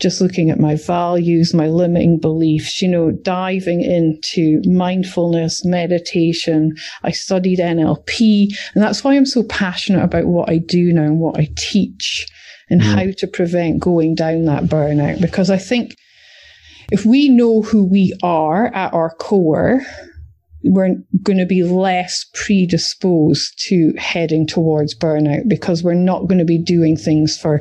just 0.00 0.20
looking 0.20 0.50
at 0.50 0.58
my 0.58 0.76
values, 0.76 1.52
my 1.52 1.68
limiting 1.68 2.18
beliefs, 2.18 2.80
you 2.80 2.88
know, 2.88 3.10
diving 3.10 3.82
into 3.82 4.62
mindfulness, 4.64 5.64
meditation. 5.64 6.74
I 7.02 7.10
studied 7.10 7.58
NLP, 7.58 8.48
and 8.74 8.82
that's 8.82 9.04
why 9.04 9.14
I'm 9.14 9.26
so 9.26 9.42
passionate 9.44 10.02
about 10.02 10.26
what 10.26 10.48
I 10.48 10.58
do 10.58 10.92
now 10.92 11.02
and 11.02 11.20
what 11.20 11.38
I 11.38 11.48
teach 11.56 12.26
and 12.70 12.80
Mm. 12.80 12.84
how 12.84 13.10
to 13.18 13.26
prevent 13.26 13.80
going 13.80 14.14
down 14.14 14.44
that 14.44 14.64
burnout. 14.64 15.20
Because 15.20 15.50
I 15.50 15.58
think 15.58 15.94
if 16.90 17.04
we 17.04 17.28
know 17.28 17.62
who 17.62 17.84
we 17.84 18.14
are 18.22 18.66
at 18.74 18.94
our 18.94 19.10
core, 19.10 19.82
we're 20.62 20.96
going 21.22 21.38
to 21.38 21.46
be 21.46 21.62
less 21.62 22.26
predisposed 22.34 23.58
to 23.68 23.94
heading 23.96 24.46
towards 24.46 24.94
burnout 24.94 25.48
because 25.48 25.82
we're 25.82 25.94
not 25.94 26.26
going 26.26 26.38
to 26.38 26.44
be 26.44 26.58
doing 26.58 26.96
things 26.96 27.38
for 27.38 27.58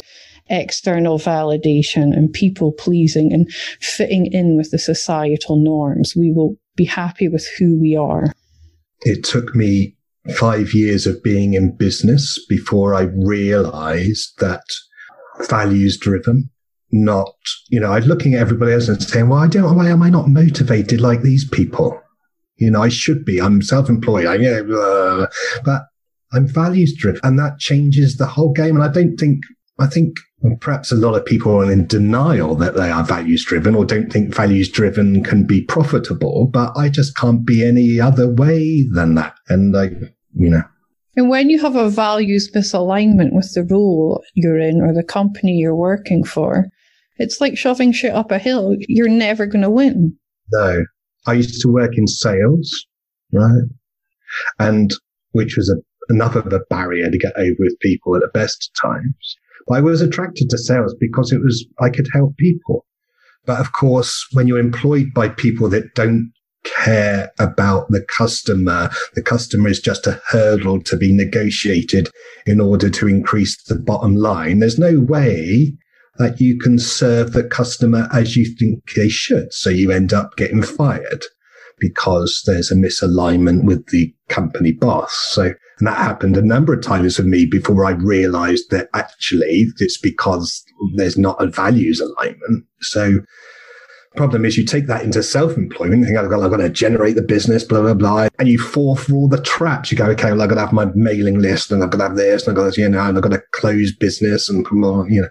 external 0.50 1.20
validation 1.20 2.14
and 2.16 2.32
people 2.34 2.72
pleasing 2.72 3.32
and 3.32 3.52
fitting 3.82 4.26
in 4.32 4.58
with 4.58 4.72
the 4.72 4.80
societal 4.80 5.64
norms. 5.64 6.14
We 6.16 6.32
will 6.32 6.56
be 6.76 6.86
happy 6.86 7.28
with 7.28 7.48
who 7.58 7.80
we 7.80 7.96
are. 7.96 8.32
It 9.02 9.24
took 9.24 9.56
me 9.56 9.96
five 10.36 10.74
years 10.74 11.08
of 11.08 11.24
being 11.24 11.54
in 11.54 11.76
business 11.76 12.44
before 12.50 12.94
I 12.94 13.04
realized 13.04 14.40
that 14.40 14.64
values 15.50 15.98
driven, 15.98 16.50
not, 16.92 17.34
you 17.70 17.80
know, 17.80 17.94
I'm 17.94 18.04
looking 18.04 18.34
at 18.34 18.42
everybody 18.42 18.74
else 18.74 18.88
and 18.88 19.02
saying, 19.02 19.30
well, 19.30 19.40
I 19.40 19.48
don't, 19.48 19.76
why 19.76 19.90
am 19.90 20.04
I 20.04 20.10
not 20.10 20.28
motivated 20.28 21.00
like 21.00 21.22
these 21.22 21.48
people? 21.48 22.00
You 22.58 22.72
know, 22.72 22.82
I 22.82 22.90
should 22.90 23.24
be. 23.24 23.40
I'm 23.40 23.62
self-employed. 23.62 24.26
I, 24.26 24.36
you 24.36 24.64
know, 24.66 25.28
but 25.64 25.84
I'm 26.34 26.48
values 26.48 26.94
driven 26.98 27.22
and 27.24 27.40
that 27.40 27.60
changes 27.60 28.18
the 28.18 28.26
whole 28.26 28.52
game. 28.52 28.76
And 28.76 28.84
I 28.84 28.92
don't 28.92 29.16
think, 29.18 29.40
I 29.80 29.88
think 29.88 30.18
perhaps 30.62 30.92
a 30.92 30.96
lot 30.96 31.16
of 31.16 31.26
people 31.26 31.54
are 31.56 31.72
in 31.72 31.86
denial 31.88 32.56
that 32.56 32.76
they 32.76 32.90
are 32.90 33.04
values 33.04 33.44
driven 33.46 33.76
or 33.76 33.86
don't 33.86 34.12
think 34.12 34.34
values 34.34 34.70
driven 34.70 35.24
can 35.24 35.44
be 35.46 35.62
profitable, 35.62 36.48
but 36.48 36.72
I 36.78 36.90
just 36.90 37.16
can't 37.18 37.46
be 37.46 37.68
any 37.68 38.00
other 38.00 38.28
way 38.28 38.88
than 38.92 39.16
that. 39.16 39.36
And 39.50 39.76
I, 39.76 39.92
you 40.34 40.50
know, 40.50 40.64
And 41.16 41.30
when 41.30 41.50
you 41.50 41.60
have 41.60 41.76
a 41.76 41.90
values 41.90 42.50
misalignment 42.56 43.34
with 43.34 43.54
the 43.54 43.64
role 43.64 44.24
you're 44.34 44.60
in 44.60 44.82
or 44.82 44.94
the 44.94 45.04
company 45.04 45.58
you're 45.58 45.76
working 45.76 46.24
for, 46.24 46.68
it's 47.18 47.42
like 47.42 47.58
shoving 47.58 47.92
shit 47.92 48.14
up 48.14 48.32
a 48.32 48.40
hill. 48.40 48.76
You're 48.80 49.10
never 49.10 49.46
going 49.46 49.64
to 49.64 49.70
win. 49.70 50.16
no, 50.54 50.86
I 51.28 51.34
used 51.34 51.62
to 51.62 51.68
work 51.68 51.98
in 51.98 52.08
sales, 52.08 52.86
right? 53.34 53.64
And 54.58 54.92
which 55.34 55.58
was 55.58 55.70
a, 55.70 56.14
enough 56.14 56.36
of 56.36 56.52
a 56.54 56.62
barrier 56.70 57.12
to 57.12 57.18
get 57.18 57.34
over 57.36 57.56
with 57.60 57.80
people 57.82 58.16
at 58.16 58.22
the 58.22 58.30
best 58.34 58.72
times. 58.82 59.38
I 59.72 59.82
was 59.82 60.02
attracted 60.02 60.50
to 60.50 60.58
sales 60.58 60.96
because 61.00 61.32
it 61.32 61.42
was, 61.42 61.66
I 61.80 61.90
could 61.90 62.08
help 62.14 62.36
people. 62.38 62.86
But 63.46 63.60
of 63.60 63.72
course, 63.72 64.28
when 64.34 64.48
you're 64.48 64.60
employed 64.60 65.14
by 65.14 65.30
people 65.30 65.70
that 65.70 65.94
don't 65.96 66.32
care 66.66 67.32
about 67.40 67.90
the 67.90 68.02
customer, 68.02 68.90
the 69.16 69.22
customer 69.22 69.70
is 69.70 69.80
just 69.80 70.08
a 70.08 70.22
hurdle 70.30 70.82
to 70.84 70.98
be 70.98 71.14
negotiated 71.14 72.10
in 72.46 72.60
order 72.60 72.90
to 72.90 73.08
increase 73.08 73.62
the 73.64 73.76
bottom 73.76 74.16
line. 74.16 74.60
There's 74.60 74.80
no 74.80 75.00
way 75.00 75.74
that 76.18 76.42
you 76.42 76.60
can 76.60 76.78
serve 76.78 77.32
the 77.32 77.44
customer 77.44 78.08
as 78.12 78.36
you 78.36 78.46
think 78.58 78.94
they 78.96 79.10
should. 79.10 79.54
So 79.54 79.70
you 79.70 79.92
end 79.92 80.14
up 80.14 80.36
getting 80.36 80.62
fired 80.62 81.24
because 81.80 82.44
there's 82.46 82.72
a 82.72 82.76
misalignment 82.76 83.64
with 83.66 83.88
the 83.88 84.14
company 84.28 84.72
boss. 84.72 85.14
So, 85.32 85.54
and 85.80 85.88
that 85.88 85.98
happened 85.98 86.38
a 86.38 86.42
number 86.42 86.74
of 86.74 86.82
times 86.82 87.18
with 87.18 87.28
me 87.28 87.46
before 87.46 87.86
I 87.86 87.92
realized 87.92 88.70
that 88.72 88.90
actually 88.94 89.68
it's 89.78 89.98
because 89.98 90.64
there's 90.96 91.18
not 91.18 91.42
a 91.42 91.48
values 91.48 92.00
alignment. 92.00 92.66
So, 92.82 93.20
problem 94.16 94.44
is 94.44 94.58
you 94.58 94.66
take 94.66 94.88
that 94.88 95.04
into 95.04 95.22
self-employment, 95.22 96.04
think 96.04 96.18
I've 96.18 96.30
got, 96.30 96.42
I've 96.42 96.52
got 96.52 96.58
to 96.58 96.70
generate 96.70 97.16
the 97.16 97.22
business, 97.22 97.64
blah, 97.64 97.82
blah, 97.82 97.94
blah. 97.94 98.28
And 98.40 98.50
you 98.50 98.60
fall 98.60 98.96
for 98.96 99.14
all 99.14 99.30
the 99.30 99.42
traps. 99.42 99.92
You 99.92 99.98
go, 99.98 100.06
okay, 100.08 100.32
well, 100.32 100.42
I've 100.42 100.50
got 100.50 100.56
to 100.56 100.62
have 100.62 100.74
my 100.74 100.88
mailing 100.96 101.40
list 101.40 101.72
and 101.72 101.84
I've 101.84 101.92
got 101.92 102.00
to 102.00 102.04
have 102.06 102.18
this 102.18 102.48
and 102.48 102.58
I've 102.58 102.64
got 102.64 102.74
to, 102.74 102.82
you 102.82 102.90
know, 102.90 103.02
and 103.02 103.18
I've 103.18 103.24
got 103.24 103.32
to 103.32 103.44
close 103.52 103.96
business 103.96 104.50
and, 104.50 104.66
you 104.72 105.22
know, 105.22 105.30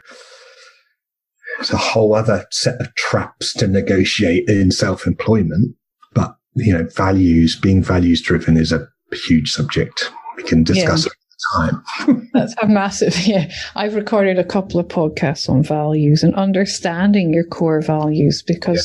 it's 1.58 1.72
a 1.72 1.76
whole 1.76 2.14
other 2.14 2.46
set 2.50 2.80
of 2.80 2.94
traps 2.94 3.52
to 3.54 3.66
negotiate 3.66 4.48
in 4.48 4.70
self-employment. 4.70 5.74
You 6.58 6.74
know, 6.74 6.88
values, 6.94 7.58
being 7.60 7.82
values 7.82 8.22
driven 8.22 8.56
is 8.56 8.72
a 8.72 8.86
huge 9.28 9.50
subject. 9.52 10.10
We 10.36 10.42
can 10.42 10.62
discuss 10.64 11.06
Yeah. 11.06 11.12
time. 11.56 12.28
That's 12.32 12.54
a 12.62 12.66
massive, 12.66 13.16
yeah. 13.26 13.50
I've 13.74 13.94
recorded 13.94 14.38
a 14.38 14.44
couple 14.44 14.80
of 14.80 14.88
podcasts 14.88 15.48
on 15.48 15.62
values 15.62 16.22
and 16.22 16.34
understanding 16.34 17.32
your 17.32 17.44
core 17.44 17.80
values 17.80 18.42
because 18.46 18.84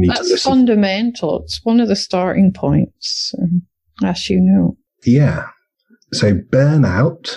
to 0.00 0.06
that's 0.06 0.42
fundamental. 0.42 1.42
It's 1.42 1.60
one 1.64 1.80
of 1.80 1.88
the 1.88 1.96
starting 1.96 2.52
points, 2.52 3.32
um, 3.40 3.62
as 4.04 4.28
you 4.28 4.40
know. 4.40 4.76
Yeah. 5.04 5.46
So 6.12 6.34
burnout, 6.34 7.36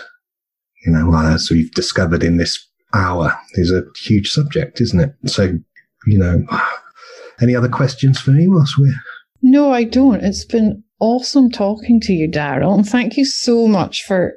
you 0.85 0.91
know, 0.91 1.13
as 1.15 1.49
we've 1.49 1.71
discovered 1.73 2.23
in 2.23 2.37
this 2.37 2.65
hour, 2.93 3.37
is 3.53 3.71
a 3.71 3.83
huge 3.97 4.29
subject, 4.31 4.81
isn't 4.81 4.99
it? 4.99 5.15
So, 5.25 5.57
you 6.05 6.17
know, 6.17 6.45
any 7.41 7.55
other 7.55 7.69
questions 7.69 8.19
for 8.19 8.31
me 8.31 8.47
whilst 8.47 8.77
we're 8.77 8.93
No, 9.41 9.71
I 9.71 9.83
don't. 9.83 10.23
It's 10.23 10.45
been 10.45 10.83
awesome 10.99 11.49
talking 11.49 11.99
to 12.01 12.13
you, 12.13 12.27
Darrel. 12.27 12.73
And 12.73 12.87
thank 12.87 13.17
you 13.17 13.25
so 13.25 13.67
much 13.67 14.03
for 14.03 14.35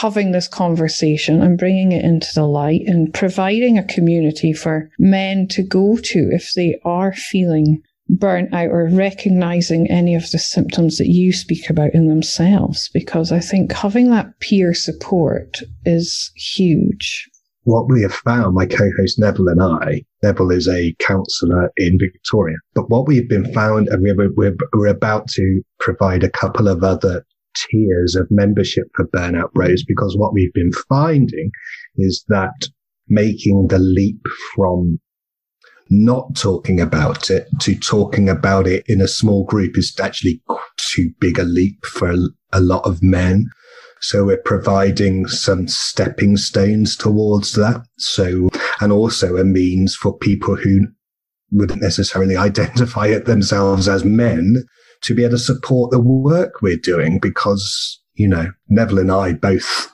having 0.00 0.32
this 0.32 0.48
conversation 0.48 1.42
and 1.42 1.58
bringing 1.58 1.92
it 1.92 2.04
into 2.04 2.28
the 2.34 2.46
light 2.46 2.82
and 2.86 3.12
providing 3.12 3.78
a 3.78 3.84
community 3.84 4.52
for 4.52 4.90
men 4.98 5.46
to 5.48 5.62
go 5.62 5.96
to 5.96 6.30
if 6.32 6.52
they 6.54 6.78
are 6.84 7.12
feeling 7.12 7.82
burnt 8.08 8.52
out 8.52 8.68
or 8.68 8.88
recognizing 8.90 9.90
any 9.90 10.14
of 10.14 10.30
the 10.30 10.38
symptoms 10.38 10.98
that 10.98 11.08
you 11.08 11.32
speak 11.32 11.70
about 11.70 11.94
in 11.94 12.08
themselves. 12.08 12.90
Because 12.92 13.32
I 13.32 13.40
think 13.40 13.72
having 13.72 14.10
that 14.10 14.38
peer 14.40 14.74
support 14.74 15.58
is 15.84 16.30
huge. 16.36 17.28
What 17.64 17.88
we 17.88 18.02
have 18.02 18.14
found, 18.14 18.54
my 18.54 18.66
co-host 18.66 19.18
Neville 19.18 19.48
and 19.48 19.62
I, 19.62 20.04
Neville 20.22 20.50
is 20.50 20.68
a 20.68 20.94
counsellor 20.98 21.70
in 21.76 21.98
Victoria, 21.98 22.56
but 22.74 22.90
what 22.90 23.06
we've 23.06 23.28
been 23.28 23.52
found, 23.52 23.88
and 23.88 24.02
we're, 24.02 24.32
we're, 24.34 24.56
we're 24.72 24.86
about 24.86 25.28
to 25.28 25.62
provide 25.78 26.24
a 26.24 26.30
couple 26.30 26.68
of 26.68 26.82
other 26.82 27.24
tiers 27.54 28.16
of 28.16 28.26
membership 28.30 28.84
for 28.94 29.06
Burnout 29.08 29.52
Bros, 29.52 29.84
because 29.84 30.16
what 30.16 30.32
we've 30.32 30.52
been 30.52 30.72
finding 30.88 31.50
is 31.96 32.24
that 32.28 32.68
making 33.08 33.68
the 33.68 33.78
leap 33.78 34.20
from 34.54 34.98
not 35.90 36.34
talking 36.34 36.80
about 36.80 37.30
it 37.30 37.46
to 37.60 37.78
talking 37.78 38.28
about 38.28 38.66
it 38.66 38.82
in 38.88 39.00
a 39.00 39.08
small 39.08 39.44
group 39.44 39.76
is 39.76 39.94
actually 40.00 40.40
too 40.78 41.10
big 41.20 41.38
a 41.38 41.42
leap 41.42 41.84
for 41.84 42.10
a, 42.10 42.16
a 42.52 42.60
lot 42.60 42.84
of 42.86 43.02
men. 43.02 43.46
So 44.02 44.24
we're 44.24 44.36
providing 44.36 45.28
some 45.28 45.68
stepping 45.68 46.36
stones 46.36 46.96
towards 46.96 47.52
that. 47.54 47.86
So, 47.98 48.48
and 48.80 48.92
also 48.92 49.36
a 49.36 49.44
means 49.44 49.94
for 49.94 50.18
people 50.18 50.56
who 50.56 50.88
wouldn't 51.52 51.80
necessarily 51.80 52.36
identify 52.48 53.06
it 53.06 53.26
themselves 53.26 53.88
as 53.88 54.04
men 54.04 54.64
to 55.02 55.14
be 55.14 55.22
able 55.22 55.32
to 55.32 55.38
support 55.38 55.92
the 55.92 56.00
work 56.00 56.60
we're 56.60 56.76
doing 56.76 57.20
because, 57.20 58.00
you 58.14 58.28
know, 58.28 58.52
Neville 58.68 58.98
and 58.98 59.12
I 59.12 59.32
both, 59.34 59.90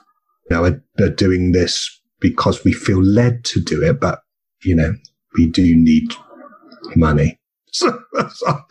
you 0.49 0.57
know, 0.57 0.65
are, 0.65 0.83
are 1.03 1.09
doing 1.09 1.51
this 1.51 1.89
because 2.19 2.63
we 2.63 2.73
feel 2.73 3.01
led 3.01 3.45
to 3.45 3.61
do 3.61 3.83
it, 3.83 3.99
but, 3.99 4.21
you 4.63 4.75
know, 4.75 4.93
we 5.37 5.47
do 5.47 5.75
need 5.75 6.13
money. 6.95 7.39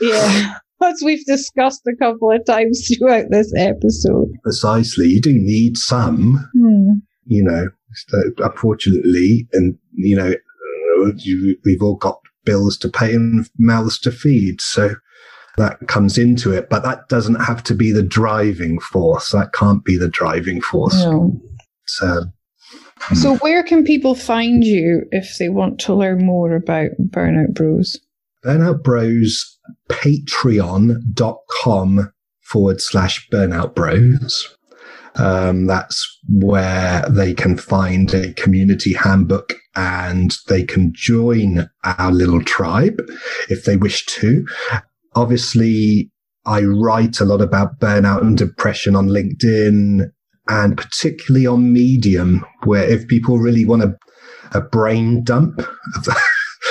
Yeah. 0.00 0.58
As 0.82 1.02
we've 1.04 1.24
discussed 1.26 1.82
a 1.86 1.96
couple 1.96 2.30
of 2.30 2.44
times 2.46 2.88
throughout 2.98 3.26
this 3.30 3.52
episode. 3.56 4.28
precisely, 4.42 5.08
you 5.08 5.20
do 5.20 5.32
need 5.34 5.76
some 5.76 6.48
Hmm. 6.54 6.92
you 7.26 7.42
know, 7.42 7.68
unfortunately, 8.38 9.48
and 9.52 9.76
you 9.94 10.16
know, 10.16 10.32
uh, 10.32 11.10
we've 11.64 11.82
all 11.82 11.96
got 11.96 12.20
bills 12.44 12.78
to 12.78 12.88
pay 12.88 13.14
and 13.14 13.48
mouths 13.58 13.98
to 14.00 14.10
feed. 14.10 14.60
So 14.60 14.94
that 15.58 15.86
comes 15.88 16.16
into 16.16 16.52
it, 16.52 16.70
but 16.70 16.82
that 16.84 17.08
doesn't 17.08 17.42
have 17.42 17.62
to 17.64 17.74
be 17.74 17.92
the 17.92 18.02
driving 18.02 18.78
force. 18.78 19.32
That 19.32 19.52
can't 19.52 19.84
be 19.84 19.98
the 19.98 20.08
driving 20.08 20.60
force. 20.60 20.94
No. 20.94 21.38
So, 21.86 22.24
So, 23.14 23.36
where 23.36 23.62
can 23.62 23.84
people 23.84 24.14
find 24.14 24.64
you 24.64 25.04
if 25.10 25.36
they 25.38 25.48
want 25.48 25.78
to 25.80 25.94
learn 25.94 26.24
more 26.24 26.54
about 26.54 26.90
Burnout 27.10 27.54
Bros? 27.54 27.98
Burnout 28.44 28.82
Bros 28.82 29.58
patreon.com 29.88 31.02
forward 32.40 32.80
slash 32.80 33.28
burnout 33.30 33.74
bros. 33.74 34.56
Um, 35.16 35.66
that's 35.66 36.18
where 36.28 37.04
they 37.08 37.34
can 37.34 37.56
find 37.58 38.14
a 38.14 38.32
community 38.34 38.94
handbook 38.94 39.54
and 39.74 40.36
they 40.46 40.62
can 40.62 40.92
join 40.94 41.68
our 41.84 42.12
little 42.12 42.42
tribe 42.42 43.02
if 43.48 43.64
they 43.64 43.76
wish 43.76 44.06
to. 44.06 44.46
Obviously, 45.14 46.12
I 46.46 46.62
write 46.62 47.20
a 47.20 47.24
lot 47.24 47.40
about 47.40 47.80
burnout 47.80 48.22
and 48.22 48.38
depression 48.38 48.94
on 48.94 49.08
LinkedIn 49.08 50.10
and 50.48 50.76
particularly 50.76 51.46
on 51.46 51.72
Medium, 51.72 52.44
where 52.64 52.88
if 52.88 53.06
people 53.08 53.38
really 53.38 53.64
want 53.64 53.82
a, 53.82 53.98
a 54.52 54.60
brain 54.60 55.22
dump, 55.24 55.60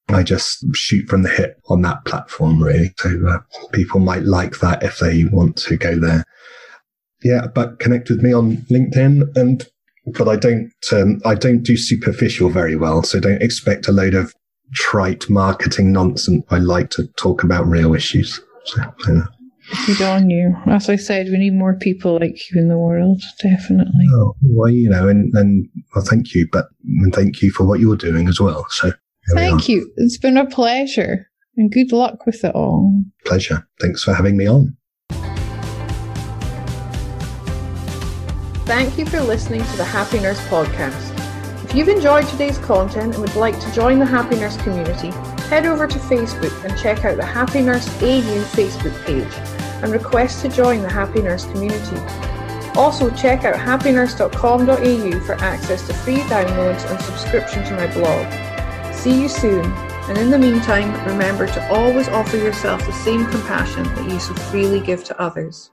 I 0.10 0.24
just 0.24 0.66
shoot 0.74 1.10
from 1.10 1.24
the 1.24 1.30
hip 1.30 1.60
on 1.70 1.82
that 1.82 2.06
platform, 2.06 2.64
really. 2.64 2.94
So 2.98 3.28
uh, 3.28 3.40
people 3.74 4.00
might 4.00 4.24
like 4.24 4.60
that 4.60 4.82
if 4.82 5.00
they 5.00 5.26
want 5.26 5.58
to 5.58 5.76
go 5.76 6.00
there. 6.00 6.24
Yeah, 7.24 7.48
but 7.54 7.80
connect 7.80 8.10
with 8.10 8.22
me 8.22 8.34
on 8.34 8.58
LinkedIn, 8.72 9.36
and 9.36 9.66
but 10.18 10.28
I 10.28 10.36
don't 10.36 10.72
um, 10.92 11.20
I 11.26 11.36
don't 11.36 11.64
do 11.64 11.76
superficial 11.76 12.50
very 12.50 12.76
well. 12.76 13.04
So 13.04 13.20
don't 13.20 13.42
expect 13.42 13.88
a 13.88 13.92
load 13.92 14.14
of 14.14 14.34
trite 14.74 15.30
marketing 15.30 15.92
nonsense. 15.92 16.44
I 16.50 16.58
like 16.58 16.90
to 16.92 17.08
talk 17.18 17.44
about 17.44 17.68
real 17.68 17.96
issues. 17.96 18.40
So, 18.66 18.84
yeah. 19.08 19.24
Good 19.86 20.02
on 20.02 20.30
you. 20.30 20.56
As 20.68 20.90
I 20.90 20.96
said, 20.96 21.28
we 21.28 21.38
need 21.38 21.54
more 21.54 21.76
people 21.76 22.20
like 22.20 22.40
you 22.50 22.62
in 22.62 22.70
the 22.70 22.78
world, 22.78 23.22
definitely. 23.42 24.06
Oh, 24.14 24.34
well, 24.44 24.70
you 24.72 24.90
know, 24.90 25.10
and, 25.10 25.34
and 25.34 25.68
well, 25.94 26.06
thank 26.06 26.34
you, 26.34 26.48
but 26.52 26.68
and 26.86 27.14
thank 27.14 27.42
you 27.42 27.52
for 27.52 27.66
what 27.66 27.82
you're 27.82 27.98
doing 27.98 28.30
as 28.30 28.40
well. 28.40 28.66
So, 28.70 28.94
thank 29.34 29.68
you. 29.68 29.92
It's 29.98 30.18
been 30.18 30.38
a 30.38 30.46
pleasure, 30.46 31.28
and 31.58 31.70
good 31.70 31.92
luck 31.92 32.26
with 32.26 32.46
it 32.46 32.56
all. 32.56 33.04
Pleasure. 33.26 33.68
Thanks 33.82 34.04
for 34.04 34.14
having 34.14 34.38
me 34.38 34.48
on. 34.48 34.77
Thank 38.68 38.98
you 38.98 39.06
for 39.06 39.22
listening 39.22 39.64
to 39.64 39.78
the 39.78 39.86
Happy 39.86 40.20
Nurse 40.20 40.42
podcast. 40.50 41.14
If 41.64 41.74
you've 41.74 41.88
enjoyed 41.88 42.28
today's 42.28 42.58
content 42.58 43.14
and 43.14 43.24
would 43.24 43.38
like 43.38 43.58
to 43.62 43.72
join 43.72 43.98
the 43.98 44.06
Happy 44.06 44.36
Nurse 44.36 44.58
community, 44.58 45.12
head 45.48 45.66
over 45.66 45.88
to 45.88 46.00
Facebook 46.00 46.66
and 46.66 46.78
check 46.78 47.06
out 47.06 47.16
the 47.16 47.26
Happy 47.26 47.62
Nurse 47.62 47.88
AU 48.04 48.44
Facebook 48.52 49.06
page 49.06 49.34
and 49.82 49.94
request 49.94 50.42
to 50.42 50.50
join 50.50 50.82
the 50.82 50.90
Happy 50.90 51.22
Nurse 51.22 51.46
community. 51.46 51.96
Also, 52.76 53.10
check 53.12 53.46
out 53.46 53.56
happynurse.com.au 53.56 55.20
for 55.22 55.36
access 55.36 55.88
to 55.88 55.94
free 55.94 56.18
downloads 56.18 56.92
and 56.92 57.02
subscription 57.04 57.64
to 57.64 57.74
my 57.74 57.88
blog. 57.94 58.94
See 58.94 59.18
you 59.18 59.30
soon, 59.30 59.64
and 60.10 60.18
in 60.18 60.30
the 60.30 60.38
meantime, 60.38 60.92
remember 61.08 61.48
to 61.48 61.74
always 61.74 62.10
offer 62.10 62.36
yourself 62.36 62.86
the 62.86 62.92
same 62.92 63.28
compassion 63.28 63.84
that 63.84 64.12
you 64.12 64.20
so 64.20 64.34
freely 64.34 64.82
give 64.82 65.06
to 65.06 65.22
others. 65.22 65.72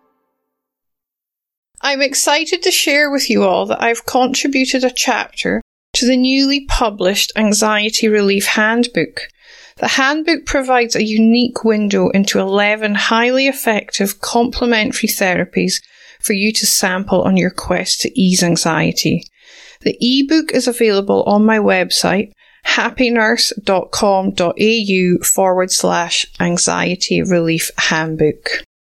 I'm 1.85 2.01
excited 2.01 2.63
to 2.63 2.71
share 2.71 3.11
with 3.11 3.29
you 3.29 3.45
all 3.45 3.67
that 3.67 3.83
I've 3.83 4.07
contributed 4.07 4.85
a 4.85 4.91
chapter 4.91 5.61
to 5.93 6.07
the 6.07 6.17
newly 6.17 6.65
published 6.65 7.31
Anxiety 7.37 8.09
Relief 8.09 8.47
Handbook. 8.47 9.29
The 9.77 9.89
handbook 9.89 10.47
provides 10.47 10.97
a 10.97 11.05
unique 11.05 11.63
window 11.63 12.09
into 12.09 12.39
11 12.39 12.95
highly 12.95 13.49
effective 13.49 14.23
complementary 14.23 15.11
therapies 15.11 15.83
for 16.21 16.33
you 16.33 16.55
to 16.55 16.65
sample 16.65 17.21
on 17.21 17.37
your 17.37 17.51
quest 17.51 18.01
to 18.01 18.19
ease 18.19 18.43
anxiety. 18.43 19.25
The 19.83 19.99
ebook 20.01 20.53
is 20.53 20.67
available 20.67 21.23
on 21.25 21.45
my 21.45 21.59
website, 21.59 22.33
happynurse.com.au 22.65 25.23
forward 25.23 25.71
slash 25.71 26.25
anxiety 26.41 27.21
relief 27.21 27.71
handbook. 27.77 28.65